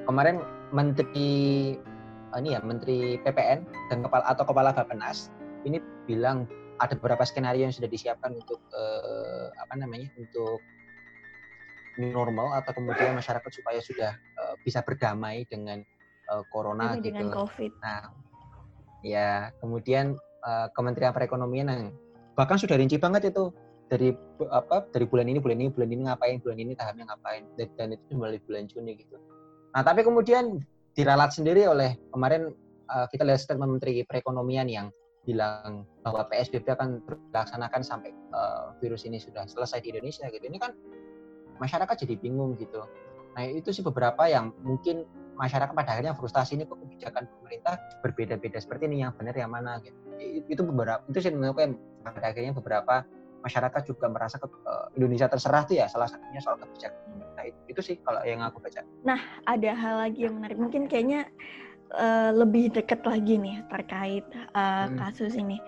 kemarin 0.06 0.41
Menteri 0.70 1.76
uh, 2.34 2.39
ini 2.39 2.56
ya 2.56 2.62
Menteri 2.62 3.18
PPN 3.22 3.66
dan 3.89 4.06
kepala 4.06 4.24
atau 4.30 4.43
kepala 4.45 4.70
Bappenas 4.72 5.34
ini 5.66 5.82
bilang 6.06 6.47
ada 6.80 6.95
beberapa 6.95 7.28
skenario 7.28 7.68
yang 7.68 7.76
sudah 7.76 7.91
disiapkan 7.91 8.32
untuk 8.39 8.64
uh, 8.72 9.52
apa 9.60 9.76
namanya 9.76 10.08
untuk 10.16 10.64
new 12.00 12.16
normal 12.16 12.56
atau 12.56 12.72
kemudian 12.72 13.12
masyarakat 13.12 13.52
supaya 13.52 13.84
sudah 13.84 14.12
uh, 14.39 14.56
bisa 14.64 14.80
berdamai 14.80 15.43
dengan 15.52 15.84
uh, 16.32 16.43
corona 16.47 16.95
gitu. 16.95 17.12
Dengan 17.12 17.36
COVID. 17.36 17.72
Nah, 17.84 18.08
ya 19.06 19.54
kemudian 19.64 20.16
uh, 20.43 20.68
Kementerian 20.76 21.16
Perekonomian 21.16 21.68
yang 21.68 21.84
bahkan 22.36 22.60
sudah 22.60 22.80
rinci 22.80 23.00
banget 23.00 23.32
itu. 23.34 23.52
Dari 23.89 24.14
apa 24.54 24.86
dari 24.93 25.10
bulan 25.10 25.26
ini 25.34 25.41
bulan 25.41 25.58
ini 25.66 25.74
bulan 25.74 25.89
ini 25.89 26.02
ngapain 26.06 26.38
bulan 26.45 26.62
ini 26.62 26.78
tahapnya 26.78 27.10
ngapain 27.10 27.41
dan, 27.58 27.89
itu 27.89 28.14
mulai 28.14 28.38
bulan 28.45 28.70
Juni 28.70 28.93
gitu. 29.02 29.18
Nah 29.74 29.82
tapi 29.82 30.06
kemudian 30.06 30.62
diralat 30.93 31.34
sendiri 31.34 31.66
oleh 31.66 31.97
kemarin 32.14 32.54
uh, 32.93 33.10
kita 33.10 33.26
lihat 33.26 33.41
statement 33.41 33.82
Menteri 33.82 34.06
Perekonomian 34.06 34.70
yang 34.70 34.93
bilang 35.26 35.89
bahwa 36.06 36.22
PSBB 36.30 36.70
akan 36.70 37.02
dilaksanakan 37.34 37.82
sampai 37.82 38.14
uh, 38.30 38.78
virus 38.78 39.10
ini 39.10 39.18
sudah 39.18 39.50
selesai 39.50 39.82
di 39.82 39.89
Indonesia 39.89 40.30
gitu. 40.30 40.45
Ini 40.45 40.62
kan 40.62 40.78
masyarakat 41.58 42.06
jadi 42.06 42.14
bingung 42.14 42.62
gitu 42.62 42.86
nah 43.38 43.43
itu 43.45 43.69
sih 43.69 43.84
beberapa 43.86 44.25
yang 44.25 44.51
mungkin 44.65 45.05
masyarakat 45.39 45.71
pada 45.71 45.95
akhirnya 45.95 46.13
frustasi 46.19 46.59
ini 46.59 46.67
kok 46.67 46.75
kebijakan 46.84 47.23
pemerintah 47.39 47.80
berbeda-beda 48.03 48.59
seperti 48.59 48.91
ini 48.91 49.07
yang 49.07 49.15
benar 49.15 49.32
yang 49.39 49.47
mana 49.47 49.80
gitu. 49.80 49.95
Itu 50.51 50.67
beberapa 50.67 50.99
itu 51.07 51.23
sih 51.23 51.32
menurutku 51.32 51.63
yang 51.63 51.73
pada 52.03 52.27
akhirnya 52.36 52.51
beberapa 52.51 53.07
masyarakat 53.39 53.82
juga 53.88 54.11
merasa 54.11 54.36
ke, 54.36 54.51
uh, 54.51 54.91
Indonesia 54.99 55.32
terserah 55.32 55.63
tuh 55.63 55.80
ya 55.80 55.88
salah 55.88 56.11
satunya 56.11 56.43
soal 56.43 56.59
kebijakan 56.59 57.23
Nah 57.39 57.43
itu, 57.47 57.59
itu 57.71 57.82
sih 57.82 57.95
kalau 58.03 58.19
yang 58.27 58.43
aku 58.43 58.59
baca. 58.59 58.84
Nah 59.07 59.19
ada 59.47 59.71
hal 59.71 59.95
lagi 60.03 60.27
yang 60.27 60.36
menarik 60.36 60.59
mungkin 60.59 60.91
kayaknya 60.91 61.32
uh, 61.95 62.36
lebih 62.36 62.75
dekat 62.75 62.99
lagi 63.07 63.39
nih 63.39 63.63
terkait 63.71 64.27
uh, 64.51 64.91
hmm. 64.91 64.99
kasus 64.99 65.39
ini. 65.39 65.63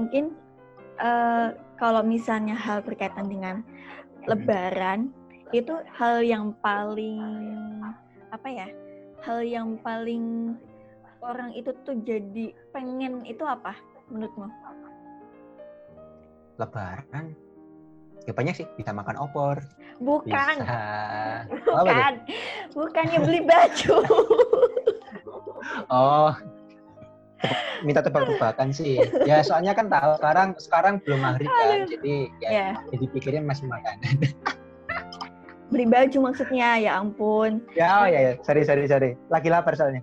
Mungkin 0.00 0.32
uh, 0.96 1.52
kalau 1.76 2.00
misalnya 2.00 2.56
hal 2.56 2.80
berkaitan 2.80 3.28
dengan 3.28 3.60
hmm. 3.60 4.32
Lebaran 4.32 5.12
itu 5.50 5.74
hal 5.98 6.22
yang 6.22 6.54
paling 6.62 7.82
apa 8.30 8.46
ya 8.46 8.68
hal 9.26 9.42
yang 9.42 9.76
paling 9.82 10.54
orang 11.20 11.52
itu 11.52 11.74
tuh 11.84 11.96
jadi 12.04 12.56
pengen 12.72 13.24
itu 13.28 13.44
apa 13.44 13.76
menurutmu? 14.08 14.48
Lebaran? 16.56 17.36
Ya 18.28 18.32
banyak 18.36 18.54
sih, 18.56 18.66
bisa 18.76 18.92
makan 18.92 19.16
opor. 19.16 19.60
Bukan. 20.00 20.56
Bisa... 20.60 20.80
Bukan. 21.64 22.14
Bukannya 22.76 23.18
beli 23.24 23.40
baju. 23.44 23.96
oh. 25.92 26.32
Minta 27.80 28.04
tebak-tebakan 28.04 28.68
sih. 28.76 29.00
Ya 29.24 29.40
soalnya 29.40 29.72
kan 29.72 29.88
tahu 29.88 30.20
sekarang 30.20 30.48
sekarang 30.60 30.94
belum 31.00 31.20
maghrib 31.24 31.48
kan. 31.48 31.88
Jadi 31.88 32.28
ya 32.44 32.50
yeah. 32.52 32.72
jadi 32.92 33.04
pikirnya 33.16 33.40
masih 33.40 33.64
makanan 33.64 34.20
beli 35.70 35.86
baju 35.86 36.18
maksudnya 36.30 36.76
ya 36.82 36.98
ampun 36.98 37.62
ya 37.78 38.02
oh 38.02 38.06
ya 38.06 38.20
ya 38.20 38.32
sorry 38.42 38.66
sorry 38.66 38.84
sorry 38.90 39.14
lagi 39.30 39.48
lapar 39.48 39.78
soalnya 39.78 40.02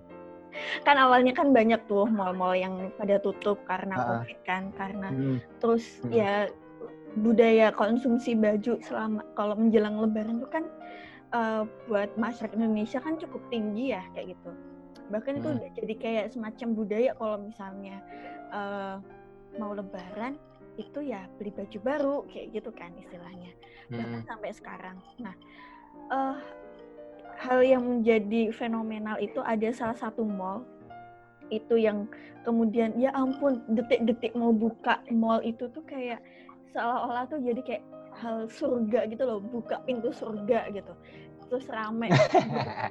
kan 0.82 0.98
awalnya 0.98 1.30
kan 1.36 1.54
banyak 1.54 1.78
tuh 1.86 2.08
mall-mall 2.08 2.56
yang 2.56 2.90
pada 2.98 3.20
tutup 3.22 3.60
karena 3.68 3.94
uh, 3.94 4.04
covid 4.20 4.38
kan 4.42 4.62
karena 4.74 5.08
hmm. 5.12 5.38
terus 5.62 6.02
hmm. 6.02 6.10
ya 6.10 6.32
budaya 7.20 7.70
konsumsi 7.72 8.34
baju 8.34 8.80
selama 8.82 9.22
kalau 9.38 9.54
menjelang 9.54 9.96
lebaran 9.98 10.42
itu 10.42 10.48
kan 10.50 10.64
uh, 11.32 11.62
buat 11.86 12.10
masyarakat 12.18 12.56
Indonesia 12.58 12.98
kan 12.98 13.16
cukup 13.20 13.42
tinggi 13.52 13.94
ya 13.94 14.02
kayak 14.16 14.34
gitu 14.34 14.50
bahkan 15.08 15.36
hmm. 15.36 15.40
itu 15.40 15.48
udah 15.56 15.70
jadi 15.78 15.94
kayak 16.00 16.26
semacam 16.34 16.68
budaya 16.74 17.10
kalau 17.16 17.36
misalnya 17.40 17.96
uh, 18.52 18.96
mau 19.56 19.72
lebaran 19.72 20.36
itu 20.78 20.98
ya 21.02 21.26
beli 21.36 21.50
baju 21.50 21.78
baru 21.82 22.16
kayak 22.30 22.46
gitu 22.54 22.70
kan 22.70 22.94
istilahnya 22.96 23.52
bahkan 23.88 24.20
hmm. 24.20 24.28
sampai 24.28 24.50
sekarang. 24.52 24.96
Nah, 25.16 25.34
uh, 26.12 26.36
hal 27.38 27.60
yang 27.64 27.82
menjadi 27.84 28.52
fenomenal 28.52 29.16
itu 29.22 29.40
ada 29.40 29.68
salah 29.72 29.96
satu 29.96 30.26
mall 30.26 30.66
itu 31.48 31.80
yang 31.80 32.04
kemudian 32.44 32.92
ya 33.00 33.08
ampun 33.16 33.64
detik-detik 33.72 34.36
mau 34.36 34.52
buka 34.52 35.00
mall 35.08 35.40
itu 35.40 35.64
tuh 35.72 35.80
kayak 35.88 36.20
seolah-olah 36.76 37.24
tuh 37.30 37.40
jadi 37.40 37.60
kayak 37.64 37.84
hal 38.18 38.50
surga 38.50 39.08
gitu 39.08 39.22
loh 39.24 39.40
buka 39.40 39.80
pintu 39.88 40.12
surga 40.12 40.68
gitu 40.74 40.92
terus 41.48 41.64
rame 41.72 42.12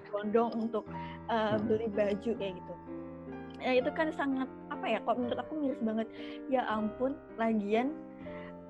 bondong 0.10 0.50
untuk 0.66 0.90
uh, 1.30 1.60
beli 1.62 1.86
baju 1.94 2.32
kayak 2.34 2.58
gitu 2.58 2.74
ya 3.68 3.84
itu 3.84 3.92
kan 3.92 4.08
sangat 4.16 4.48
apa 4.72 4.86
ya 4.88 5.04
kok 5.04 5.20
menurut 5.20 5.40
aku 5.44 5.54
miris 5.60 5.82
banget. 5.84 6.08
Ya 6.48 6.64
ampun 6.72 7.20
lagian 7.36 7.92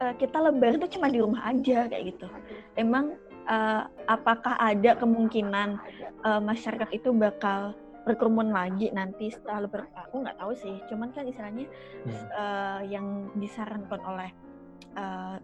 uh, 0.01 0.13
kita 0.17 0.41
lebaran 0.41 0.81
itu 0.81 0.97
cuma 0.97 1.13
di 1.13 1.21
rumah 1.21 1.45
aja 1.45 1.85
kayak 1.85 2.17
gitu. 2.17 2.25
Emang 2.73 3.13
uh, 3.45 3.85
apakah 4.09 4.57
ada 4.57 4.97
kemungkinan 4.97 5.77
uh, 6.25 6.41
masyarakat 6.41 6.89
itu 6.89 7.13
bakal 7.13 7.77
berkerumun 8.09 8.49
lagi 8.49 8.89
nanti 8.89 9.29
setelah 9.29 9.69
lebaran? 9.69 9.89
Aku 10.09 10.25
nggak 10.25 10.37
tahu 10.41 10.57
sih. 10.57 10.81
Cuman 10.89 11.13
kan 11.13 11.29
istilahnya 11.29 11.69
hmm. 12.09 12.25
uh, 12.33 12.81
yang 12.89 13.29
disarankan 13.37 14.01
oleh 14.01 14.33
uh, 14.97 15.37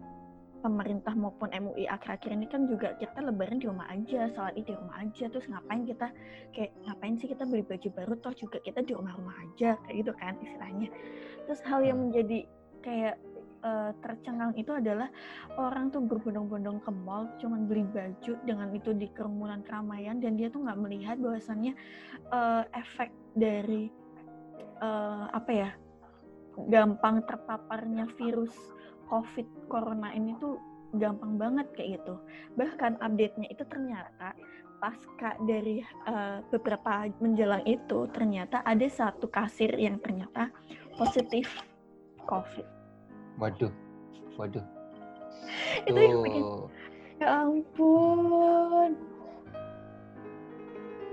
pemerintah 0.64 1.12
maupun 1.12 1.52
MUI 1.52 1.84
akhir-akhir 1.84 2.32
ini 2.32 2.48
kan 2.48 2.64
juga 2.64 2.96
kita 2.96 3.20
lebaran 3.20 3.60
di 3.60 3.68
rumah 3.68 3.84
aja, 3.92 4.32
sholat 4.32 4.56
di 4.56 4.72
rumah 4.72 4.96
aja, 5.04 5.28
terus 5.28 5.44
ngapain 5.44 5.84
kita 5.84 6.08
kayak 6.56 6.72
ngapain 6.88 7.14
sih 7.20 7.28
kita 7.28 7.44
beli 7.44 7.60
baju 7.60 7.88
baru 7.92 8.14
toh 8.24 8.32
juga 8.32 8.56
kita 8.64 8.80
di 8.80 8.96
rumah-rumah 8.96 9.36
aja 9.44 9.76
kayak 9.84 9.96
gitu 10.00 10.12
kan 10.16 10.34
istilahnya. 10.40 10.88
Terus 11.44 11.60
hal 11.68 11.80
yang 11.84 12.00
hmm. 12.00 12.04
menjadi 12.08 12.38
kayak 12.80 13.16
uh, 13.60 13.90
tercengang 14.00 14.52
itu 14.56 14.72
adalah 14.72 15.08
orang 15.60 15.88
tuh 15.92 16.04
berbondong-bondong 16.04 16.80
ke 16.84 16.90
mall 16.92 17.28
cuman 17.40 17.64
beli 17.68 17.84
baju 17.88 18.32
dengan 18.44 18.68
itu 18.72 18.92
di 18.92 19.08
kerumunan 19.12 19.64
keramaian 19.64 20.20
dan 20.20 20.36
dia 20.36 20.52
tuh 20.52 20.64
nggak 20.64 20.80
melihat 20.80 21.16
bahwasannya 21.20 21.72
uh, 22.32 22.64
efek 22.76 23.12
dari 23.36 23.88
uh, 24.84 25.32
apa 25.32 25.50
ya 25.50 25.70
gampang 26.70 27.24
terpaparnya 27.26 28.06
virus 28.14 28.54
COVID 29.14 29.70
Corona 29.70 30.10
ini 30.10 30.34
tuh 30.42 30.58
gampang 30.98 31.38
banget 31.38 31.70
kayak 31.78 32.02
gitu. 32.02 32.18
Bahkan 32.58 32.98
update-nya 32.98 33.46
itu 33.46 33.62
ternyata 33.70 34.34
pasca 34.82 35.38
dari 35.46 35.86
uh, 36.10 36.42
beberapa 36.50 37.06
menjelang 37.22 37.62
itu 37.62 38.10
ternyata 38.10 38.66
ada 38.66 38.82
satu 38.90 39.30
kasir 39.30 39.70
yang 39.78 40.02
ternyata 40.02 40.50
positif 40.98 41.46
COVID. 42.26 42.66
Waduh, 43.38 43.70
waduh. 44.34 44.66
itu 45.88 45.98
yang 45.98 46.22
bikin, 46.26 46.44
ya 47.22 47.26
ampun. 47.46 48.90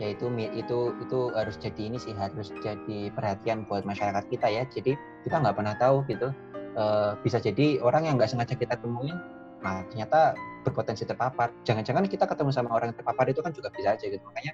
Ya 0.02 0.18
itu 0.18 0.26
itu 0.58 0.80
itu 0.98 1.20
harus 1.38 1.62
jadi 1.62 1.82
ini 1.94 2.02
sih 2.02 2.18
harus 2.18 2.50
jadi 2.66 3.14
perhatian 3.14 3.70
buat 3.70 3.86
masyarakat 3.86 4.26
kita 4.34 4.50
ya. 4.50 4.66
Jadi 4.66 4.98
kita 5.22 5.38
nggak 5.38 5.54
pernah 5.54 5.78
tahu 5.78 6.02
gitu 6.10 6.34
uh, 6.76 7.18
bisa 7.22 7.38
jadi 7.42 7.80
orang 7.84 8.08
yang 8.08 8.16
nggak 8.20 8.32
sengaja 8.32 8.56
kita 8.56 8.76
temuin 8.80 9.18
nah 9.62 9.86
ternyata 9.94 10.34
berpotensi 10.66 11.06
terpapar. 11.06 11.54
Jangan-jangan 11.66 12.06
kita 12.10 12.26
ketemu 12.26 12.50
sama 12.54 12.74
orang 12.74 12.94
yang 12.94 12.98
terpapar 12.98 13.26
itu 13.30 13.42
kan 13.46 13.54
juga 13.54 13.70
bisa 13.74 13.94
aja 13.94 14.06
gitu. 14.06 14.22
Makanya 14.26 14.54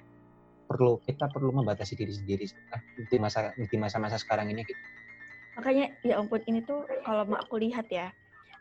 perlu 0.68 1.00
kita 1.00 1.32
perlu 1.32 1.48
membatasi 1.52 1.96
diri 1.96 2.12
sendiri 2.12 2.44
di 3.08 3.16
masa 3.16 3.52
di 3.56 3.76
masa-masa 3.80 4.20
sekarang 4.20 4.52
ini 4.52 4.64
gitu. 4.68 4.80
Makanya 5.56 5.96
ya 6.04 6.20
ampun 6.20 6.44
ini 6.44 6.60
tuh 6.64 6.84
kalau 7.08 7.24
aku 7.34 7.56
lihat 7.60 7.88
ya 7.88 8.12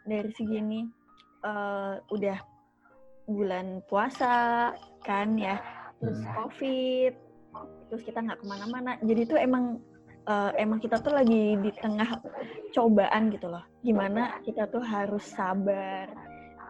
dari 0.07 0.31
segini 0.31 0.87
uh, 1.43 1.99
udah 2.11 2.39
bulan 3.27 3.83
puasa 3.91 4.71
kan 5.03 5.35
ya 5.35 5.59
terus 5.99 6.23
hmm. 6.23 6.31
covid 6.31 7.13
terus 7.91 8.01
kita 8.07 8.23
nggak 8.23 8.39
ke 8.39 8.45
mana-mana. 8.47 8.95
Jadi 9.03 9.27
itu 9.27 9.35
emang 9.35 9.83
uh, 10.27 10.51
emang 10.59 10.83
kita 10.83 10.99
tuh 10.99 11.15
lagi 11.15 11.55
di 11.57 11.71
tengah 11.79 12.19
cobaan 12.75 13.31
gitu 13.31 13.47
loh. 13.47 13.63
Gimana 13.81 14.43
kita 14.43 14.67
tuh 14.67 14.83
harus 14.83 15.23
sabar, 15.23 16.11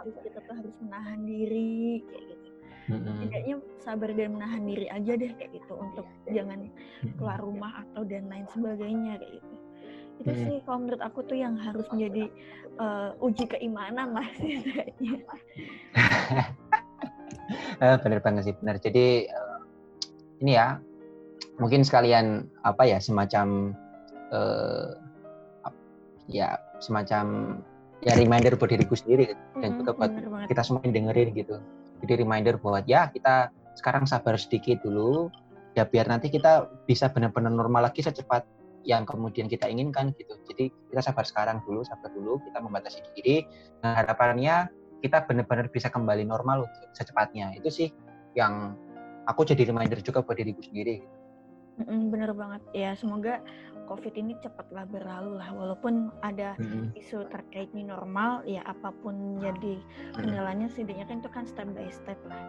terus 0.05 0.18
kita 0.24 0.39
tuh 0.45 0.53
harus 0.55 0.76
menahan 0.80 1.20
diri 1.26 2.05
kayak 2.05 2.24
gitu. 2.32 2.45
Mm-hmm. 2.88 3.60
sabar 3.84 4.16
dan 4.16 4.39
menahan 4.39 4.64
diri 4.64 4.88
aja 4.88 5.20
deh 5.20 5.28
kayak 5.36 5.51
gitu 5.60 5.76
untuk 5.76 6.08
jangan 6.32 6.72
keluar 7.20 7.36
rumah 7.43 7.84
atau 7.84 8.08
dan 8.08 8.32
lain 8.32 8.47
sebagainya 8.47 9.20
kayak 9.20 9.43
gitu. 9.43 9.55
Itu 10.24 10.32
mm. 10.32 10.39
sih 10.47 10.55
kalau 10.64 10.80
menurut 10.88 11.03
aku 11.03 11.20
tuh 11.28 11.36
yang 11.36 11.60
harus 11.60 11.84
menjadi 11.91 12.32
uh, 12.80 13.12
uji 13.20 13.43
keimanan 13.51 14.16
lah 14.16 14.28
sih 14.39 14.64
kayaknya. 14.64 15.20
Eh, 17.78 17.95
bener 18.03 18.20
banget 18.20 18.43
sih 18.43 18.55
bener. 18.60 18.76
Jadi 18.76 19.24
uh, 19.32 19.64
ini 20.43 20.51
ya 20.58 20.82
mungkin 21.58 21.82
sekalian 21.82 22.45
apa 22.62 22.86
ya 22.86 22.97
semacam 23.01 23.74
uh, 24.30 24.93
ya 26.30 26.58
semacam 26.78 27.58
ya 28.05 28.14
reminder 28.14 28.53
buat 28.53 28.70
diriku 28.70 28.93
sendiri 28.93 29.34
dan 29.58 29.82
juga 29.82 29.97
buat 29.97 30.12
kita 30.45 30.62
semua 30.62 30.86
yang 30.86 30.93
dengerin 31.05 31.34
gitu. 31.34 31.58
Jadi 32.05 32.14
reminder 32.22 32.62
buat 32.62 32.86
ya 32.86 33.10
kita 33.10 33.49
sekarang 33.74 34.05
sabar 34.05 34.38
sedikit 34.38 34.86
dulu 34.86 35.34
ya 35.74 35.86
biar 35.86 36.05
nanti 36.10 36.30
kita 36.30 36.70
bisa 36.86 37.10
benar-benar 37.10 37.53
normal 37.53 37.89
lagi 37.89 38.05
secepat 38.05 38.45
yang 38.86 39.03
kemudian 39.03 39.49
kita 39.49 39.66
inginkan 39.66 40.14
gitu. 40.16 40.38
Jadi 40.45 40.70
kita 40.93 41.01
sabar 41.01 41.26
sekarang 41.26 41.58
dulu 41.66 41.82
sabar 41.82 42.14
dulu 42.14 42.38
kita 42.45 42.62
membatasi 42.62 43.01
diri. 43.18 43.41
Nah 43.82 43.97
harapannya 43.97 44.70
kita 45.01 45.26
benar-benar 45.26 45.74
bisa 45.74 45.89
kembali 45.89 46.22
normal 46.22 46.70
secepatnya. 46.93 47.58
Itu 47.58 47.74
sih 47.74 47.89
yang 48.38 48.78
aku 49.26 49.41
jadi 49.41 49.74
reminder 49.74 49.97
juga 50.05 50.22
buat 50.22 50.38
diriku 50.38 50.62
sendiri. 50.62 51.01
gitu. 51.01 51.16
Mm, 51.78 52.10
bener 52.10 52.34
banget 52.34 52.62
ya 52.74 52.98
semoga 52.98 53.38
COVID 53.88 54.14
ini 54.20 54.34
cepatlah 54.44 54.84
berlalu 54.90 55.40
lah 55.40 55.54
walaupun 55.54 56.12
ada 56.26 56.58
mm-hmm. 56.60 56.98
isu 56.98 57.30
terkait 57.32 57.70
new 57.72 57.88
normal 57.88 58.44
ya 58.44 58.66
apa 58.68 58.92
pun 59.06 59.40
jadi 59.40 59.80
kendalanya 60.18 60.68
setidaknya 60.68 61.06
kan 61.08 61.18
itu 61.24 61.30
kan 61.32 61.46
step 61.48 61.70
by 61.72 61.88
step 61.88 62.20
lah 62.28 62.42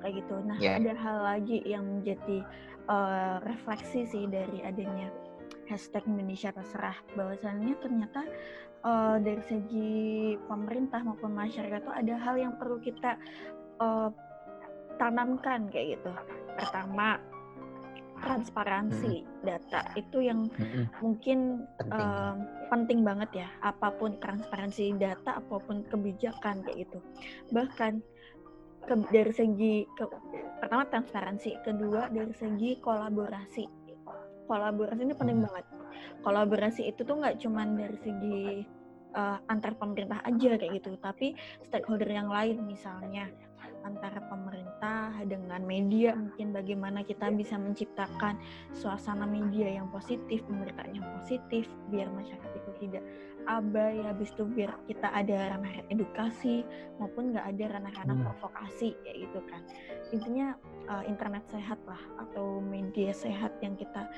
kayak 0.00 0.24
gitu. 0.24 0.40
Nah 0.46 0.56
yeah. 0.56 0.80
ada 0.80 0.96
hal 0.96 1.18
lagi 1.20 1.60
yang 1.68 1.84
menjadi 1.84 2.46
uh, 2.88 3.44
refleksi 3.44 4.08
sih 4.08 4.24
dari 4.30 4.64
adanya 4.64 5.12
hashtag 5.68 6.02
Indonesia 6.08 6.50
terserah 6.50 6.96
bahwasannya 7.14 7.74
ternyata 7.78 8.24
uh, 8.86 9.20
dari 9.20 9.42
segi 9.44 10.34
pemerintah 10.48 11.04
maupun 11.04 11.36
masyarakat 11.36 11.84
itu 11.84 11.92
ada 11.92 12.14
hal 12.16 12.34
yang 12.40 12.54
perlu 12.56 12.80
kita 12.80 13.20
uh, 13.78 14.08
tanamkan 14.96 15.68
kayak 15.68 16.00
gitu. 16.00 16.12
Pertama 16.56 17.20
transparansi 18.20 19.24
hmm. 19.24 19.42
data 19.42 19.80
itu 19.96 20.18
yang 20.24 20.48
hmm. 20.52 20.86
mungkin 21.00 21.64
penting. 21.80 22.08
Um, 22.08 22.36
penting 22.70 23.00
banget 23.02 23.30
ya 23.44 23.48
apa 23.64 23.90
pun 23.96 24.16
transparansi 24.22 24.94
data 25.00 25.42
apa 25.42 25.56
pun 25.58 25.82
kebijakan 25.88 26.62
kayak 26.62 26.86
gitu 26.86 26.98
bahkan 27.50 27.98
ke, 28.86 28.94
dari 29.10 29.32
segi 29.34 29.74
ke, 29.98 30.04
pertama 30.62 30.86
transparansi 30.88 31.60
kedua 31.66 32.08
dari 32.08 32.32
segi 32.36 32.78
kolaborasi 32.78 33.64
kolaborasi 34.46 35.00
ini 35.02 35.14
penting 35.16 35.42
hmm. 35.42 35.46
banget 35.50 35.64
kolaborasi 36.22 36.82
itu 36.88 37.00
tuh 37.02 37.18
nggak 37.18 37.40
cuman 37.42 37.74
dari 37.74 37.98
segi 38.00 38.42
uh, 39.16 39.38
antar 39.50 39.74
pemerintah 39.74 40.22
aja 40.22 40.56
kayak 40.56 40.72
gitu 40.80 40.94
tapi 41.00 41.34
stakeholder 41.66 42.10
yang 42.10 42.30
lain 42.30 42.62
misalnya 42.64 43.30
antara 43.84 44.20
pemerintah 44.28 45.12
dengan 45.24 45.64
media 45.64 46.12
mungkin 46.12 46.52
bagaimana 46.52 47.04
kita 47.04 47.32
bisa 47.32 47.56
menciptakan 47.56 48.36
suasana 48.76 49.24
media 49.24 49.80
yang 49.80 49.88
positif 49.88 50.44
pemberitaan 50.44 50.96
yang 50.96 51.08
positif 51.20 51.68
biar 51.88 52.08
masyarakat 52.12 52.50
itu 52.56 52.70
tidak 52.88 53.04
abai. 53.48 54.00
Habis 54.04 54.30
itu 54.36 54.44
biar 54.46 54.72
kita 54.86 55.08
ada 55.10 55.56
ranah 55.56 55.74
edukasi 55.88 56.62
maupun 57.00 57.32
nggak 57.32 57.46
ada 57.56 57.64
ranah-ranah 57.78 58.16
hmm. 58.16 58.24
provokasi 58.26 58.96
kayak 59.04 59.16
gitu 59.28 59.40
kan. 59.48 59.62
Intinya 60.12 60.46
uh, 60.88 61.04
internet 61.06 61.44
sehat 61.48 61.80
lah 61.88 62.00
atau 62.28 62.60
media 62.60 63.14
sehat 63.14 63.54
yang 63.64 63.74
kita 63.78 64.08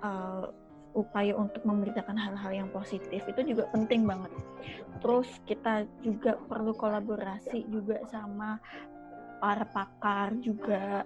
uh, 0.00 0.50
upaya 0.96 1.36
untuk 1.36 1.60
memberitakan 1.68 2.16
hal-hal 2.16 2.64
yang 2.64 2.68
positif 2.72 3.20
itu 3.28 3.40
juga 3.52 3.68
penting 3.70 4.08
banget. 4.08 4.32
Terus 5.04 5.28
kita 5.44 5.84
juga 6.00 6.40
perlu 6.48 6.72
kolaborasi 6.72 7.68
juga 7.68 8.00
sama 8.08 8.56
para 9.36 9.68
pakar 9.68 10.32
juga 10.40 11.04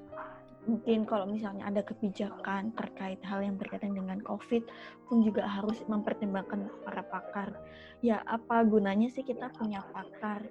mungkin 0.69 1.09
kalau 1.09 1.25
misalnya 1.27 1.67
ada 1.67 1.83
kebijakan 1.83 2.71
terkait 2.77 3.19
hal 3.27 3.41
yang 3.43 3.57
berkaitan 3.57 3.97
dengan 3.97 4.21
COVID 4.23 4.63
pun 5.09 5.25
juga 5.25 5.49
harus 5.49 5.83
mempertimbangkan 5.89 6.71
para 6.87 7.03
pakar. 7.03 7.59
Ya 8.05 8.23
apa 8.29 8.63
gunanya 8.63 9.11
sih 9.11 9.27
kita 9.27 9.51
punya 9.57 9.83
pakar 9.91 10.47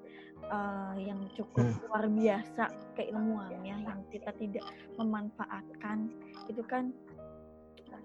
uh, 0.49 0.95
yang 0.97 1.29
cukup 1.37 1.65
hmm. 1.65 1.79
luar 1.87 2.05
biasa 2.09 2.63
keilmuannya 2.97 3.75
yang 3.85 3.99
kita 4.09 4.33
tidak 4.35 4.65
memanfaatkan 4.97 6.09
itu 6.49 6.61
kan 6.65 6.91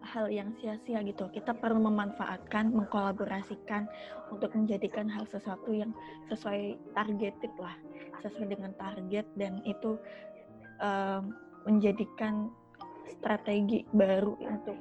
hal 0.05 0.29
yang 0.29 0.53
sia-sia 0.61 1.01
gitu. 1.03 1.27
Kita 1.33 1.57
perlu 1.57 1.81
memanfaatkan, 1.81 2.71
mengkolaborasikan 2.71 3.89
untuk 4.31 4.53
menjadikan 4.53 5.09
hal 5.09 5.25
sesuatu 5.27 5.73
yang 5.73 5.91
sesuai 6.29 6.77
targeted 6.93 7.53
lah, 7.57 7.75
sesuai 8.23 8.53
dengan 8.53 8.73
target 8.77 9.27
dan 9.35 9.65
itu 9.65 9.97
uh, 10.81 11.25
menjadikan 11.65 12.53
strategi 13.09 13.85
baru 13.93 14.37
untuk 14.41 14.77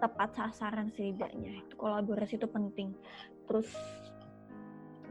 tepat 0.00 0.36
sasaran 0.36 0.92
setidaknya 0.92 1.64
itu 1.64 1.74
kolaborasi 1.76 2.36
itu 2.36 2.48
penting 2.48 2.92
terus 3.48 3.68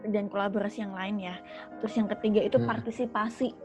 dan 0.05 0.29
kolaborasi 0.29 0.85
yang 0.85 0.93
lain 0.93 1.17
ya 1.17 1.35
terus 1.81 1.97
yang 1.97 2.05
ketiga 2.05 2.45
itu 2.45 2.61
hmm. 2.61 2.69
partisipasi 2.69 3.57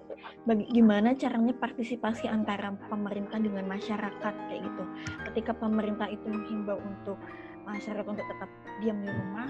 Bagi, 0.48 0.64
gimana 0.72 1.12
caranya 1.12 1.52
partisipasi 1.52 2.24
antara 2.24 2.72
pemerintah 2.88 3.36
dengan 3.36 3.68
masyarakat 3.68 4.34
kayak 4.48 4.62
gitu 4.64 4.84
ketika 5.30 5.52
pemerintah 5.52 6.08
itu 6.08 6.24
menghimbau 6.24 6.80
untuk 6.80 7.20
masyarakat 7.68 8.08
untuk 8.08 8.24
tetap 8.24 8.50
diam 8.80 8.98
di 9.04 9.10
rumah 9.12 9.48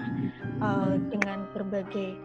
uh, 0.59 0.93
dengan 1.07 1.47
berbagai 1.55 2.19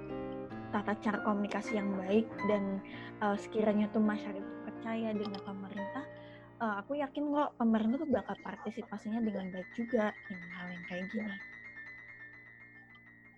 tata 0.74 0.98
cara 0.98 1.18
komunikasi 1.22 1.78
yang 1.78 1.94
baik 1.94 2.26
dan 2.50 2.82
uh, 3.22 3.38
sekiranya 3.38 3.86
tuh 3.94 4.02
masyarakat 4.02 4.44
percaya 4.66 5.14
dengan 5.14 5.40
pemerintah 5.46 6.04
uh, 6.60 6.74
aku 6.80 6.96
yakin 6.96 7.32
kok 7.32 7.50
pemerintah 7.60 7.96
tuh 8.00 8.10
bakal 8.10 8.36
partisipasinya 8.40 9.20
dengan 9.20 9.52
baik 9.52 9.68
juga 9.76 10.12
dengan 10.28 10.48
hal 10.56 10.66
yang 10.72 10.84
kayak 10.88 11.04
gini. 11.12 11.36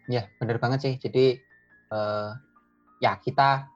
Ya, 0.08 0.22
benar 0.40 0.56
banget 0.56 0.78
sih. 0.88 0.94
Jadi 0.96 1.36
uh, 1.92 2.32
ya 3.02 3.20
kita 3.20 3.68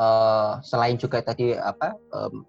uh, 0.00 0.58
selain 0.64 0.96
juga 0.96 1.20
tadi 1.20 1.52
apa 1.52 1.94
um, 2.16 2.42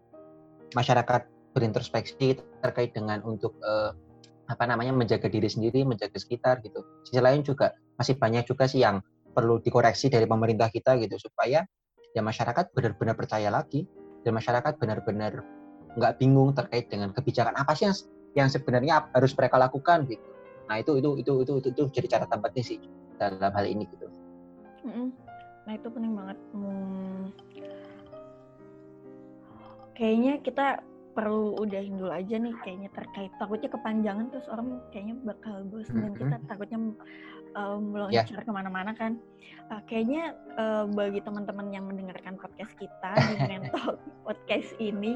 masyarakat 0.72 1.28
berintrospeksi 1.52 2.40
terkait 2.64 2.96
dengan 2.96 3.20
untuk 3.28 3.60
uh, 3.60 3.92
apa 4.48 4.64
namanya 4.68 4.96
menjaga 4.96 5.28
diri 5.28 5.48
sendiri, 5.48 5.84
menjaga 5.84 6.16
sekitar 6.16 6.64
gitu. 6.64 6.84
Sisi 7.08 7.20
lain 7.20 7.44
juga 7.44 7.76
masih 8.00 8.16
banyak 8.16 8.48
juga 8.48 8.68
sih 8.68 8.84
yang 8.84 9.04
perlu 9.32 9.60
dikoreksi 9.64 10.12
dari 10.12 10.28
pemerintah 10.28 10.68
kita 10.68 11.00
gitu 11.00 11.16
supaya 11.20 11.64
ya 12.12 12.22
masyarakat 12.24 12.76
benar-benar 12.76 13.16
percaya 13.16 13.48
lagi 13.48 13.88
dan 14.28 14.36
masyarakat 14.36 14.76
benar-benar 14.76 15.40
nggak 15.96 16.14
bingung 16.20 16.52
terkait 16.52 16.92
dengan 16.92 17.16
kebijakan 17.16 17.56
apa 17.56 17.72
sih 17.76 17.88
yang 17.88 17.96
yang 18.32 18.48
sebenarnya 18.52 19.08
harus 19.12 19.32
mereka 19.36 19.56
lakukan 19.60 20.08
gitu. 20.08 20.24
Nah 20.68 20.80
itu 20.80 21.00
itu 21.00 21.10
itu 21.20 21.32
itu 21.44 21.54
itu, 21.64 21.70
itu 21.72 21.84
jadi 21.92 22.08
catatan 22.20 22.40
penting 22.44 22.64
sih 22.64 22.78
dalam 23.20 23.52
hal 23.56 23.66
ini 23.68 23.88
gitu. 23.88 24.08
Nah 25.66 25.74
itu 25.78 25.88
penting 25.90 26.14
banget. 26.18 26.38
Hmm. 26.54 27.24
Kayaknya 29.96 30.34
kita 30.42 30.68
perlu 31.12 31.60
udahin 31.60 32.00
dulu 32.00 32.08
aja 32.08 32.40
nih 32.40 32.56
kayaknya 32.64 32.90
terkait 32.96 33.32
takutnya 33.36 33.68
kepanjangan 33.68 34.32
terus 34.32 34.48
orang 34.48 34.80
kayaknya 34.96 35.20
bakal 35.28 35.60
bosan 35.68 36.08
dan 36.08 36.14
kita 36.16 36.36
takutnya 36.48 36.80
um, 37.56 37.92
meloncat 37.92 38.32
yeah. 38.32 38.44
ke 38.44 38.52
mana-mana 38.52 38.92
kan. 38.96 39.20
Uh, 39.72 39.82
kayaknya 39.88 40.36
uh, 40.56 40.88
bagi 40.88 41.20
teman-teman 41.24 41.72
yang 41.72 41.88
mendengarkan 41.88 42.36
podcast 42.40 42.72
kita 42.80 43.12
di 43.32 43.36
Mental 43.48 44.00
Podcast 44.24 44.72
ini, 44.80 45.16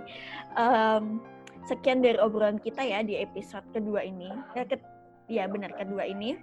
um, 0.56 1.20
sekian 1.68 2.04
dari 2.04 2.20
obrolan 2.20 2.60
kita 2.60 2.84
ya 2.84 3.04
di 3.04 3.20
episode 3.20 3.66
kedua 3.72 4.04
ini. 4.04 4.32
Ya, 4.56 4.64
ke, 4.68 4.80
ya 5.28 5.48
benar 5.48 5.76
kedua 5.76 6.08
ini. 6.08 6.39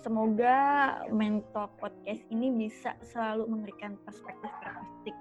Semoga 0.00 0.58
Mental 1.12 1.68
Podcast 1.76 2.24
ini 2.32 2.48
bisa 2.56 2.96
selalu 3.04 3.52
memberikan 3.52 4.00
perspektif-perspektif 4.08 5.12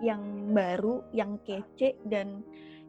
yang 0.00 0.50
baru, 0.56 1.04
yang 1.12 1.36
kece 1.44 1.94
dan 2.08 2.40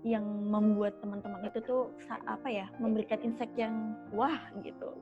yang 0.03 0.23
membuat 0.23 0.99
teman-teman 0.99 1.47
itu 1.47 1.63
tuh 1.63 1.87
apa 2.27 2.47
ya 2.51 2.67
memberikan 2.79 3.19
insight 3.23 3.51
yang 3.55 3.95
wah 4.11 4.39
gitu. 4.63 4.95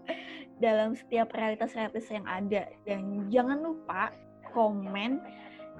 Dalam 0.62 0.94
setiap 0.94 1.34
realitas-realitas 1.34 2.10
yang 2.10 2.26
ada. 2.30 2.70
Dan 2.86 3.30
jangan 3.34 3.62
lupa 3.62 4.14
komen 4.54 5.22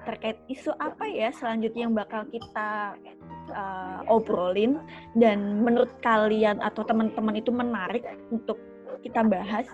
terkait 0.02 0.38
isu 0.50 0.74
apa 0.82 1.06
ya 1.06 1.30
selanjutnya 1.30 1.86
yang 1.86 1.94
bakal 1.94 2.26
kita 2.30 2.98
uh, 3.54 4.02
obrolin. 4.10 4.82
Dan 5.14 5.62
menurut 5.62 5.90
kalian 6.02 6.58
atau 6.58 6.82
teman-teman 6.82 7.38
itu 7.38 7.54
menarik 7.54 8.02
untuk 8.34 8.58
kita 9.02 9.26
bahas. 9.26 9.66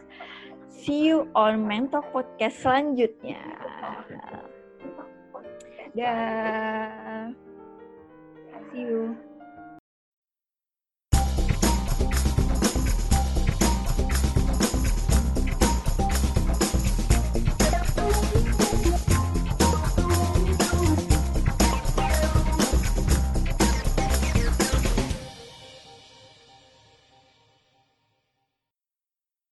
See 0.73 1.13
you 1.13 1.29
on 1.37 1.69
mental 1.69 2.01
podcast 2.11 2.65
selanjutnya. 2.65 3.41
Dah. 5.93 7.33
See 8.73 8.85
you 8.85 9.28